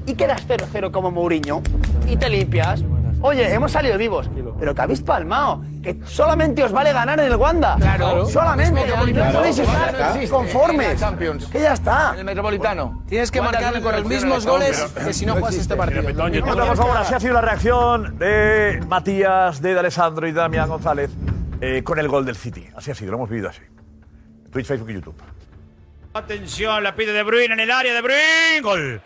[0.10, 1.62] y quedas 0-0 como Mourinho
[2.08, 2.84] y te limpias.
[3.22, 7.36] Oye, hemos salido vivos, pero que habéis palmado, que solamente os vale ganar en el
[7.36, 7.76] Wanda.
[7.76, 8.06] Claro.
[8.06, 10.30] Claro, Solamente, no podéis estar claro.
[10.30, 11.04] conformes.
[11.52, 12.14] Que ya está.
[12.14, 13.04] En el Metropolitano.
[13.08, 16.02] Tienes que ¿Cuántas marcar con los mismos goles que si no juegas este partido.
[16.02, 21.12] Por favor, así ha sido la reacción de Matías, de Alessandro y de Damián González
[21.62, 22.68] eh, con el gol del City.
[22.76, 23.62] Así ha sido, lo hemos vivido así.
[24.52, 25.16] Twitch, Facebook y YouTube.
[26.14, 28.62] Atención, la pide De Bruyne en el área de Bruyne.
[28.64, 29.02] Gol.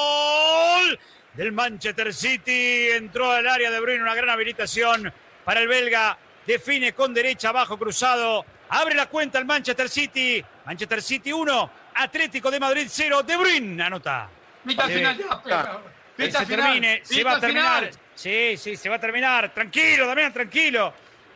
[0.00, 0.98] Gol
[1.34, 2.88] del Manchester City.
[2.92, 5.12] Entró al área de Bruyne, una gran habilitación
[5.44, 6.16] para el belga.
[6.46, 8.44] Define con derecha abajo cruzado.
[8.70, 10.44] Abre la cuenta el Manchester City.
[10.66, 13.22] Manchester City 1, Atlético de Madrid 0.
[13.22, 14.28] De Bruyne anota.
[14.64, 15.82] Mitad final ya, pero-
[16.16, 17.78] se final, termine, se mitad va a terminar.
[17.84, 17.98] final.
[18.14, 19.54] Sí, sí, se va a terminar.
[19.54, 20.92] Tranquilo, Damián, tranquilo.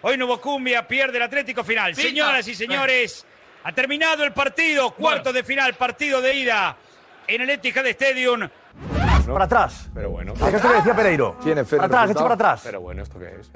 [0.07, 1.94] Hoy no hubo cumbia, pierde el Atlético final.
[1.94, 3.24] Señoras y señores,
[3.62, 6.76] ha terminado el partido, cuarto de final, partido de ida
[7.26, 8.46] en el Etihad Stadium.
[9.26, 9.88] Para atrás.
[9.94, 10.34] Pero bueno.
[10.34, 11.38] ¿Qué es esto que decía Pereiro?
[11.42, 12.61] Tiene fe en Para atrás, echa para atrás.
[12.64, 13.50] Pero bueno, ¿esto qué es?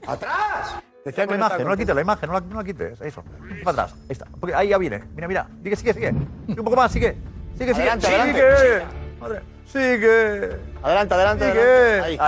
[0.06, 0.82] ¡Atrás!
[1.06, 3.00] Decía la imagen, no la quites, la imagen, no la, no la quites.
[3.00, 3.24] Eso.
[3.64, 3.94] Para atrás.
[4.02, 4.26] Ahí está.
[4.38, 5.04] Porque ahí ya viene.
[5.14, 5.48] Mira, mira.
[5.62, 6.12] Sigue, sigue, sigue.
[6.46, 7.16] Sigue un poco más, sigue.
[7.56, 7.88] Sigue, sigue.
[7.88, 8.42] Adelante, sigue.
[8.42, 8.96] adelante.
[9.20, 9.53] Madre.
[9.66, 10.50] Sigue.
[10.82, 11.50] Adelante, adelante.
[11.50, 11.60] Sigue.
[11.60, 12.20] adelante.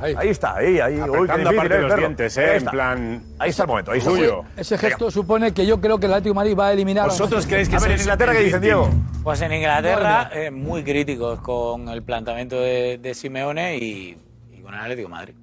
[0.00, 0.14] Ahí.
[0.16, 0.94] Ahí, está, ahí, ahí.
[1.00, 2.70] Uy, qué Apretando difícil, aparte eh, los dientes, eh, Ahí en está.
[2.70, 4.10] plan- Ahí está el momento, ahí está.
[4.10, 4.44] Suyo.
[4.56, 7.08] Ese gesto supone que yo creo que el Atlético de Madrid va a eliminar.
[7.08, 8.90] ¿Vosotros creéis que A ver, en Inglaterra, ¿qué dicen, Diego?
[9.22, 14.16] Pues en Inglaterra, eh, muy críticos con el planteamiento de, de Simeone y,
[14.52, 15.34] y con el Atlético de Madrid.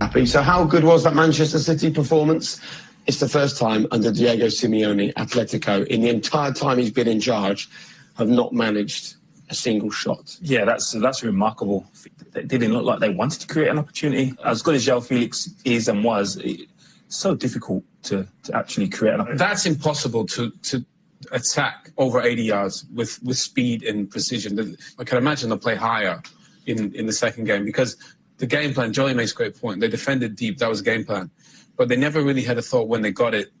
[0.00, 0.26] happy.
[0.26, 2.60] So, how good was that Manchester City performance?
[3.06, 7.20] It's the first time under Diego Simeone, Atletico, in the entire time he's been in
[7.20, 7.68] charge,
[8.16, 9.16] have not managed
[9.50, 10.36] a single shot.
[10.40, 11.86] Yeah, that's that's remarkable.
[12.34, 14.34] It didn't look like they wanted to create an opportunity.
[14.44, 16.64] As good as João Felix is and was, it's
[17.08, 19.44] so difficult to, to actually create an opportunity.
[19.44, 20.84] That's impossible to to
[21.30, 24.76] attack over 80 yards with with speed and precision.
[24.98, 26.22] I can imagine they'll play higher
[26.66, 27.96] in in the second game because
[28.38, 28.92] the game plan.
[28.92, 29.80] Joey makes a great point.
[29.80, 30.58] They defended deep.
[30.58, 31.30] That was the game plan,
[31.76, 33.52] but they never really had a thought when they got it.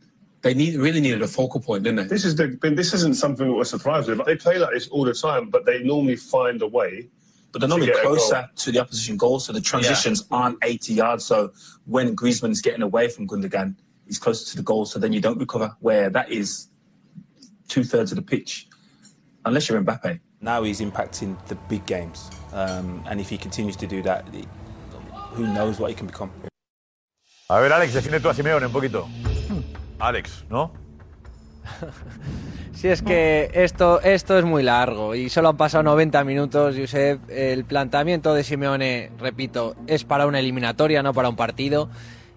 [0.42, 2.04] They need really needed a focal point, didn't they?
[2.04, 4.24] This is the, this isn't something that we're surprised with.
[4.26, 7.08] They play like this all the time, but they normally find a way
[7.52, 8.16] but they're normally To get a goal.
[8.16, 11.24] closer to the opposition goal, so the transitions aren't 80 yards.
[11.24, 11.52] So
[11.84, 13.76] when Griezmann's getting away from Gundogan,
[14.06, 15.76] he's closer to the goal, so then you don't recover.
[15.80, 16.68] Where that is
[17.68, 18.68] two thirds of the pitch,
[19.44, 20.18] unless you're Mbappe.
[20.40, 24.26] Now he's impacting the big games, um, and if he continues to do that,
[25.34, 26.32] who knows what he can become.
[27.50, 29.08] A ver, Alex, define tú a Simeone un poquito.
[30.02, 30.72] Alex, ¿no?
[32.74, 37.20] Sí, es que esto, esto es muy largo y solo han pasado 90 minutos, Josep.
[37.30, 41.88] El planteamiento de Simeone, repito, es para una eliminatoria, no para un partido.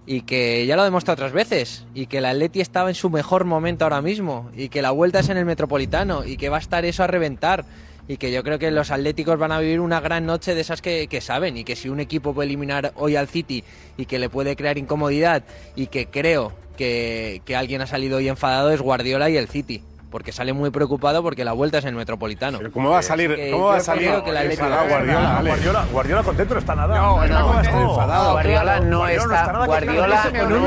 [0.06, 1.88] Y que ya lo ha demostrado otras veces.
[1.96, 4.52] Y que el Atleti estaba en su mejor momento ahora mismo.
[4.56, 6.24] Y que la vuelta es en el Metropolitano.
[6.24, 7.66] Y que va a estar eso a reventar.
[8.08, 10.82] Y que yo creo que los atléticos van a vivir una gran noche de esas
[10.82, 11.58] que, saben.
[11.58, 13.64] Y que si un equipo puede eliminar hoy al City
[13.98, 15.44] y que le puede crear incomodidad.
[15.76, 19.82] Y que creo que, que alguien ha salido hoy enfadado es Guardiola y el City.
[20.12, 22.60] Porque sale muy preocupado porque la vuelta es en el Metropolitano.
[22.74, 23.50] ¿Cómo va a salir?
[23.52, 24.10] ¿Cómo va a salir?
[24.24, 25.42] que Enfadado Guardiola.
[25.46, 26.96] Guardiola, Guardiola contento no está nada.
[26.98, 27.70] No, está no, contento.
[27.78, 28.32] está enfadado.
[28.34, 30.60] Guardiola no está- Guardiola no contento.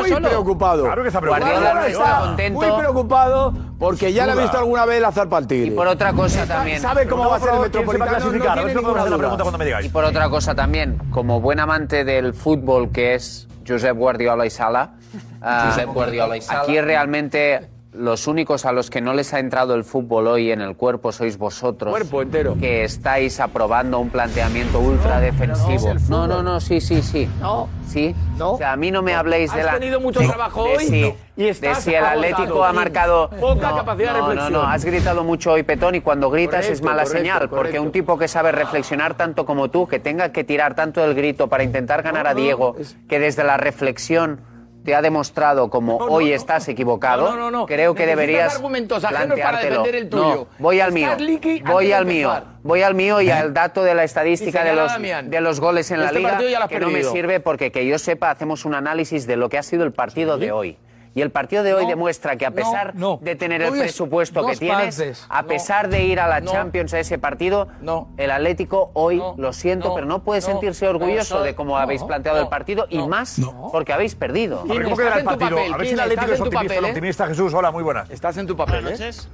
[0.00, 0.28] muy solo.
[0.28, 0.84] preocupado.
[0.84, 1.50] Claro que está preocupado.
[1.52, 2.60] Guardiola no está contento.
[2.60, 5.66] Muy preocupado porque ya le ha visto alguna vez lanzar para el tigre.
[5.68, 6.80] Y por otra cosa también.
[6.80, 8.10] ¿Sabe cómo va a ser el ¿Quién se va a Metropolitano?
[8.10, 8.46] clasificar?
[8.46, 9.18] No A ver tiene si podemos ninguna hacer la duda.
[9.18, 9.86] pregunta cuando me digáis.
[9.86, 14.50] Y por otra cosa también, como buen amante del fútbol que es Josep Guardiola y
[14.50, 14.92] Sala,
[15.40, 16.60] ah, Josep Guardiola y Sala.
[16.62, 20.60] aquí realmente los únicos a los que no les ha entrado el fútbol hoy en
[20.60, 21.90] el cuerpo sois vosotros.
[21.90, 22.56] Cuerpo entero.
[22.58, 25.92] Que estáis aprobando un planteamiento ultra defensivo.
[26.08, 27.28] No, no, no, sí, sí, sí.
[27.40, 27.68] No.
[27.86, 28.14] Sí.
[28.40, 29.72] O sea, a mí no me habléis de Has la.
[29.78, 32.20] tenido mucho de- trabajo de hoy si- y de si el agotado.
[32.34, 33.28] Atlético ha marcado.
[33.28, 34.52] Poca No, capacidad de no, reflexión.
[34.54, 37.78] No, no, has gritado mucho hoy, Petón, y cuando gritas es mala correcto, señal, porque
[37.78, 41.48] un tipo que sabe reflexionar tanto como tú, que tenga que tirar tanto el grito
[41.48, 44.40] para intentar ganar a no, Diego, es- que desde la reflexión
[44.84, 47.66] te ha demostrado como hoy estás equivocado, No, no, no.
[47.66, 49.70] creo que Necesitas deberías argumentos para planteártelo.
[49.82, 50.34] defender el tuyo.
[50.34, 51.08] No, voy al mío.
[51.12, 52.32] Estás Voy al mío.
[52.62, 56.00] Voy al mío y al dato de la estadística de los, de los goles en
[56.00, 58.74] la Este liga, lo has que no me sirve porque que yo sepa hacemos un
[58.74, 60.78] análisis de lo que ha sido el partido de hoy.
[61.14, 63.18] Y el partido de hoy No, demuestra que a pesar no.
[63.20, 65.26] de tener el Hoy presupuesto que tienes, partes.
[65.28, 67.68] a No, pesar de ir a la no, Champions a ese partido,
[68.16, 71.72] el Atlético hoy, lo siento, no, pero no puede no, sentirse orgulloso no, de cómo
[71.74, 73.68] no, habéis planteado el no, partido y más no.
[73.70, 74.60] porque habéis perdido.
[74.60, 75.58] A ver, ¿cómo quedará el partido?
[75.58, 77.26] A ver si el Atlético es optimista, el optimista.
[77.26, 78.08] Jesús, hola, muy buenas.
[78.10, 79.04] Estás en tu papel, Buenas ¿eh?
[79.04, 79.28] noches.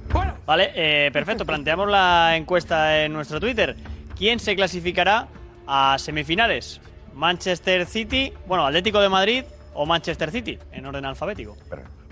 [0.45, 1.45] Vale, eh, perfecto.
[1.45, 3.75] Planteamos la encuesta en nuestro Twitter.
[4.17, 5.27] ¿Quién se clasificará
[5.65, 6.81] a semifinales?
[7.13, 9.43] ¿Manchester City, bueno, Atlético de Madrid
[9.73, 11.57] o Manchester City, en orden alfabético?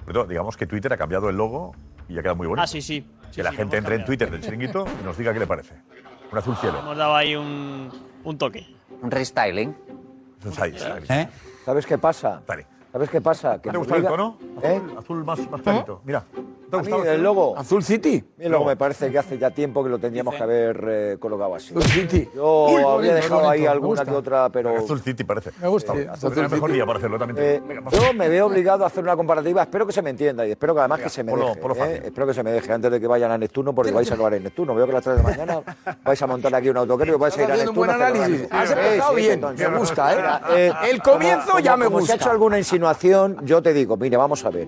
[0.05, 1.75] Pero digamos que Twitter ha cambiado el logo
[2.07, 2.63] y ha quedado muy bonito.
[2.63, 3.05] Ah, sí, sí.
[3.33, 4.05] que la sí, gente entre en.
[4.05, 5.75] Twitter del chiringuito y nos diga qué le parece.
[6.31, 6.79] Un azul cielo.
[6.79, 7.91] Hemos dado ahí un,
[8.23, 8.65] un toque.
[9.01, 9.75] Un restyling.
[10.45, 10.53] Un.
[11.09, 11.27] ¿Eh?
[11.65, 12.41] ¿Sabes qué pasa?
[12.97, 13.61] ¿Sabes qué pasa?
[13.61, 14.39] Que ¿Te me gusta el tono?
[14.63, 14.81] ¿Eh?
[14.97, 16.01] Azul más, más clarito.
[16.03, 16.25] Mira.
[16.69, 17.57] ¿Te ha A mí gustado el logo.
[17.57, 18.23] Azul City.
[18.37, 21.55] El logo me parece que hace ya tiempo que lo tendríamos que haber eh, colocado
[21.55, 21.69] así.
[21.69, 22.29] Azul City.
[22.35, 24.77] Yo Uy, había bonito, dejado bonito, ahí alguna que otra, pero.
[24.77, 25.51] Azul City parece.
[25.61, 25.93] Me gusta.
[25.93, 27.37] Azul, Azul el mejor día para hacerlo también.
[27.39, 27.61] Eh.
[27.65, 30.51] Venga, yo me veo obligado a hacer una comparativa, espero que se me entienda y
[30.51, 31.51] espero que además que se me deje.
[31.53, 32.01] ¿eh?
[32.05, 34.33] Espero que se me deje antes de que vayan a Neptuno, porque vais a acabar
[34.33, 34.75] en Neptuno.
[34.75, 35.61] Veo que a las 3 de la mañana
[36.03, 37.69] vais a montar aquí un y vais a ir a Neptuno.
[37.71, 38.47] un buen análisis.
[38.51, 40.15] Has empezado bien, me gusta, ¿eh?
[40.17, 42.15] Mira, El comienzo ya me gusta.
[42.15, 42.86] hecho alguna insinuación,
[43.43, 44.67] yo te digo, mire, vamos a ver.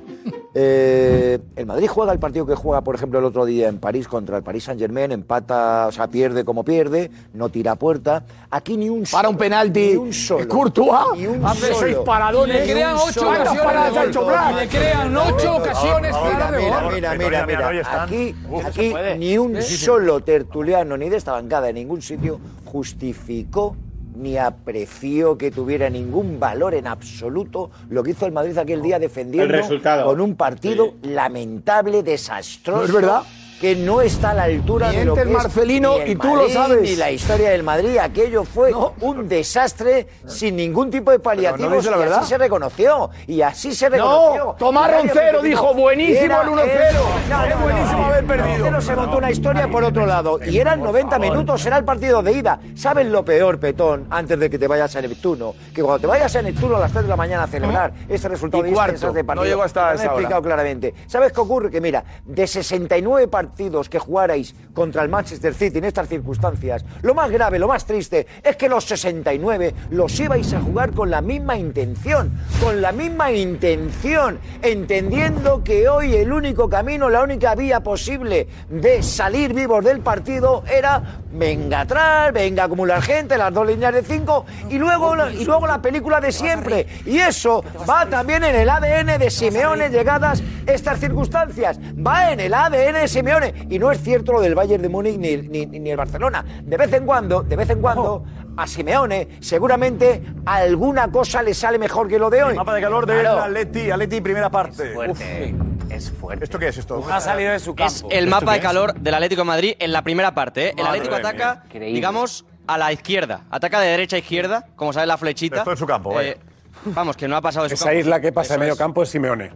[0.55, 4.07] Eh, el Madrid juega el partido que juega, por ejemplo, el otro día en París
[4.07, 8.23] contra el Paris Saint Germain, empata, o sea, pierde como pierde, no tira a puerta.
[8.49, 9.89] Aquí ni un Para un penalti.
[9.91, 10.47] Ni un solo.
[10.47, 11.79] Courtois Ni un hace solo.
[11.79, 12.65] seis paradones.
[12.65, 13.31] Le crean ocho solo.
[13.31, 18.03] ocasiones le crean ocho ocasiones Mira, mira, mira, mira, mira.
[18.03, 23.75] Aquí, aquí ni un solo tertuliano ni de esta bancada en ningún sitio justificó
[24.19, 28.99] ni apreció que tuviera ningún valor en absoluto lo que hizo el Madrid aquel día
[28.99, 30.05] defendiendo El resultado.
[30.05, 32.79] con un partido lamentable, desastroso.
[32.79, 33.21] No es verdad.
[33.59, 36.27] Que no está a la altura de lo que es Marcelino, ni el y tú
[36.27, 36.81] lo Madrid, sabes.
[36.81, 41.73] Ni la historia del Madrid, aquello fue un desastre sin ningún tipo de paliativos.
[41.73, 42.19] dice la y verdad.
[42.19, 43.09] así se reconoció.
[43.27, 44.45] Y así se reconoció.
[44.45, 46.61] No, Tomás Y Roncero dijo, buenísimo el 1-0.
[46.63, 48.47] el- Es buenísimo haber perdido.
[48.71, 50.39] Roncero se montó una historia por otro lado.
[50.45, 52.59] Y eran 90 minutos, era el partido de ida.
[52.75, 55.53] ¿Sabes lo peor, Petón, antes de que te vayas a Neptuno?
[55.75, 58.29] Que cuando te vayas a Neptuno a las 3 de la mañana a celebrar ese
[58.29, 58.93] resultado Y de cuarto.
[58.93, 59.43] instancias de partido.
[59.43, 60.13] No llegó hasta lo he esa hora.
[60.13, 60.93] explicado claramente.
[61.07, 61.69] ¿Sabes qué ocurre?
[61.69, 63.48] Que mira, de 69 partidos
[63.89, 68.25] que jugarais contra el Manchester City en estas circunstancias, lo más grave, lo más triste,
[68.43, 72.31] es que los 69 los ibais a jugar con la misma intención,
[72.61, 79.03] con la misma intención, entendiendo que hoy el único camino, la única vía posible de
[79.03, 84.03] salir vivos del partido era venga atrás, venga a acumular gente, las dos líneas de
[84.03, 86.87] cinco y luego, la- y luego la película de siempre.
[87.05, 91.79] Y eso va también en el ADN de Simeone llegadas estas circunstancias.
[92.05, 93.53] Va en el ADN de Simeone.
[93.69, 96.43] Y no es cierto lo del Bayern de Múnich ni, ni, ni el Barcelona.
[96.63, 98.23] De vez en cuando, de vez en cuando,
[98.57, 102.55] a Simeone seguramente alguna cosa le sale mejor que lo de hoy.
[102.55, 103.41] Mapa de calor del Claro.
[103.43, 104.93] Atleti, Atleti primera parte.
[104.93, 105.55] fuerte.
[105.89, 106.43] Es fuerte.
[106.43, 107.03] ¿Esto qué es esto?
[107.11, 107.91] Ha salido de su campo.
[107.93, 110.69] Es el mapa de calor del Atlético de Madrid en la primera parte.
[110.69, 110.73] ¿eh?
[110.77, 113.41] El Atlético ataca, digamos, a la izquierda.
[113.49, 115.57] Ataca de derecha a izquierda, como sabes la flechita.
[115.57, 116.31] Esto en su campo, vaya.
[116.31, 116.37] Eh,
[116.85, 117.99] vamos, que no ha pasado de su Esa campo.
[117.99, 118.79] isla que pasa en medio es.
[118.79, 119.51] campo es Simeone.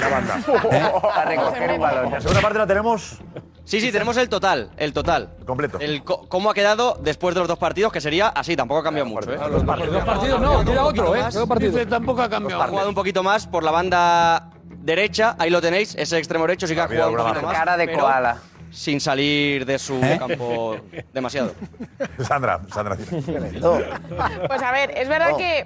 [0.00, 0.40] La banda.
[1.14, 2.12] A recoger un balón.
[2.12, 3.18] La segunda parte la tenemos.
[3.64, 5.36] Sí, sí, tenemos el total, el total.
[5.46, 5.78] Completo.
[5.80, 8.84] El co- cómo ha quedado después de los dos partidos, que sería así, tampoco ha
[8.84, 9.32] cambiado mucho.
[9.32, 9.38] ¿eh?
[9.50, 11.22] Dos partidos no, queda otro, ¿eh?
[11.32, 11.74] Dos partidos.
[11.74, 12.62] Dice, tampoco ha cambiado.
[12.62, 14.50] Ha jugado un poquito más por la banda
[14.84, 17.46] derecha, ahí lo tenéis, ese extremo derecho sí que ha Mira, jugado un alguna poquito
[17.46, 17.58] mano.
[17.58, 17.64] más.
[17.64, 18.38] Cara de pero koala.
[18.74, 20.16] Sin salir de su ¿Eh?
[20.18, 20.76] campo
[21.12, 21.52] demasiado.
[22.26, 22.96] Sandra, Sandra.
[24.48, 25.64] Pues a ver, es verdad No, que.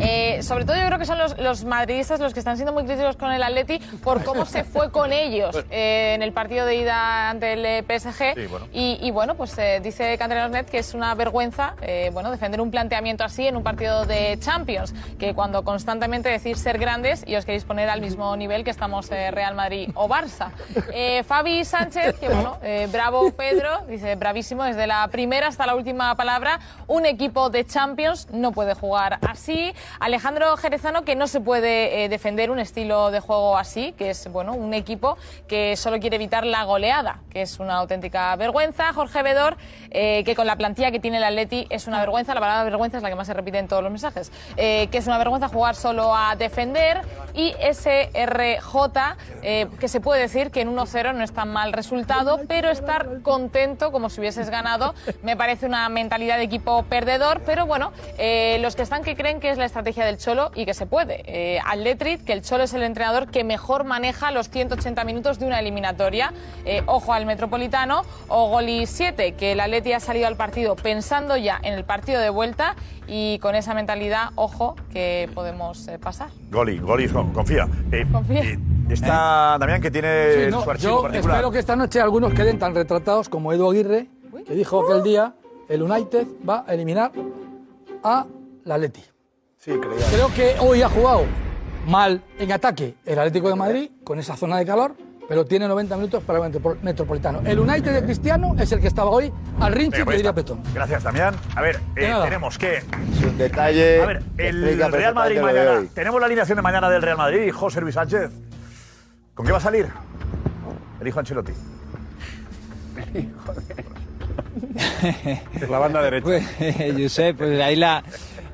[0.00, 2.84] eh, sobre todo yo creo que son los, los madridistas los que están siendo muy
[2.84, 6.76] críticos con el Atleti por cómo se fue con ellos eh, en el partido de
[6.76, 8.34] ida ante el eh, PSG.
[8.34, 8.66] Sí, bueno.
[8.72, 10.18] Y, y bueno, pues eh, dice
[10.50, 14.38] Net que es una vergüenza eh, bueno, defender un planteamiento así en un partido de
[14.40, 18.70] Champions, que cuando constantemente decís ser grandes y os queréis poner al mismo nivel que
[18.70, 20.50] estamos eh, Real Madrid o Barça.
[20.92, 22.29] Eh, Fabi Sánchez, que
[22.62, 26.60] eh, bravo Pedro, dice bravísimo desde la primera hasta la última palabra.
[26.86, 29.74] Un equipo de Champions no puede jugar así.
[29.98, 34.30] Alejandro Jerezano, que no se puede eh, defender un estilo de juego así, que es
[34.30, 35.18] bueno, un equipo
[35.48, 38.92] que solo quiere evitar la goleada, que es una auténtica vergüenza.
[38.92, 39.56] Jorge Vedor,
[39.90, 42.98] eh, que con la plantilla que tiene el Atleti es una vergüenza, la palabra vergüenza
[42.98, 45.74] es la que más se repite en todos los mensajes, que es una vergüenza jugar
[45.74, 47.00] solo a defender.
[47.34, 48.70] Y SRJ,
[49.42, 53.92] que se puede decir que en 1-0 no es tan mal resultado, pero estar contento
[53.92, 58.76] como si hubieses ganado me parece una mentalidad de equipo perdedor, pero bueno, eh, los
[58.76, 61.22] que están que creen que es la estrategia del Cholo y que se puede.
[61.26, 65.46] Eh, Athletic, que el Cholo es el entrenador que mejor maneja los 180 minutos de
[65.46, 66.32] una eliminatoria.
[66.64, 68.02] Eh, ojo al Metropolitano.
[68.28, 72.20] O Goli 7, que el Atleti ha salido al partido pensando ya en el partido
[72.20, 72.76] de vuelta
[73.12, 76.28] y con esa mentalidad, ojo, que podemos eh, pasar.
[76.50, 77.66] Goli, Goli, con- confía.
[77.90, 78.42] Eh, Confía.
[78.44, 78.58] eh,
[78.88, 81.36] está Damián que tiene Sí, no, su archivo yo particular.
[81.36, 84.06] espero que esta noche algunos queden tan retratados como Edu Aguirre,
[84.46, 85.34] que dijo aquel día
[85.68, 87.10] el United va a eliminar
[88.04, 88.26] a
[88.64, 89.02] la Atleti.
[89.58, 90.06] Sí, creía.
[90.12, 91.22] Creo que hoy ha jugado
[91.88, 94.94] mal en ataque el Atlético de Madrid con esa zona de calor,
[95.30, 97.40] pero tiene 90 minutos para el Metro- Metropolitano.
[97.44, 100.32] El United de Cristiano es el que estaba hoy al rinche que pues diría.
[100.32, 100.60] Petón.
[100.74, 101.36] Gracias, Damián.
[101.54, 102.78] A ver, eh, De tenemos que.
[102.78, 102.84] Es
[103.24, 104.02] un detalle.
[104.02, 105.82] A ver, el Real Madrid de mañana.
[105.94, 108.32] Tenemos la alineación de mañana del Real Madrid, José Luis Sánchez.
[109.32, 109.86] ¿Con qué va a salir?
[111.00, 111.52] El hijo Ancelotti.
[115.68, 116.24] La banda derecha.
[116.24, 116.44] Pues,
[116.98, 118.02] Josep, pues ahí la,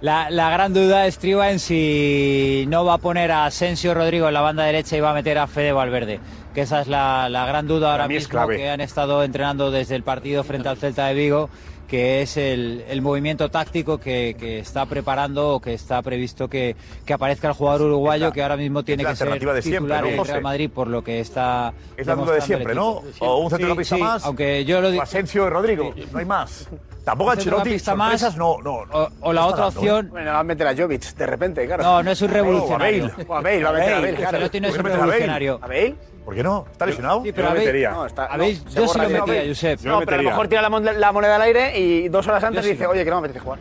[0.02, 4.34] la, la gran duda estriba en si no va a poner a Asensio Rodrigo en
[4.34, 6.20] la banda derecha y va a meter a Fede Valverde.
[6.56, 8.56] Que esa es la, la gran duda ahora mismo clave.
[8.56, 11.50] que han estado entrenando desde el partido frente al Celta de Vigo,
[11.86, 16.74] que es el, el movimiento táctico que, que está preparando o que está previsto que,
[17.04, 20.02] que aparezca el jugador uruguayo, que ahora mismo tiene que ser alternativa de siempre, titular
[20.16, 20.28] ¿no, en?
[20.28, 23.02] Real Madrid por lo que está Es la duda de siempre, ¿no?
[23.18, 24.24] O un centrocampista Sí, sí, más.
[24.24, 25.94] aunque yo lo o digo Asensio y Rodrigo.
[26.10, 26.70] No hay más.
[27.04, 27.50] Tampoco Ancelotti.
[27.78, 28.18] centrocampista más.
[28.18, 28.76] sorpresas, no, no.
[28.98, 29.68] O, o la no otra ¿eh?
[29.68, 30.08] opción.
[30.10, 31.82] Bueno, va a meter a Jovic de repente, claro.
[31.82, 33.10] No, no es un revolucionario.
[33.28, 34.28] O a Bale, va a meter a Bale, claro.
[34.38, 35.12] Ancelotti no es ¿Por un qué metes a Bale?
[35.18, 35.58] revolucionario.
[35.62, 36.15] ¿A Bale?
[36.26, 36.66] ¿Por qué no?
[36.70, 37.22] ¿Está lesionado?
[37.22, 37.90] Sí, pero Yo lo metería.
[37.92, 39.80] No, está- no, se yo sí lo metía, Josep.
[39.84, 42.42] No, pero a lo mejor tira la, mon- la moneda al aire y dos horas
[42.44, 42.72] antes Yo sí.
[42.74, 43.60] dice, oye, que no me apetece jugar.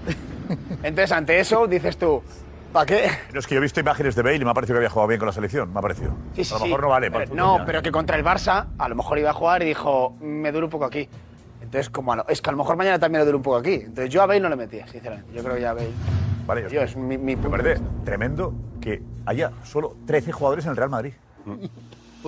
[0.84, 2.22] Entonces, ante eso, dices tú,
[2.74, 3.07] ¿para qué?
[3.34, 4.89] No, es que yo he visto imágenes de Bale y me ha parecido que había
[4.89, 5.72] jugado bien con la selección.
[5.72, 6.11] Me ha parecido.
[6.36, 6.66] Sí, sí, a lo sí.
[6.70, 7.11] mejor no vale.
[7.11, 9.34] para el Pero- fútbol no, pero que contra el Barça a lo mejor iba a
[9.34, 11.07] jugar y dijo, me duele un poco aquí.
[11.61, 13.57] Entonces, como a lo- es que a lo mejor mañana también le duele un poco
[13.57, 13.76] aquí.
[13.76, 15.32] Entonces, yo a Bale no le metía, sinceramente.
[15.36, 15.89] Yo creo que ya a Bale.
[16.47, 20.78] Vale, Yo, es mi, mi Me parece tremendo que haya solo 13 jugadores en el
[20.78, 21.13] Real Madrid.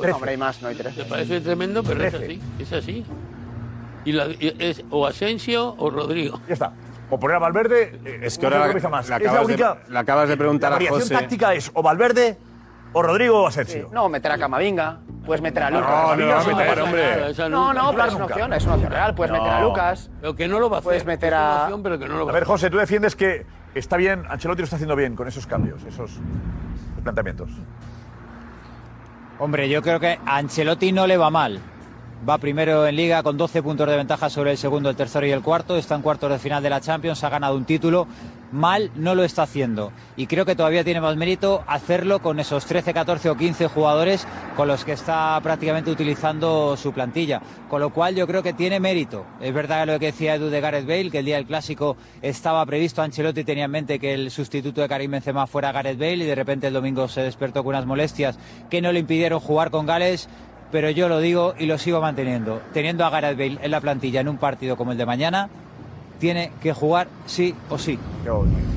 [0.06, 0.95] No, hombre, hay más, no hay tres.
[0.98, 2.41] Me parece tremendo, pero es así.
[2.60, 3.06] Es así.
[4.06, 6.39] Y la- y es o Asensio o Rodrigo.
[6.48, 6.72] Ya está.
[7.10, 8.00] O poner a Valverde.
[8.06, 9.05] eh, Es que ahora la- más.
[9.05, 9.78] Es la acabas de- única.
[9.89, 11.13] le acabas de preguntar la a variación José.
[11.13, 12.38] táctica es o Valverde
[12.93, 13.89] o Rodrigo o Asensio.
[13.93, 15.89] No, meter a Camavinga, puedes meter a Lucas.
[15.89, 17.34] no, no, no, no, no, hombre.
[17.50, 17.82] No, nunca.
[17.82, 19.16] no, pero es una opción, es una opción real.
[19.16, 19.39] Puedes No.
[19.42, 20.09] meter a Lucas.
[20.21, 20.88] Pero que no lo va a hacer.
[20.88, 22.78] Puedes meter Es una a- opción, pero que no lo va A ver, José, tú
[22.78, 23.46] defiendes que
[23.76, 26.12] está bien, Ancelotti lo está haciendo bien con esos cambios, esos
[27.04, 27.50] planteamientos.
[29.39, 31.62] Hombre, yo creo que a Ancelotti no le va mal.
[32.26, 35.32] Va primero en liga con 12 puntos de ventaja sobre el segundo, el tercero y
[35.32, 35.78] el cuarto.
[35.78, 38.08] Está en cuartos de final de la Champions, ha ganado un título.
[38.52, 39.92] Mal no lo está haciendo.
[40.16, 44.26] Y creo que todavía tiene más mérito hacerlo con esos 13, 14 o 15 jugadores
[44.56, 47.42] con los que está prácticamente utilizando su plantilla.
[47.70, 49.26] Con lo cual yo creo que tiene mérito.
[49.39, 52.66] Es verdad lo que decía Edu de Gareth Bale, que el día del clásico estaba
[52.66, 53.02] previsto.
[53.02, 56.36] Ancelotti tenía en mente que el sustituto de Karim Benzema fuera Gareth Bale y de
[56.36, 58.39] repente el domingo se despertó con unas molestias
[58.70, 60.30] que no le impidieron jugar con Gales
[60.72, 62.62] pero yo lo digo y lo sigo manteniendo.
[62.74, 65.50] Teniendo a Gareth Bale en la plantilla en un partido como el de mañana,
[66.20, 68.00] tiene que jugar sí o sí.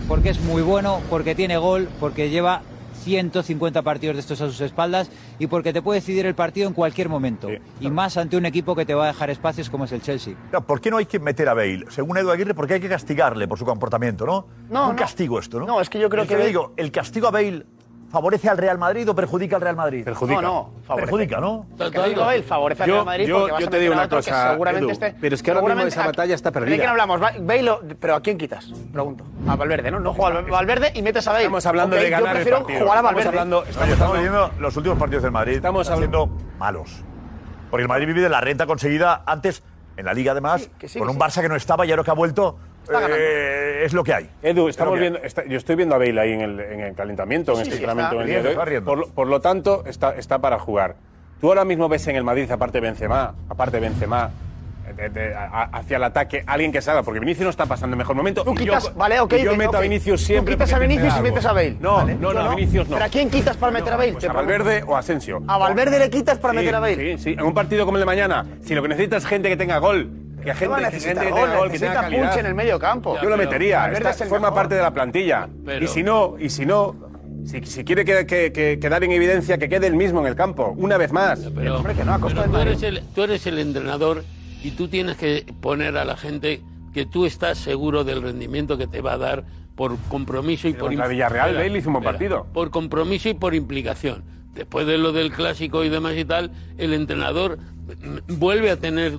[0.08, 2.62] Porque es muy bueno, porque tiene gol, porque lleva
[3.00, 6.74] 150 partidos de estos a sus espaldas y porque te puede decidir el partido en
[6.74, 7.48] cualquier momento.
[7.80, 10.34] Y más ante un equipo que te va a dejar espacios como es el Chelsea.
[10.66, 11.86] ¿Por qué no hay que meter a Bale?
[11.88, 14.46] Según Edu Aguirre, porque hay que castigarle por su comportamiento, ¿no?
[14.68, 14.90] No.
[14.90, 15.66] Un castigo esto, ¿no?
[15.66, 16.30] No, es que yo creo que.
[16.30, 16.48] que Bale...
[16.48, 17.64] digo, el castigo a Bale
[18.10, 20.04] ¿Favorece al Real Madrid o perjudica al Real Madrid?
[20.04, 20.42] Perjudica.
[20.42, 20.96] No, no.
[20.96, 21.66] Perjudica, ¿no?
[21.78, 24.58] Pero te digo él, favorece al Real Madrid yo, yo te digo una cosa,
[24.90, 26.72] este pero es que ahora mismo esa batalla está perdida.
[26.72, 27.20] ¿De quién hablamos?
[27.20, 28.72] Bale, pero ¿a quién quitas?
[28.92, 29.24] Pregunto.
[29.46, 30.00] A Valverde, ¿no?
[30.00, 31.44] No juega Valverde y metes a Bale.
[31.44, 33.64] Estamos hablando de ganar Estamos hablando,
[34.18, 35.56] viendo los últimos partidos del Madrid.
[35.56, 36.28] Estamos hablando
[36.58, 37.04] malos.
[37.70, 39.62] Porque el Madrid vive de la renta conseguida antes
[39.96, 42.14] en la Liga además sí, con un Barça que no estaba y ahora que ha
[42.14, 42.58] vuelto
[42.90, 44.30] Está eh, es lo que hay.
[44.42, 47.54] Edu, estamos viendo, está, yo estoy viendo a Bale ahí en el, en el calentamiento,
[47.54, 48.16] sí, en el sí, entrenamiento.
[48.16, 48.80] en el día de hoy.
[48.80, 50.96] Por, por, lo tanto, está, está para jugar.
[51.40, 54.30] Tú ahora mismo ves en el Madrid, aparte Benzema, aparte Benzema,
[54.96, 57.98] de, de, a, hacia el ataque alguien que salga, porque Vinicius no está pasando el
[57.98, 58.44] mejor momento.
[58.44, 59.78] Tú quitas, yo, vale, okay, yo meto okay.
[59.78, 60.54] a Vinicius siempre.
[60.54, 61.76] Tú quitas a Vinicius y metes a Bale.
[61.80, 62.14] No, vale.
[62.16, 62.96] no, no, no, a Vinicius no.
[62.96, 64.12] ¿Pero a quién quitas para meter no, a Bale?
[64.12, 65.42] Pues a Valverde o a Asensio.
[65.46, 67.16] ¿A Valverde le quitas para sí, meter a Bale?
[67.16, 67.32] Sí, sí.
[67.32, 69.78] En un partido como el de mañana, si lo que necesitas es gente que tenga
[69.78, 70.10] gol,
[70.40, 72.38] que gente, van a gente gol, gol, que tenga calidad.
[72.38, 73.16] en el medio campo.
[73.16, 73.90] Ya, Yo lo metería.
[73.92, 74.54] Está, forma mejor.
[74.54, 75.48] parte de la plantilla.
[75.64, 76.94] Pero, y si no, y si no,
[77.44, 80.36] si, si, quiere que, que, que, quedar en evidencia, que quede el mismo en el
[80.36, 81.40] campo, una vez más.
[81.40, 84.24] Pero, pero, hombre, que no, pero tú, eres el, tú, eres el, entrenador
[84.62, 86.60] y tú tienes que poner a la gente
[86.92, 89.44] que tú estás seguro del rendimiento que te va a dar
[89.76, 90.94] por compromiso y pero por...
[90.94, 92.46] La Villarreal, Bailey hizo un buen partido.
[92.52, 96.92] Por compromiso y por implicación después de lo del clásico y demás y tal, el
[96.92, 97.58] entrenador
[98.28, 99.18] vuelve a tener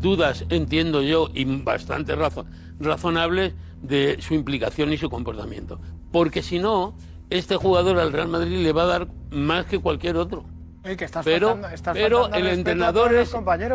[0.00, 2.46] dudas, entiendo yo, y bastante razo
[2.78, 5.80] razonables de su implicación y su comportamiento.
[6.10, 6.96] Porque si no,
[7.30, 10.44] este jugador al Real Madrid le va a dar más que cualquier otro.
[10.82, 13.32] Que estás pero faltando, estás pero el entrenador es,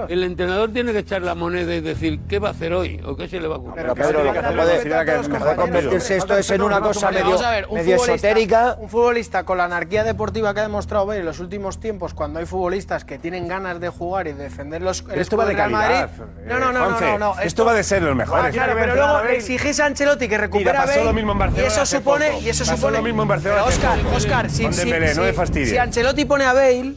[0.10, 3.16] el entrenador tiene que echar la moneda y decir qué va a hacer hoy o
[3.16, 3.94] qué se le va a ocurrir.
[3.96, 7.40] Pero, lo que no puede, decir que convertirse esto es en una cosa medio,
[7.70, 8.76] un esotérica.
[8.78, 12.40] Un futbolista con la anarquía deportiva que ha demostrado ver en los últimos tiempos, cuando
[12.40, 15.06] hay futbolistas que tienen ganas de jugar y defender los.
[15.16, 16.10] Esto va de calidad.
[16.46, 18.54] No, no, no, no, no, Esto va de ser los mejores.
[18.54, 21.70] Claro, pero luego exigís a Ancelotti que recupera pasó lo mismo en Barcelona.
[21.70, 22.98] Y eso supone, y eso supone.
[22.98, 23.64] lo mismo en Barcelona.
[23.64, 26.97] Oscar, Oscar, si Ancelotti pone a Bale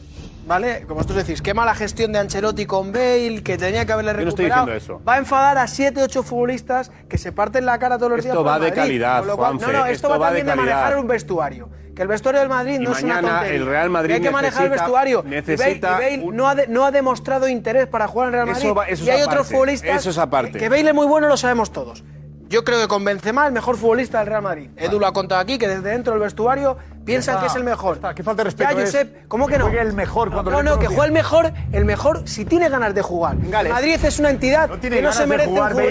[0.51, 0.81] ¿vale?
[0.81, 4.65] Como vosotros decís, qué mala gestión de Ancelotti con Bale, que tenía que haberle recuperado.
[4.65, 5.03] No estoy eso.
[5.07, 8.33] Va a enfadar a 7, 8 futbolistas que se parten la cara todos los esto
[8.33, 8.45] días.
[8.45, 11.69] Va Madrid, calidad, cual, Juanfe, no, no, esto, va va, también de, manejar un vestuario.
[11.95, 13.55] Que el vestuario del Madrid no es una tontería.
[13.55, 15.23] el Real Madrid que hay que manejar el vestuario.
[15.25, 18.73] Necesita y Bale, no, ha de, no, ha demostrado interés para jugar en Real Madrid.
[19.05, 20.01] Y hay otros futbolistas.
[20.01, 20.59] Eso es aparte.
[20.59, 22.03] Que Bale es muy bueno, lo sabemos todos.
[22.49, 24.69] Yo creo que con Benzema el mejor futbolista del Real Madrid.
[24.75, 26.75] Edu lo ha contado aquí, que desde dentro del vestuario
[27.05, 27.95] piensan que es el mejor.
[27.95, 28.71] Está, falta de respeto.
[28.71, 29.67] Ya, Josep, ¿cómo que, no?
[29.67, 33.01] El mejor cuando No, no, que juegue el mejor, el mejor si tiene ganas de
[33.01, 33.35] jugar.
[33.39, 33.71] Gales.
[33.71, 35.83] Madrid es una entidad no tiene que no se merece un jugador.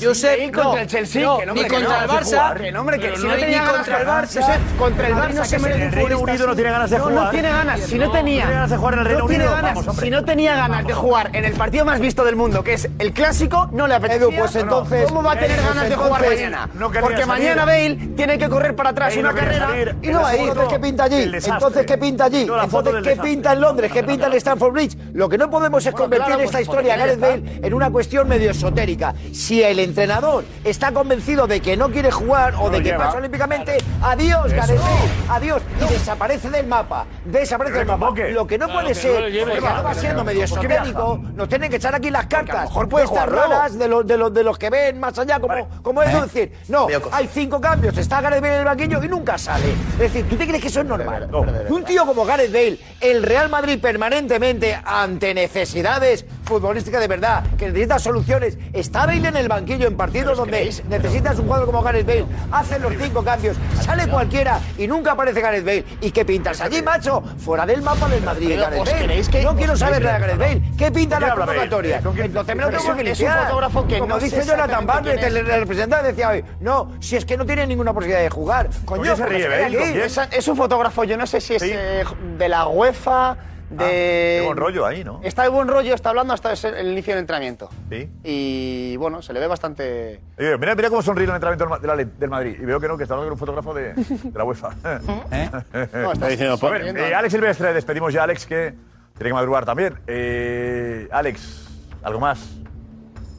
[0.00, 2.54] Josep, no, contra el Chelsea, no, que ni contra el Barça.
[2.58, 5.86] Que que si no tenía ganas contra el Barça, contra el Barça no se merece
[5.86, 7.24] un Reino Unido no tiene ganas de jugar.
[7.24, 8.46] No tiene ganas, si no tenía.
[8.48, 9.58] ganas de jugar en el Reino Unido.
[10.00, 12.88] Si no tenía ganas de jugar en el partido más visto del mundo, que es
[12.98, 14.18] el clásico, no le apetece.
[14.18, 16.68] Edu, pues entonces ¿cómo va a tener pues ganas de jugar mañana?
[17.00, 20.47] Porque mañana Bale tiene que correr para atrás una carrera y no va a ir.
[20.48, 21.22] Entonces, ¿qué pinta allí?
[21.22, 22.40] Entonces, ¿qué pinta allí?
[22.42, 23.92] Entonces, ¿qué pinta en Londres?
[23.92, 24.96] ¿Qué pinta en Stamford Bridge?
[25.12, 29.14] Lo que no podemos es convertir esta historia, Gareth Bale, en una cuestión medio esotérica.
[29.32, 33.78] Si el entrenador está convencido de que no quiere jugar o de que pasa olímpicamente,
[34.02, 35.62] adiós, Gareth Bale, adiós.
[35.80, 38.12] Y desaparece del mapa, desaparece del mapa.
[38.30, 42.10] Lo que no puede ser, porque va siendo medio esotérico, nos tienen que echar aquí
[42.10, 42.64] las cartas.
[42.64, 46.02] mejor puede jugar de los, de, los, de los que ven más allá, como, como
[46.02, 46.52] es decir.
[46.68, 49.72] No, hay cinco cambios, está Gareth Bale en el banquillo y nunca sale.
[49.92, 51.28] Es decir, ¿Tú te crees que eso es normal?
[51.68, 57.66] Un tío como Gareth Bale, el Real Madrid permanentemente ante necesidades futbolística de verdad, que
[57.66, 58.58] necesita soluciones.
[58.72, 60.82] Está Bale en el banquillo en partidos donde creéis?
[60.88, 62.26] necesitas un jugador como Gareth Bale.
[62.50, 65.84] Hace los cinco cambios, sale cualquiera y nunca aparece Gareth Bale.
[66.00, 67.22] ¿Y qué pintas allí, macho?
[67.38, 68.58] Fuera del mapa del Madrid.
[68.70, 69.44] Pero, Bale.
[69.44, 70.62] No quiero saber nada de Gareth Bale.
[70.76, 71.96] ¿Qué pinta la convocatoria?
[71.98, 76.30] Entonces, lo que es un fotógrafo que como no dice Jonathan Barnes, el representante decía
[76.30, 78.68] hoy, no, si es que no tiene ninguna posibilidad de jugar.
[78.84, 82.04] Coño, se ríe, es, un fotógrafo, yo no sé si es eh,
[82.38, 83.36] de la UEFA
[83.70, 84.38] de...
[84.38, 85.20] qué buen rollo ahí, ¿no?
[85.22, 87.68] Está de buen rollo, está hablando hasta el inicio del entrenamiento.
[87.90, 88.08] Sí.
[88.24, 90.20] Y bueno, se le ve bastante...
[90.38, 92.56] Oye, mira, mira cómo sonríe el entrenamiento del, de del Madrid.
[92.60, 94.70] Y veo que no, que está hablando con un fotógrafo de, de la UEFA.
[95.32, 95.50] ¿Eh?
[95.94, 98.74] No, está diciendo, A ver, eh, Alex Silvestre, despedimos ya a Alex, que
[99.16, 99.94] tiene que madrugar también.
[100.06, 101.68] Eh, Alex,
[102.02, 102.38] ¿algo más?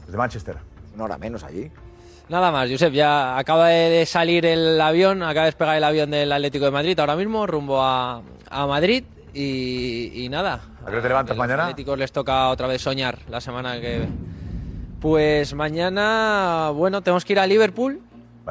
[0.05, 0.57] Desde Manchester.
[0.95, 1.71] Una hora menos allí.
[2.27, 6.11] Nada más, Josep, ya acaba de de salir el avión, acaba de despegar el avión
[6.11, 9.03] del Atlético de Madrid ahora mismo, rumbo a, a Madrid
[9.33, 10.61] y, y nada.
[10.85, 11.63] ¿A qué te levantas A los mañana?
[11.63, 14.07] Atléticos les toca otra vez soñar la semana que...
[14.99, 18.01] Pues mañana, bueno, tenemos que ir a Liverpool.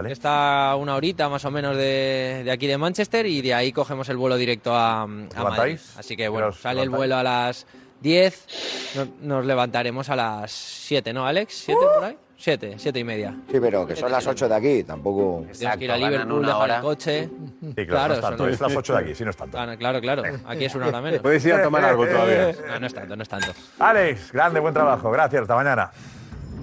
[0.02, 3.70] que Está una horita más o menos de, de aquí de Manchester y de ahí
[3.72, 5.78] cogemos el vuelo directo a, a Madrid.
[5.98, 7.66] Así que bueno, ¿Os sale el vuelo a las
[8.00, 11.68] 10, nos, nos levantaremos a las 7, ¿no, Alex?
[11.68, 12.16] ¿7 por ahí?
[12.40, 13.34] 7, 7 y media.
[13.50, 15.44] Sí, pero que son las 8 de aquí, tampoco.
[15.58, 17.28] Tienes que ir a Liverpool, dejar el coche.
[17.76, 19.56] Sí, claro, no es tanto, son- es las 8 de aquí, sí, no es tanto.
[19.58, 20.22] Claro, claro, claro.
[20.46, 21.20] Aquí es una hora menos.
[21.20, 22.54] Puedes ir a tomar algo todavía.
[22.68, 23.48] No, no es tanto, no es tanto.
[23.80, 25.10] Alex, grande, buen trabajo.
[25.10, 25.90] Gracias, hasta mañana.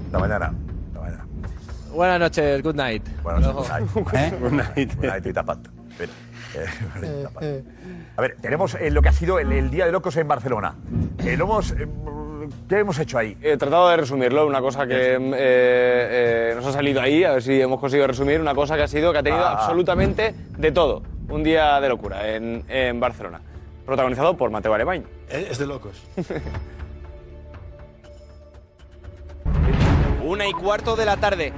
[0.06, 0.46] Hasta mañana.
[0.88, 1.26] Hasta mañana.
[1.92, 3.04] Buenas noches, good night.
[3.22, 3.94] Buenas noches.
[3.94, 4.34] Good night.
[4.40, 4.96] Good night.
[4.96, 5.58] Good night y tapad.
[6.56, 7.44] Eh, tapad.
[8.18, 10.76] A ver, tenemos eh, lo que ha sido el, el Día de Locos en Barcelona.
[11.20, 11.86] Eh, lo hemos, eh,
[12.70, 13.38] ¿Qué hemos hecho ahí?
[13.42, 17.42] He tratado de resumirlo, una cosa que eh, eh, nos ha salido ahí, a ver
[17.44, 19.54] si hemos conseguido resumir, una cosa que ha sido que ha tenido Ah.
[19.60, 21.02] absolutamente de todo.
[21.30, 23.42] Un día de locura en, en Barcelona.
[23.86, 25.04] Protagonizado por Mateo Alemán.
[25.30, 26.02] Es de locos.
[30.24, 31.54] Una y cuarto de la tarde.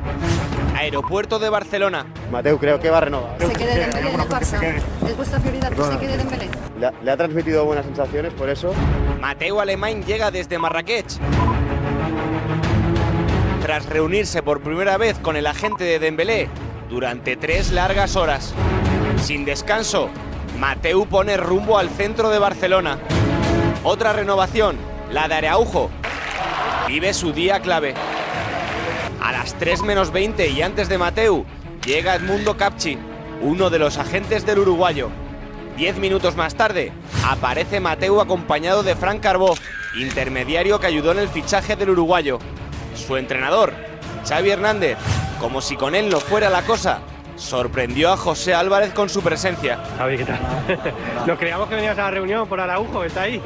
[0.78, 2.06] Aeropuerto de Barcelona.
[2.30, 3.36] Mateu creo que va a renovar.
[3.40, 4.62] Se quede Dembélé en el Barça.
[5.08, 6.50] ¿Es vuestra prioridad que se quede Dembélé?
[6.80, 8.74] Le, le ha transmitido buenas sensaciones, por eso.
[9.20, 11.18] Mateo Alemán llega desde Marrakech.
[13.64, 16.48] Tras reunirse por primera vez con el agente de Dembélé
[16.90, 18.54] durante tres largas horas.
[19.20, 20.10] Sin descanso,
[20.60, 23.00] Mateu pone rumbo al centro de Barcelona.
[23.84, 24.78] Otra renovación,
[25.12, 25.90] la de Araujo.
[26.88, 27.96] Vive su día clave.
[29.22, 31.46] A las 3 menos 20 y antes de Mateu,
[31.86, 32.98] llega Edmundo Capchi,
[33.42, 35.10] uno de los agentes del uruguayo.
[35.76, 36.92] Diez minutos más tarde,
[37.28, 39.56] aparece Mateu acompañado de Frank Carbó,
[40.00, 42.40] intermediario que ayudó en el fichaje del uruguayo.
[42.96, 43.74] Su entrenador,
[44.28, 44.98] Xavi Hernández,
[45.40, 47.00] como si con él no fuera la cosa,
[47.36, 49.80] sorprendió a José Álvarez con su presencia.
[49.98, 50.40] Javi, ¿qué tal?
[51.28, 53.42] Nos creíamos que venías a la reunión por Araujo, está ahí.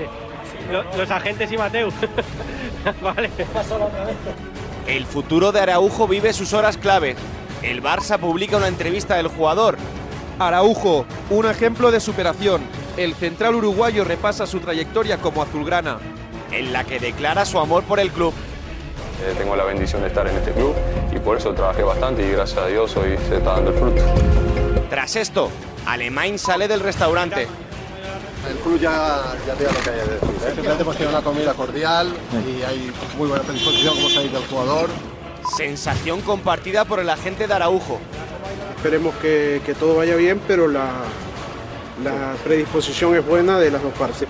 [0.72, 1.90] Lo- Los, agentes y Mateu.
[3.02, 3.30] vale.
[4.92, 7.16] El futuro de Araujo vive sus horas clave.
[7.62, 9.78] El Barça publica una entrevista del jugador.
[10.38, 12.62] Araujo, un ejemplo de superación.
[12.98, 16.00] El central uruguayo repasa su trayectoria como azulgrana.
[16.52, 18.34] En la que declara su amor por el club.
[19.24, 20.76] Eh, tengo la bendición de estar en este club
[21.16, 24.04] y por eso trabajé bastante y gracias a Dios hoy se está dando el fruto.
[24.90, 25.50] Tras esto,
[25.86, 27.48] Alemán sale del restaurante.
[28.50, 30.30] El club ya, ya te da lo que hay que decir.
[30.30, 30.52] ¿eh?
[30.54, 32.14] Simplemente hemos tenido una comida cordial
[32.48, 34.90] y hay muy buena predisposición, como sabéis, del jugador.
[35.56, 38.00] Sensación compartida por el agente de Araujo.
[38.78, 40.90] Esperemos que, que todo vaya bien, pero la,
[42.04, 44.28] la predisposición es buena de las dos partes.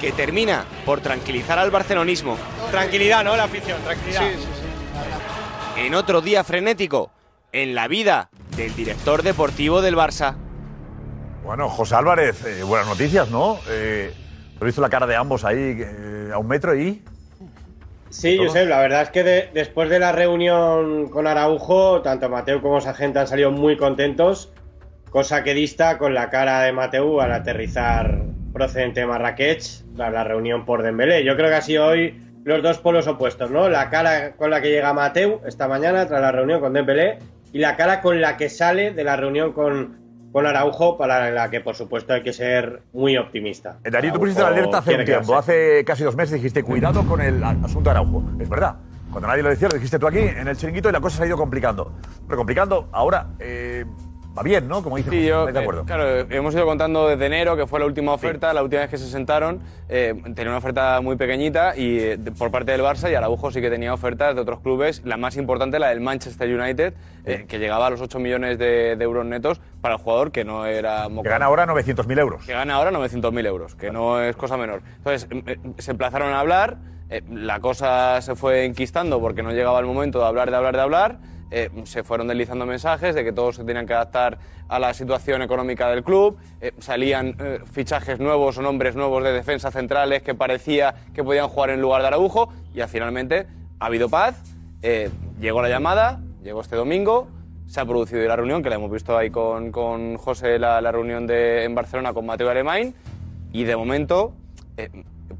[0.00, 2.36] que termina por tranquilizar al barcelonismo.
[2.70, 3.36] Tranquilidad, ¿no?
[3.36, 4.22] La afición, tranquilidad.
[5.76, 7.10] En otro día frenético,
[7.52, 10.36] en la vida del director deportivo del Barça.
[11.44, 13.58] Bueno, José Álvarez, eh, buenas noticias, ¿no?
[13.68, 14.12] Eh,
[14.60, 17.02] he visto la cara de ambos ahí eh, a un metro y...
[18.08, 18.48] Sí, ¿Cómo?
[18.48, 22.80] Josep, la verdad es que de- después de la reunión con Araujo, tanto Mateu como
[22.80, 24.52] su agente han salido muy contentos,
[25.10, 28.22] cosa que dista con la cara de Mateu al aterrizar
[28.52, 31.24] procedente de Marrakech tras la reunión por Dembélé.
[31.24, 33.68] Yo creo que ha sido hoy los dos polos opuestos, ¿no?
[33.68, 37.18] La cara con la que llega Mateu esta mañana tras la reunión con Dembélé
[37.52, 40.03] y la cara con la que sale de la reunión con,
[40.34, 43.78] con Araujo, para la que por supuesto hay que ser muy optimista.
[43.84, 47.06] Eh, Darío, tú pusiste la alerta hace un tiempo, hace casi dos meses dijiste, cuidado
[47.06, 48.20] con el asunto de Araujo.
[48.40, 48.74] Es verdad.
[49.12, 51.22] Cuando nadie lo decía, lo dijiste tú aquí en el chiringuito y la cosa se
[51.22, 51.92] ha ido complicando.
[52.26, 53.84] Pero complicando, ahora eh,
[54.36, 54.82] va bien, ¿no?
[54.82, 55.82] Como dices, Sí, yo, ¿estáis de acuerdo?
[55.82, 58.90] eh, claro, hemos ido contando desde enero, que fue la última oferta, la última vez
[58.90, 63.10] que se sentaron, eh, tenía una oferta muy pequeñita y eh, por parte del Barça
[63.10, 66.48] y Araujo sí que tenía ofertas de otros clubes, la más importante la del Manchester
[66.60, 66.94] United,
[67.26, 70.44] eh, que llegaba a los 8 millones de, de euros netos para el jugador que
[70.44, 71.06] no era...
[71.22, 72.44] Que gana ahora 900.000 euros.
[72.44, 74.82] Que gana ahora 900.000 euros, que no es cosa menor.
[74.96, 76.76] Entonces, eh, se emplazaron a hablar,
[77.10, 80.74] eh, la cosa se fue enquistando porque no llegaba el momento de hablar, de hablar,
[80.76, 81.18] de hablar.
[81.50, 84.38] Eh, se fueron deslizando mensajes de que todos se tenían que adaptar
[84.68, 86.36] a la situación económica del club.
[86.60, 91.48] eh, salían eh, fichajes nuevos o nombres nuevos de defensa centrales que parecía que podían
[91.48, 92.52] jugar en lugar de Araujo.
[92.74, 93.46] Y finalmente
[93.78, 94.42] ha habido paz.
[95.40, 97.28] llegó la llamada, llegó este domingo.
[97.66, 100.92] Se ha producido la reunión, que la hemos visto ahí con, con José, la, la
[100.92, 102.94] reunión de, en Barcelona con Mateo Alemán.
[103.52, 104.32] Y de momento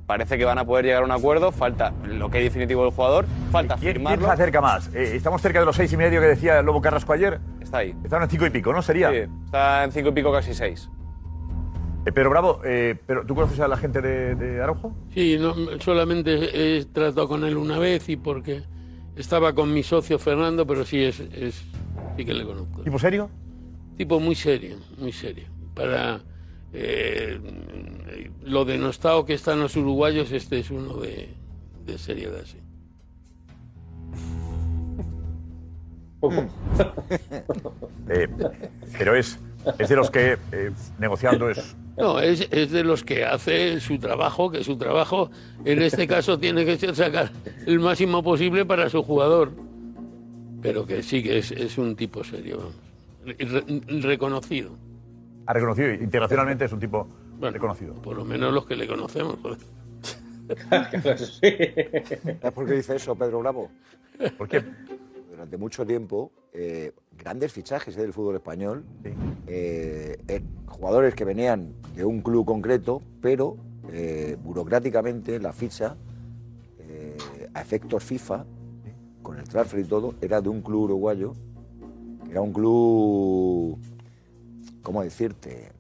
[0.07, 1.53] parece que van a poder llegar a un acuerdo.
[1.53, 4.27] Falta lo que hay definitivo del jugador, falta ¿Quién, quién firmarlo.
[4.27, 4.95] se acerca más?
[4.95, 7.41] Eh, ¿Estamos cerca de los seis y medio que decía el Lobo Carrasco ayer?
[7.61, 7.95] Está ahí.
[8.05, 8.83] Están en cinco y pico, ¿no?
[8.83, 9.11] Sería.
[9.11, 10.89] Sí, está en cinco y pico, casi seis.
[12.07, 14.95] Eh, pero Bravo, eh, pero ¿tú conoces a la gente de, de Araujo?
[15.15, 18.63] Sí, no, solamente he tratado con él una vez y porque
[19.17, 21.65] estaba con mi socio Fernando, pero sí es, es
[22.17, 22.83] sí que le conozco.
[22.83, 23.31] ¿Tipo serio?
[23.97, 25.45] Tipo muy serio, muy serio.
[25.75, 26.21] Para
[26.75, 27.41] eh,
[28.43, 31.29] lo denostado que están los uruguayos, este es uno de,
[31.87, 32.59] de seriedad, sí.
[38.09, 38.29] Eh,
[38.99, 39.39] pero es,
[39.79, 41.75] es de los que eh, negociando es.
[41.97, 45.31] No, es, es de los que hace su trabajo, que su trabajo
[45.65, 47.31] en este caso tiene que ser sacar
[47.67, 49.53] el máximo posible para su jugador.
[50.61, 52.75] Pero que sí, que es, es un tipo serio, vamos.
[53.25, 54.73] Re- reconocido.
[55.47, 57.07] Ha reconocido internacionalmente, es un tipo
[57.53, 57.95] reconocido.
[57.95, 59.37] Por lo menos los que le conocemos.
[59.43, 59.59] joder.
[62.41, 63.71] ¿Sabes por qué dice eso Pedro Bravo?
[64.37, 64.63] ¿Por qué?
[65.31, 68.85] Durante mucho tiempo, eh, grandes fichajes eh, del fútbol español,
[69.47, 73.57] eh, eh, jugadores que venían de un club concreto, pero
[73.93, 75.97] eh, burocráticamente la ficha,
[76.79, 77.17] eh,
[77.55, 78.45] a efectos FIFA,
[79.23, 81.35] con el transfer y todo, era de un club uruguayo,
[82.25, 83.79] que era un club,
[84.83, 85.73] ¿cómo decirte?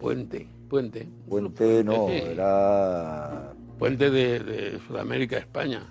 [0.00, 1.06] Puente, puente.
[1.28, 2.14] Puente, no, sí.
[2.14, 3.52] era...
[3.78, 5.82] Puente de, de Sudamérica a España.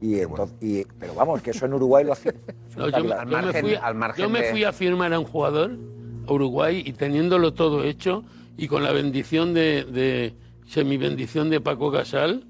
[0.00, 2.32] Y entonces, y- pero vamos, que eso en Uruguay lo hacía.
[2.78, 3.76] No, yo, me- yo me fui,
[4.16, 5.76] yo me fui a firmar a un jugador
[6.26, 8.24] a Uruguay y teniéndolo todo hecho
[8.56, 10.32] y con la bendición de, de
[10.66, 12.44] semi-bendición de Paco Casal,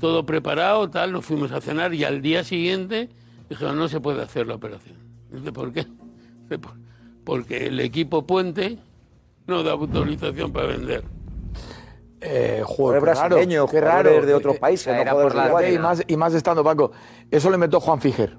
[0.00, 3.08] todo preparado, tal, nos fuimos a cenar y al día siguiente
[3.48, 4.96] dijeron no se puede hacer la operación.
[5.30, 5.86] Dice, ¿por qué?
[6.42, 6.74] Dice, "Por-
[7.22, 8.78] Porque el equipo Puente
[9.46, 11.04] no da autorización para vender.
[12.20, 13.98] Eh, joder, Jugadores qué raro, brasileños, qué raro.
[14.08, 16.90] jugadores de otros Eh, países, no por la ley, y más, y más estando Paco.
[17.30, 18.36] Eso lo inventó Juan Fijer.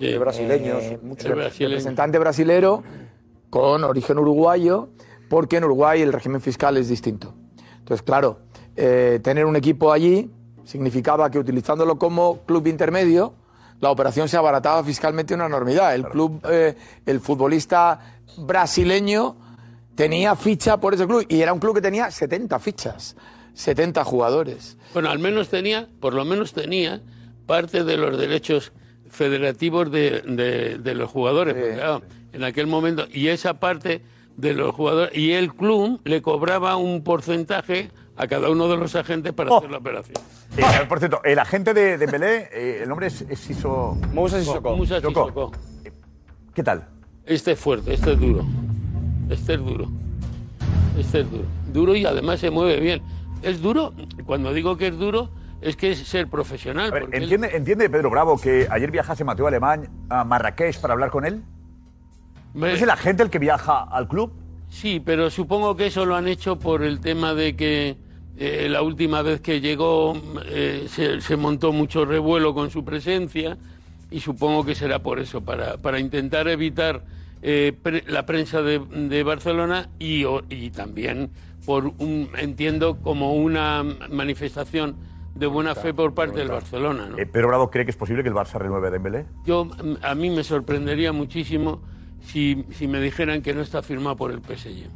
[0.00, 1.70] De brasileños, Eh, muchos rep- brasileños.
[1.72, 2.82] representante brasilero
[3.50, 4.88] con origen uruguayo,
[5.28, 7.34] porque en Uruguay el régimen fiscal es distinto.
[7.78, 8.38] Entonces, claro,
[8.76, 10.30] eh, tener un equipo allí
[10.64, 13.34] significaba que utilizándolo como club intermedio,
[13.80, 15.94] la operación se abarataba fiscalmente una enormidad.
[15.94, 16.74] El club, eh,
[17.04, 18.00] el futbolista
[18.38, 19.36] brasileño
[19.94, 23.16] tenía ficha por ese club y era un club que tenía 70 fichas,
[23.54, 24.76] 70 jugadores.
[24.92, 27.00] Bueno, al menos tenía, por lo menos tenía
[27.46, 28.72] parte de los derechos
[29.10, 31.54] federativos de, de- de los jugadores.
[31.54, 32.02] porque, claro,
[32.32, 34.02] en aquel momento, y esa parte
[34.36, 38.94] de los jugadores, y el club le cobraba un porcentaje a cada uno de los
[38.94, 40.16] agentes para hacer la operación.
[40.56, 43.96] Eh, por cierto, el agente de Dembélé, eh, el nombre es, es Sissoko.
[44.76, 45.52] Moussa Sissoko.
[46.54, 46.88] ¿Qué tal?
[47.26, 48.44] Este es fuerte, este es duro.
[49.32, 49.88] Este es duro.
[50.98, 51.44] Este es duro.
[51.72, 53.02] Duro y además se mueve bien.
[53.42, 53.92] Es duro,
[54.26, 55.30] cuando digo que es duro,
[55.60, 56.90] es que es ser profesional.
[56.92, 60.94] Ver, porque él- ¿entiende, ¿Entiende Pedro Bravo que ayer viajase Mateo Alemán a Marrakech para
[60.94, 61.42] hablar con él?
[62.62, 64.32] ¿Es el agente el que viaja al club?
[64.68, 67.96] Sí, pero supongo que eso lo han hecho por el tema de que
[68.38, 70.14] eh, la última vez que llegó
[70.46, 73.56] eh, se, se montó mucho revuelo con su presencia
[74.10, 77.02] y supongo que será por eso, para, para intentar evitar
[77.42, 81.30] eh, pre- la prensa de, de Barcelona y, o- y también
[81.66, 84.96] por un, entiendo, como una manifestación
[85.34, 87.08] de buena fe por parte del Barcelona.
[87.08, 87.18] ¿no?
[87.18, 89.24] Eh, Pedro Bravo cree que es posible que el Barça renueve a Dembélé.
[89.46, 89.68] Yo,
[90.02, 91.80] a mí me sorprendería muchísimo
[92.20, 94.88] si, si me dijeran que no está firmado por el PSG.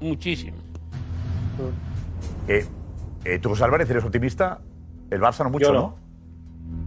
[0.00, 0.56] Muchísimo.
[2.48, 2.64] Eh,
[3.24, 4.60] eh, tú, José Álvarez, eres optimista.
[5.10, 5.80] El Barça no mucho, Yo ¿no?
[5.80, 6.04] no.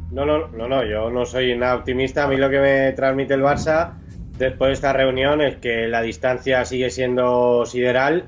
[0.10, 2.24] No, no, no, no, yo no soy nada optimista.
[2.24, 3.94] A mí lo que me transmite el Barça
[4.38, 8.26] después de esta reunión es que la distancia sigue siendo sideral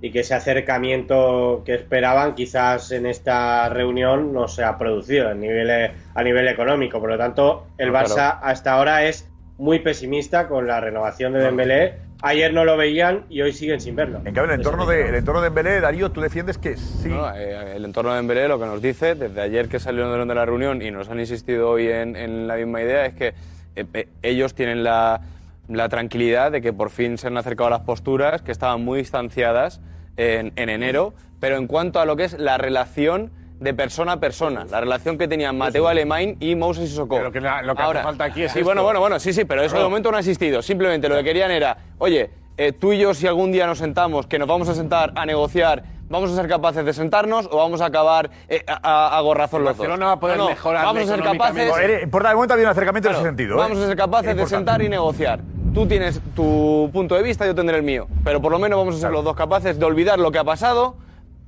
[0.00, 5.34] y que ese acercamiento que esperaban quizás en esta reunión no se ha producido a
[5.34, 7.00] nivel, a nivel económico.
[7.00, 8.38] Por lo tanto, el Barça claro.
[8.42, 11.94] hasta ahora es muy pesimista con la renovación de Dembélé.
[12.22, 14.18] Ayer no lo veían y hoy siguen sin verlo.
[14.18, 17.08] En cambio, el entorno de, el entorno de Dembélé, Darío, tú defiendes que sí.
[17.08, 20.34] No, eh, el entorno de Dembélé lo que nos dice, desde ayer que salieron de
[20.34, 23.28] la reunión y nos han insistido hoy en, en la misma idea, es que
[23.76, 25.20] eh, eh, ellos tienen la,
[25.68, 29.80] la tranquilidad de que por fin se han acercado las posturas, que estaban muy distanciadas
[30.16, 33.30] en, en enero, pero en cuanto a lo que es la relación
[33.60, 37.16] de persona a persona, la relación que tenían Mateo Alemán y Moses Sissoko.
[37.16, 38.66] Pero que la- lo que hace falta aquí es Sí, esto.
[38.68, 39.90] bueno, bueno, bueno, sí, sí, pero eso de Claro.
[39.90, 40.62] momento no ha existido.
[40.62, 44.26] Simplemente lo que querían era, oye, eh, tú y yo si algún día nos sentamos,
[44.28, 47.80] que nos vamos a sentar a negociar, ¿vamos a ser capaces de sentarnos o vamos
[47.80, 49.86] a acabar eh, a, a- a gorrazos los dos?
[49.88, 51.72] Va a poder No, no, mejorar Vamos a ser capaces...
[51.80, 53.54] Eh, Por el momento ha habido un acercamiento en ese sentido.
[53.54, 53.58] ¿eh?
[53.58, 55.40] Vamos a ser capaces de sentar y negociar.
[55.74, 58.06] tú tienes tu punto de vista, yo tendré el mío.
[58.24, 60.44] Pero por lo menos vamos a ser los dos capaces de olvidar lo que ha
[60.44, 60.96] pasado.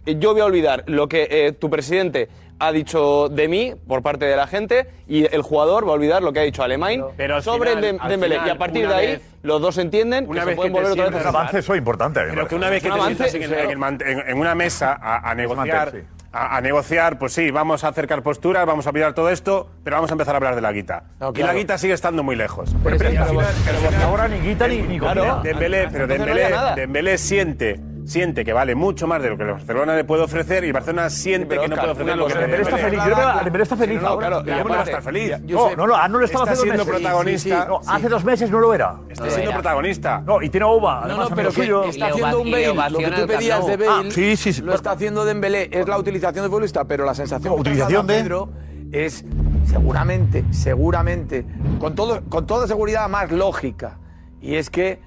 [0.06, 2.28] Yo voy a olvidar lo que eh, tu presidente
[2.60, 6.22] ha dicho de mí por parte de la gente y el jugador va a olvidar
[6.22, 7.02] lo que ha dicho Alemán
[7.42, 8.34] sobre final- Dem- al Dembélé.
[8.36, 10.72] final, y a partir de ahí, vez- los dos entienden una que vez se pueden
[10.72, 12.20] que te volver otra vez a Un avance, eso es importante.
[12.28, 15.98] Pero que una vez que te avance, sientas en, una mesa a, a negociar, sí.
[16.32, 19.96] a, a negociar, pues sí, vamos a acercar posturas, vamos a pillar todo esto, pero
[19.96, 21.04] vamos a empezar a hablar de la guita.
[21.18, 21.52] No, Y claro.
[21.54, 22.70] la guita sigue estando muy lejos.
[22.84, 25.40] Pero, Pero pero, final- pero, pero ahora ni guita ni, ni Claro.
[25.42, 26.74] Dembélé, pero no Dembélé, nada.
[26.74, 27.80] Dembélé siente,
[28.10, 30.72] siente que vale mucho más de lo que el Barcelona le puede ofrecer y el
[30.72, 32.98] Barcelona siente pero, que no Oscar, puede ofrecer lo que Dembélé está feliz.
[33.06, 34.26] Yo creo que Dembélé está feliz No, no, ahora.
[34.42, 35.32] claro, ¿Cómo no va a estar feliz?
[35.42, 37.00] No, no, no, no lo estaba Está haciendo siendo meses.
[37.00, 37.64] protagonista.
[37.66, 38.96] No, hace dos meses no lo era.
[39.08, 40.20] Está siendo protagonista.
[40.26, 41.04] No, y tiene uva.
[41.06, 41.84] No, no, pero que suyo.
[41.84, 42.90] está haciendo un le Bale.
[42.92, 43.76] Lo que tú pedías de.
[43.76, 44.62] Bale Ah, sí, sí, sí.
[44.62, 45.68] lo está haciendo Dembélé.
[45.72, 48.48] Es la utilización de futbolista, pero la sensación Utilización de- Pedro
[48.92, 49.24] es
[49.66, 51.46] seguramente, seguramente,
[51.78, 53.98] con, todo, con toda seguridad más lógica.
[54.40, 55.00] Y es que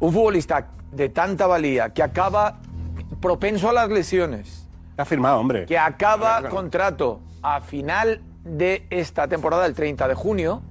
[0.00, 2.58] un futbolista de tanta valía que acaba
[3.20, 5.66] propenso a las lesiones, Está firmado, hombre.
[5.66, 10.62] que acaba Claro, contrato a final de esta temporada, el 30 de junio,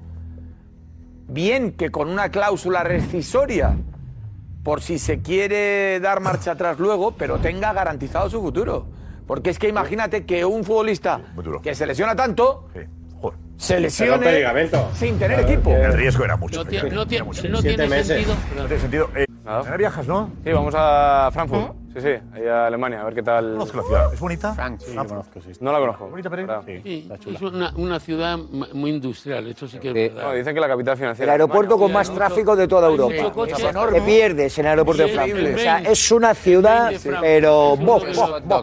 [1.27, 3.75] bien que con una cláusula rescisoria
[4.63, 8.85] por si se quiere dar marcha atrás luego, pero tenga garantizado su futuro.
[9.25, 11.21] Porque es que imagínate que un futbolista
[11.63, 12.67] que se lesiona tanto
[13.57, 14.45] se lesione
[14.93, 15.71] sin tener equipo.
[15.71, 16.63] El riesgo era mucho.
[16.63, 18.07] No, tiene- no tiene- no Siete tiene meses.
[18.07, 18.35] sentido.
[18.55, 19.09] No tiene sentido.
[19.15, 19.59] Eh, Nada.
[19.59, 20.29] mañana viajas, ¿no?
[20.43, 21.73] Sí, vamos a Frankfurt.
[21.95, 23.53] Sí, sí, ahí a Alemania, a ver qué tal.
[23.53, 24.13] Conozco la ciudad.
[24.13, 24.77] ¿Es bonita?
[24.77, 25.49] Sí, yo conozco, sí.
[25.61, 26.07] No la conozco.
[26.09, 26.55] ¿Bonita, Pereira?
[26.57, 26.67] Ahora.
[26.83, 29.99] Sí, es una, una ciudad muy industrial, eso sí que es Sí.
[30.13, 30.23] verdad.
[30.29, 31.31] No, dicen que la capital El financiera.
[31.31, 33.31] aeropuerto con Sí, más tráfico de toda Europa.
[33.33, 33.53] coche.
[33.53, 33.99] Es enorme.
[33.99, 35.55] Te pierdes en el aeropuerto de Sí, Frankfurt.
[35.55, 37.09] O sea, es una ciudad, Sí.
[37.19, 37.77] pero...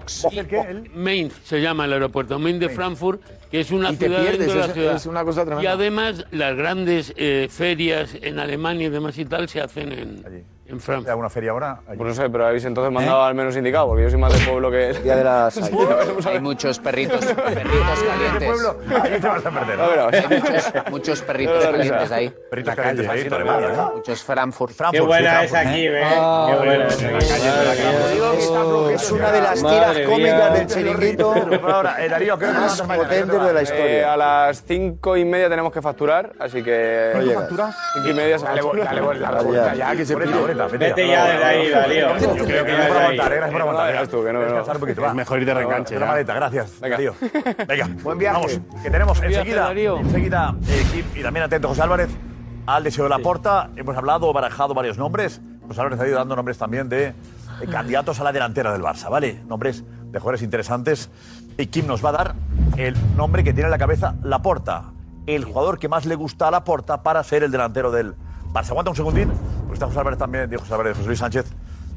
[0.05, 0.25] Es.
[0.31, 0.61] ¿El qué?
[0.61, 0.91] ¿El?
[0.95, 3.21] Mainz se llama el aeropuerto, Mainz de Frankfurt,
[3.51, 4.95] que es una Y te ciudad pierdes, dentro de la es- ciudad.
[4.97, 5.63] es una cosa tremenda.
[5.65, 10.23] Y además las grandes eh, ferias en Alemania y demás y tal se hacen en,
[10.25, 10.45] Allí.
[10.67, 11.09] En ¿Hay Frankfurt.
[11.11, 11.81] alguna feria ahora?
[11.87, 11.99] Allí.
[11.99, 14.47] Pues no sé, pero habéis entonces mandado al menos indicado, porque yo soy más del
[14.49, 15.03] pueblo que él.
[15.03, 15.57] Día de las...
[16.27, 18.45] Hay muchos perritos, perritos calientes.
[18.49, 18.77] pueblo?
[19.03, 19.81] Ahí te vas a perder.
[19.81, 20.15] A ver, a ver.
[20.31, 22.33] Hay muchos, muchos perritos calientes ahí.
[22.51, 23.93] Perritos calientes ahí, Alemania, ¿no?
[23.97, 24.71] Muchos Frankfurt.
[24.71, 25.73] Qué Frankfurt, buena sí, es Frankfurt.
[25.75, 26.03] aquí, ¿eh?
[26.49, 28.95] Qué buena es aquí.
[28.95, 31.45] Es una de las tiras cómicas del chiringuito eh,
[32.39, 34.13] ¿qué más potentes de la Eh, historia.
[34.13, 37.13] a las cinco y media tenemos que facturar, así que.
[37.15, 37.41] No llegas.
[37.43, 37.71] factura?
[37.95, 38.85] Cinco y media se factura.
[38.85, 40.54] dale, vuelta ya, que se pide.
[40.55, 42.19] Vete Vete ya desde ahí, Darío.
[42.19, 44.09] Yo creo que Gracias por aguantar, eh, gracias por aguantar.
[44.09, 44.45] Tú, que no, no.
[44.45, 45.97] Descansar un poquito, Es mejor ir de reenganche.
[45.97, 46.97] Una maleta, gracias, Venga.
[46.97, 47.15] Darío.
[47.69, 48.37] Venga, Buen viaje.
[48.37, 52.11] Vamos, que tenemos enseguida, enseguida eh, y también atento José Álvarez
[52.67, 53.71] al deseo de la porta.
[53.77, 55.41] Hemos hablado, barajado varios nombres.
[55.67, 57.07] José Álvarez ha ido dando nombres también de,
[57.61, 59.41] eh, candidatos a la delantera del Barça, ¿vale?
[59.47, 61.11] Nombres de jugadores interesantes.
[61.57, 62.35] Y Kim nos va a dar
[62.77, 64.93] el nombre que tiene en la cabeza la porta.
[65.27, 68.34] El jugador que más le gusta a la porta para ser el delantero del Barça.
[68.55, 69.29] Aguanta un segundín,
[69.63, 71.47] porque está José Álvarez también, dijo José Álvarez, José Luis Sánchez,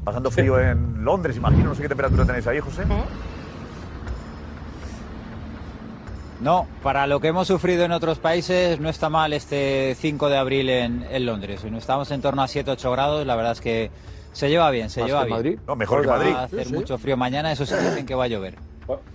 [0.04, 1.68] pasando frío en Londres, imagino.
[1.70, 2.84] No sé qué temperatura tenéis ahí, José.
[6.40, 10.36] No, para lo que hemos sufrido en otros países no está mal este 5 de
[10.36, 11.64] abril en, en Londres.
[11.68, 13.90] No Estamos en torno a 7-8 grados, la verdad es que
[14.32, 15.36] se lleva bien, se Más lleva que bien.
[15.36, 15.58] Madrid.
[15.66, 16.32] No, mejor que Madrid.
[16.32, 18.54] Va a hacer mucho frío mañana, eso sí dicen que va a llover.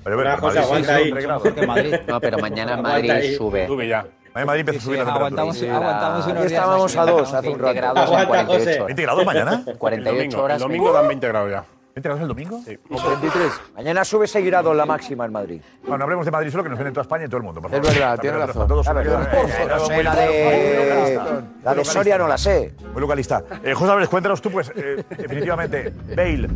[0.04, 1.14] Pero, bueno, Una cosa, Madrid sí.
[1.14, 1.96] Mejor que Madrid.
[2.08, 3.68] No, pero mañana Madrid sube.
[3.68, 4.06] Sube ya.
[4.34, 5.42] Mañana Madrid empieza a subir la temperatura.
[5.44, 7.76] aguantamos, Sí, aguantamos unos días Estábamos a dos hace un 20 rato.
[7.76, 8.74] grados en Aguanta, 48 José.
[8.76, 8.86] horas.
[8.88, 9.64] 20 grados mañana.
[9.78, 10.60] 48 El horas.
[10.62, 11.64] domingo dan 20 grados ya.
[11.96, 12.60] ¿20 grados el domingo?
[12.66, 12.80] Sí.
[12.90, 13.52] 23.
[13.76, 15.62] Mañana sube 6 grados la máxima en Madrid.
[15.84, 17.44] Bueno, no hablemos de Madrid solo, que nos ven en toda España y todo el
[17.44, 17.62] mundo.
[17.62, 17.94] Por Es favor.
[17.94, 18.68] verdad, La tiene razón.
[18.68, 19.30] todos La verdad.
[19.32, 21.42] Eh, eh, de, localista.
[21.64, 22.74] la de Soria no la sé.
[22.92, 23.44] Muy localista.
[23.64, 26.48] Eh, José Álvarez, cuéntanos tú, pues, eh, definitivamente, Bale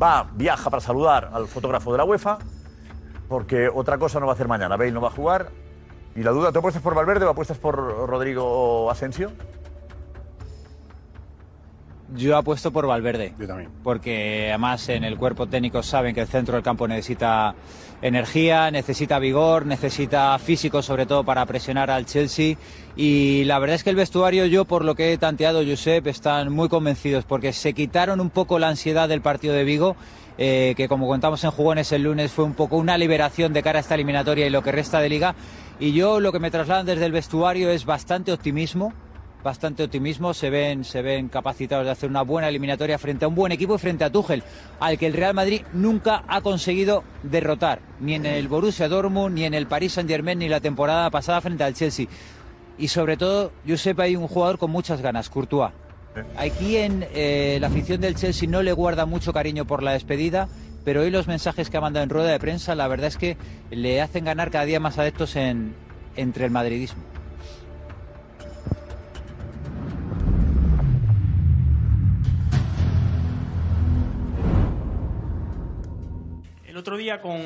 [0.00, 2.36] va, viaja para saludar al fotógrafo de la UEFA,
[3.28, 4.76] porque otra cosa no va a hacer mañana.
[4.76, 5.48] Bale no va a jugar.
[6.16, 9.32] Y la duda, ¿tú apuestas por Valverde o apuestas por Rodrigo Asensio?
[12.14, 13.34] Yo apuesto por Valverde.
[13.38, 13.70] Yo también.
[13.82, 17.54] porque además en el cuerpo técnico saben que el centro del campo necesita
[18.02, 22.56] energía, necesita vigor, necesita físico sobre todo para presionar al Chelsea
[22.96, 26.52] y la verdad es que el vestuario yo por lo que he tanteado Josep están
[26.52, 29.96] muy convencidos porque se quitaron un poco la ansiedad del partido de Vigo
[30.36, 33.78] eh, que como contamos en Jugones el lunes fue un poco una liberación de cara
[33.78, 35.34] a esta eliminatoria y lo que resta de liga
[35.80, 38.92] y yo lo que me trasladan desde el vestuario es bastante optimismo
[39.44, 43.34] bastante optimismo, se ven, se ven capacitados de hacer una buena eliminatoria frente a un
[43.34, 44.42] buen equipo y frente a Tuchel,
[44.80, 49.44] al que el Real Madrid nunca ha conseguido derrotar, ni en el Borussia Dortmund, ni
[49.44, 52.06] en el Paris Saint-Germain, ni la temporada pasada frente al Chelsea.
[52.78, 55.72] Y sobre todo, Josep, hay un jugador con muchas ganas, Courtois.
[56.36, 60.48] Aquí en eh, la afición del Chelsea no le guarda mucho cariño por la despedida,
[60.84, 63.36] pero hoy los mensajes que ha mandado en rueda de prensa, la verdad es que
[63.70, 67.02] le hacen ganar cada día más adeptos entre el madridismo.
[76.66, 77.40] El otro día con,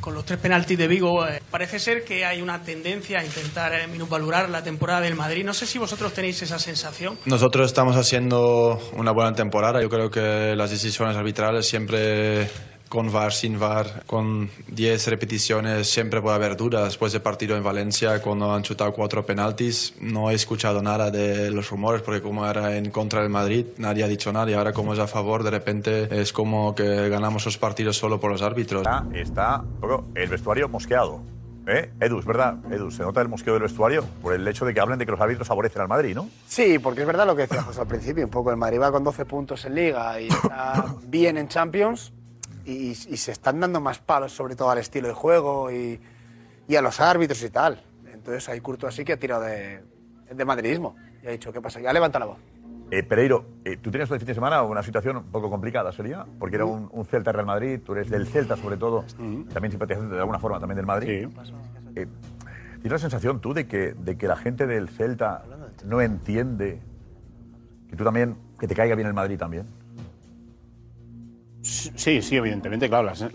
[0.00, 3.72] con los tres penaltis de Vigo, eh, parece ser que hay una tendencia a intentar
[3.72, 3.88] eh,
[4.48, 5.44] la temporada del Madrid.
[5.46, 7.18] No sé si vosotros tenéis esa sensación.
[7.24, 9.80] Nosotros estamos haciendo una buena temporada.
[9.80, 12.50] Yo creo que las decisiones arbitrales siempre
[12.88, 16.84] con VAR, sin VAR, con 10 repeticiones, siempre puede haber dudas.
[16.84, 21.50] Después del partido en Valencia, cuando han chutado cuatro penaltis, no he escuchado nada de
[21.50, 24.50] los rumores, porque como era en contra del Madrid, nadie ha dicho nada.
[24.50, 28.20] Y ahora, como es a favor, de repente es como que ganamos los partidos solo
[28.20, 28.82] por los árbitros.
[28.82, 31.36] Está, está bueno, el vestuario mosqueado.
[31.68, 31.90] ¿Eh?
[31.98, 34.78] Edu, es verdad, Edu, se nota el mosqueo del vestuario por el hecho de que
[34.78, 36.28] hablen de que los árbitros favorecen al Madrid, ¿no?
[36.46, 38.92] Sí, porque es verdad lo que decía José al principio, un poco el Madrid va
[38.92, 42.12] con 12 puntos en Liga y está bien en Champions
[42.66, 46.00] y, y se están dando más palos sobre todo al estilo de juego y,
[46.68, 47.82] y a los árbitros y tal.
[48.12, 49.82] Entonces ahí Curto así que ha tirado de,
[50.30, 51.80] de madridismo y ha dicho, ¿qué pasa?
[51.80, 52.38] Ya levanta la voz.
[52.90, 56.24] Eh, Pereiro, eh, tú tenías el fin de semana una situación un poco complicada, ¿sería?
[56.38, 59.04] Porque era un, un Celta Real Madrid, tú eres del Celta sobre todo,
[59.52, 61.28] también simpatizante de alguna forma también del Madrid.
[61.96, 62.06] Eh,
[62.74, 65.42] ¿Tienes la sensación tú de que, de que la gente del Celta
[65.84, 66.80] no entiende
[67.90, 69.66] que tú también, que te caiga bien el Madrid también?
[71.66, 73.32] Sí, sí, evidentemente, claro, la, sen-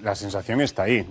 [0.00, 1.06] la sensación, está ahí.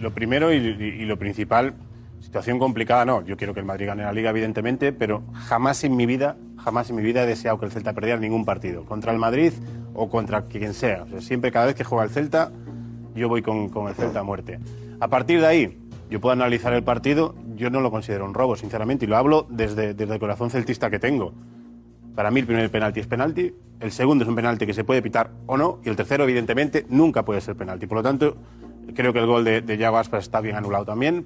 [0.00, 1.74] Lo, primero y, lo principal,
[2.20, 3.24] situación complicada, no.
[3.24, 6.90] Yo quiero que el Madrid gane la Liga, evidentemente, pero jamás en mi vida, jamás
[6.90, 9.52] en mi vida he deseado que el Celta perdiera ningún partido, contra el Madrid
[9.94, 11.04] o contra quien sea.
[11.20, 12.50] Siempre, cada vez que juega el Celta,
[13.14, 14.58] yo voy con, el Celta a muerte.
[14.98, 15.78] A partir de ahí,
[16.10, 19.46] yo puedo analizar el partido, yo no lo considero un robo, sinceramente, y lo hablo
[19.48, 21.32] desde el corazón celtista que tengo.
[22.20, 25.00] Para mí el primer penalti es penalti, el segundo es un penalti que se puede
[25.00, 27.86] pitar o no, y el tercero, evidentemente, nunca puede ser penalti.
[27.86, 28.36] Por lo tanto,
[28.94, 31.24] creo que el gol de, de Aspas está bien anulado también.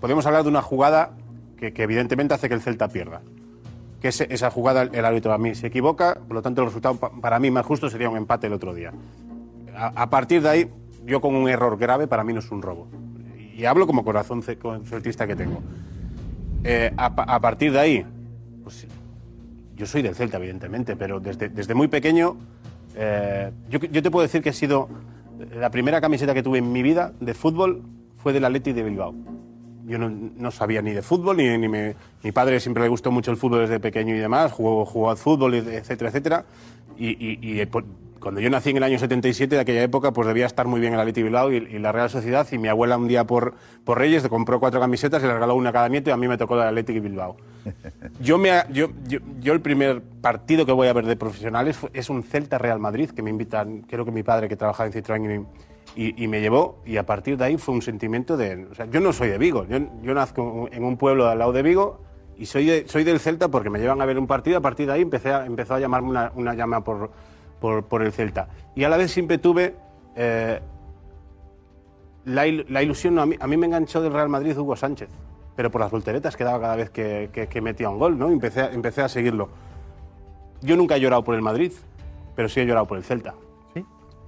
[0.00, 1.10] Podemos hablar de una jugada
[1.58, 3.22] que, evidentemente hace que el Celta pierda.
[4.00, 6.94] Que ese- esa jugada el árbitro a mí se equivoca, por lo tanto el resultado
[6.94, 8.92] pa- para mí más justo sería un empate el otro día.
[9.74, 10.70] A, partir de ahí,
[11.04, 12.86] yo con un error grave, para mí no es un robo.
[13.56, 15.60] Y hablo como corazón celtista que tengo.
[16.62, 18.15] Eh, a, pa- a partir de ahí, pues
[19.76, 22.36] yo soy del Celta, evidentemente, pero desde, desde muy pequeño,
[22.96, 24.88] eh, yo, te puedo decir que he sido.
[25.54, 27.82] La primera camiseta que tuve en mi vida de fútbol
[28.16, 29.14] fue del Atleti de Bilbao.
[29.86, 33.10] Yo no, no sabía ni de fútbol, ni, ni me- mi padre siempre le gustó
[33.12, 36.44] mucho el fútbol desde pequeño y demás, jugó, jugó al fútbol, etcétera, etcétera.
[36.98, 37.68] Y, eh,
[38.20, 40.94] cuando yo nací en el año 77, de aquella época, pues debía estar muy bien
[40.94, 42.46] el Atleti Bilbao y, y la Real Sociedad.
[42.50, 45.54] Y mi abuela un día por, por Reyes le compró cuatro camisetas y le regaló
[45.54, 47.36] una a cada nieto y a mí me tocó la Atleti Bilbao.
[48.20, 51.90] Yo, me, yo, yo, yo el primer partido que voy a ver de profesionales fue-
[51.92, 54.92] es un Celta Real Madrid, que me invitan, creo que mi padre que trabajaba en
[54.92, 55.46] Citroën
[55.96, 58.66] y, y- y me llevó, y a partir de ahí fue un sentimiento de...
[58.70, 61.52] O sea, yo no soy de Vigo, yo, yo nazco en un pueblo al lado
[61.52, 62.00] de Vigo
[62.38, 64.86] y soy, de- soy del Celta porque me llevan a ver un partido, a partir
[64.86, 67.10] de ahí empecé a, empezó a llamarme una, una llama por,
[67.60, 68.48] por, por el Celta.
[68.74, 69.74] Y a la vez siempre tuve...
[70.14, 70.60] eh,
[72.24, 75.08] la, il- la ilusión, a, mí, a mí me enganchó del Real Madrid Hugo Sánchez,
[75.54, 78.30] pero por las volteretas que daba cada vez que, que- que metía un gol, ¿no?
[78.30, 79.48] Empecé, a- empecé a seguirlo.
[80.62, 81.72] Yo nunca he llorado por el Madrid,
[82.34, 83.34] pero sí he llorado por el Celta.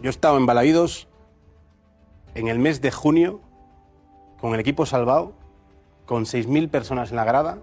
[0.00, 1.08] Yo he estado en Balaídos
[2.36, 3.40] en el mes de junio,
[4.40, 5.32] con el equipo salvado,
[6.06, 7.58] con 6.000 personas en la grada,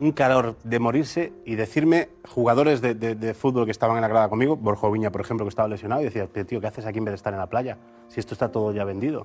[0.00, 4.08] un calor de morirse y decirme jugadores de, de- de fútbol que estaban en la
[4.08, 6.86] grada conmigo, Borja Viña, por ejemplo, que estaba lesionado, y decía, "Pero, tío, ¿qué haces
[6.86, 7.76] aquí en vez de estar en la playa?
[8.08, 9.24] Si esto está todo ya vendido.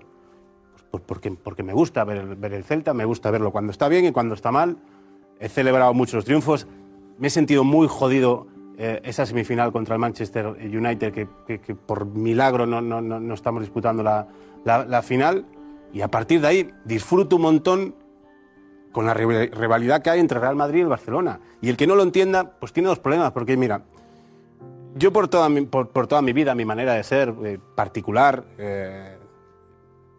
[0.73, 3.88] Pues, pues porque, porque me gusta ver ver el Celta, me gusta verlo cuando está
[3.88, 4.77] bien y cuando está mal.
[5.39, 6.68] He celebrado muchos triunfos.
[7.18, 8.47] Me he sentido muy jodido
[8.77, 13.22] eh, esa semifinal contra el Manchester United, que, que- que por milagro no, no- no-
[13.22, 14.27] no estamos disputando la,
[14.65, 15.45] la- la final.
[15.93, 17.95] Y a partir de ahí disfruto un montón
[18.95, 21.41] con la rival- rivalidad que hay entre Real Madrid y el Barcelona.
[21.61, 23.81] Y el que no lo entienda, pues tiene dos problemas, porque mira,
[24.95, 29.17] yo por toda mi, por, toda mi vida, mi manera de ser eh, particular, eh,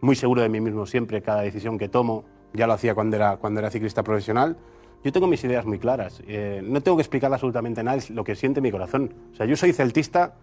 [0.02, 3.38] muy seguro de mí mismo siempre, cada decisión que tomo, ya lo hacía cuando era,
[3.38, 4.58] cuando era ciclista profesional,
[5.02, 6.22] yo tengo mis ideas muy claras.
[6.26, 9.14] Eh, no tengo que explicarle absolutamente a nadie lo que siente mi corazón.
[9.32, 10.34] O sea, yo soy celtista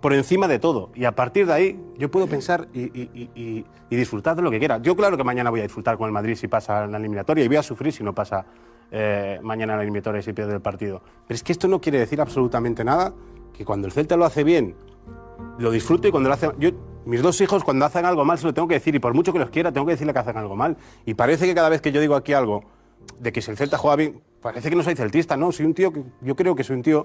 [0.00, 0.90] por encima de todo.
[0.94, 4.78] Y a partir de ahí yo puedo pensar y, disfrutar de lo que quiera.
[4.78, 7.48] Yo claro que mañana voy a disfrutar con el Madrid si pasa la eliminatoria y
[7.48, 8.44] voy a sufrir si no pasa
[8.90, 11.02] eh, mañana la eliminatoria y si pierde el partido.
[11.26, 13.14] Pero es que esto no quiere decir absolutamente nada
[13.52, 14.76] que cuando el Celta lo hace bien,
[15.58, 16.50] lo disfruto y cuando lo hace...
[17.06, 19.32] Mis dos hijos cuando hacen algo mal se lo tengo que decir y por mucho
[19.32, 20.76] que los quiera tengo que decirle que hacen algo mal.
[21.04, 22.64] Y parece que cada vez que yo digo aquí algo
[23.20, 25.74] de que si el Celta juega bien, parece que no soy celtista, no, soy un
[25.74, 27.04] tío que yo creo que soy un tío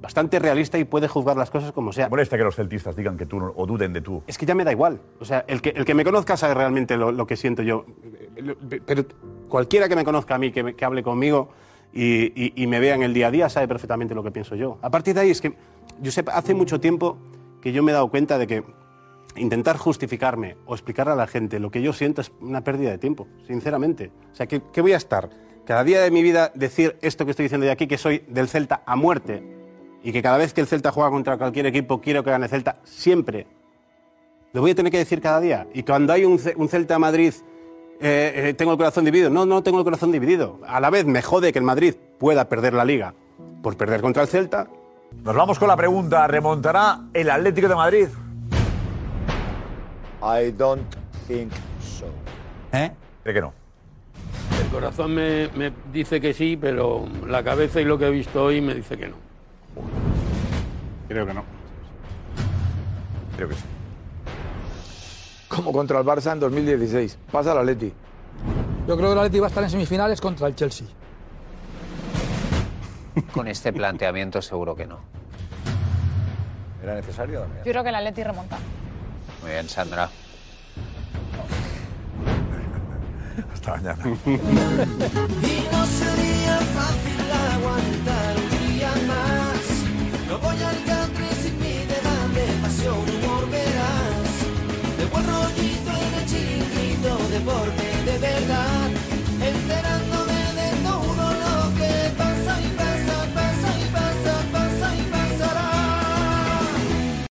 [0.00, 2.08] bastante realista y puede juzgar las cosas como sea.
[2.08, 4.22] Molesta que los celtistas digan que tú no- o duden de tú.
[4.26, 5.00] Es que ya me da igual.
[5.20, 7.84] O sea, el que, el que me conozca sabe realmente lo, lo que siento yo.
[8.86, 9.04] Pero
[9.48, 11.50] cualquiera que me conozca a mí, que, me- que hable conmigo
[11.92, 14.54] y, y- y me vea en el día a día, sabe perfectamente lo que pienso
[14.54, 14.78] yo.
[14.82, 15.54] A partir de ahí, es que,
[16.00, 17.18] yo sé, hace mucho tiempo
[17.60, 18.64] que yo me he dado cuenta de que
[19.36, 22.98] intentar justificarme o explicarle a la gente lo que yo siento es una pérdida de
[22.98, 24.10] tiempo, sinceramente.
[24.32, 25.28] O sea, ¿qué, qué voy a estar?
[25.66, 28.48] Cada día de mi vida decir esto que estoy diciendo de aquí, que soy del
[28.48, 29.59] Celta a muerte
[30.02, 32.76] y que cada vez que el Celta juega contra cualquier equipo quiero que gane Celta,
[32.84, 33.46] siempre.
[34.52, 35.66] Lo voy a tener que decir cada día.
[35.74, 37.32] Y cuando hay un, un Celta Madrid,
[38.00, 39.30] eh, eh, tengo el corazón dividido.
[39.30, 40.58] No, no tengo el corazón dividido.
[40.66, 43.14] A la vez me jode que el Madrid pueda perder la liga
[43.62, 44.68] por perder contra el Celta.
[45.22, 46.26] Nos vamos con la pregunta.
[46.26, 48.08] ¿Remontará el Atlético de Madrid?
[50.22, 50.82] I don't
[51.28, 51.52] think
[51.82, 52.06] so.
[52.72, 52.90] ¿Eh?
[53.22, 53.52] ¿Cree que no?
[54.62, 58.44] El corazón me, me dice que sí, pero la cabeza y lo que he visto
[58.44, 59.29] hoy me dice que no.
[61.08, 61.44] Creo que no.
[63.36, 63.64] Creo que sí.
[65.48, 67.18] Como contra el Barça en 2016.
[67.32, 67.92] Pasa el Atleti.
[68.86, 70.86] Yo creo que el Atleti va a estar en semifinales contra el Chelsea.
[73.32, 75.00] Con este planteamiento seguro que no.
[76.82, 77.40] ¿Era necesario?
[77.40, 77.58] Damián?
[77.64, 78.58] Yo creo que el Atleti remonta.
[79.42, 80.08] Muy bien, Sandra.
[83.52, 83.98] Hasta mañana.
[85.42, 87.58] Y no sería fácil la
[90.30, 94.30] no voy al country sin mi derrame, pasión, humor, verás.
[94.96, 97.89] De buen rollito en el chiringuito, deporte.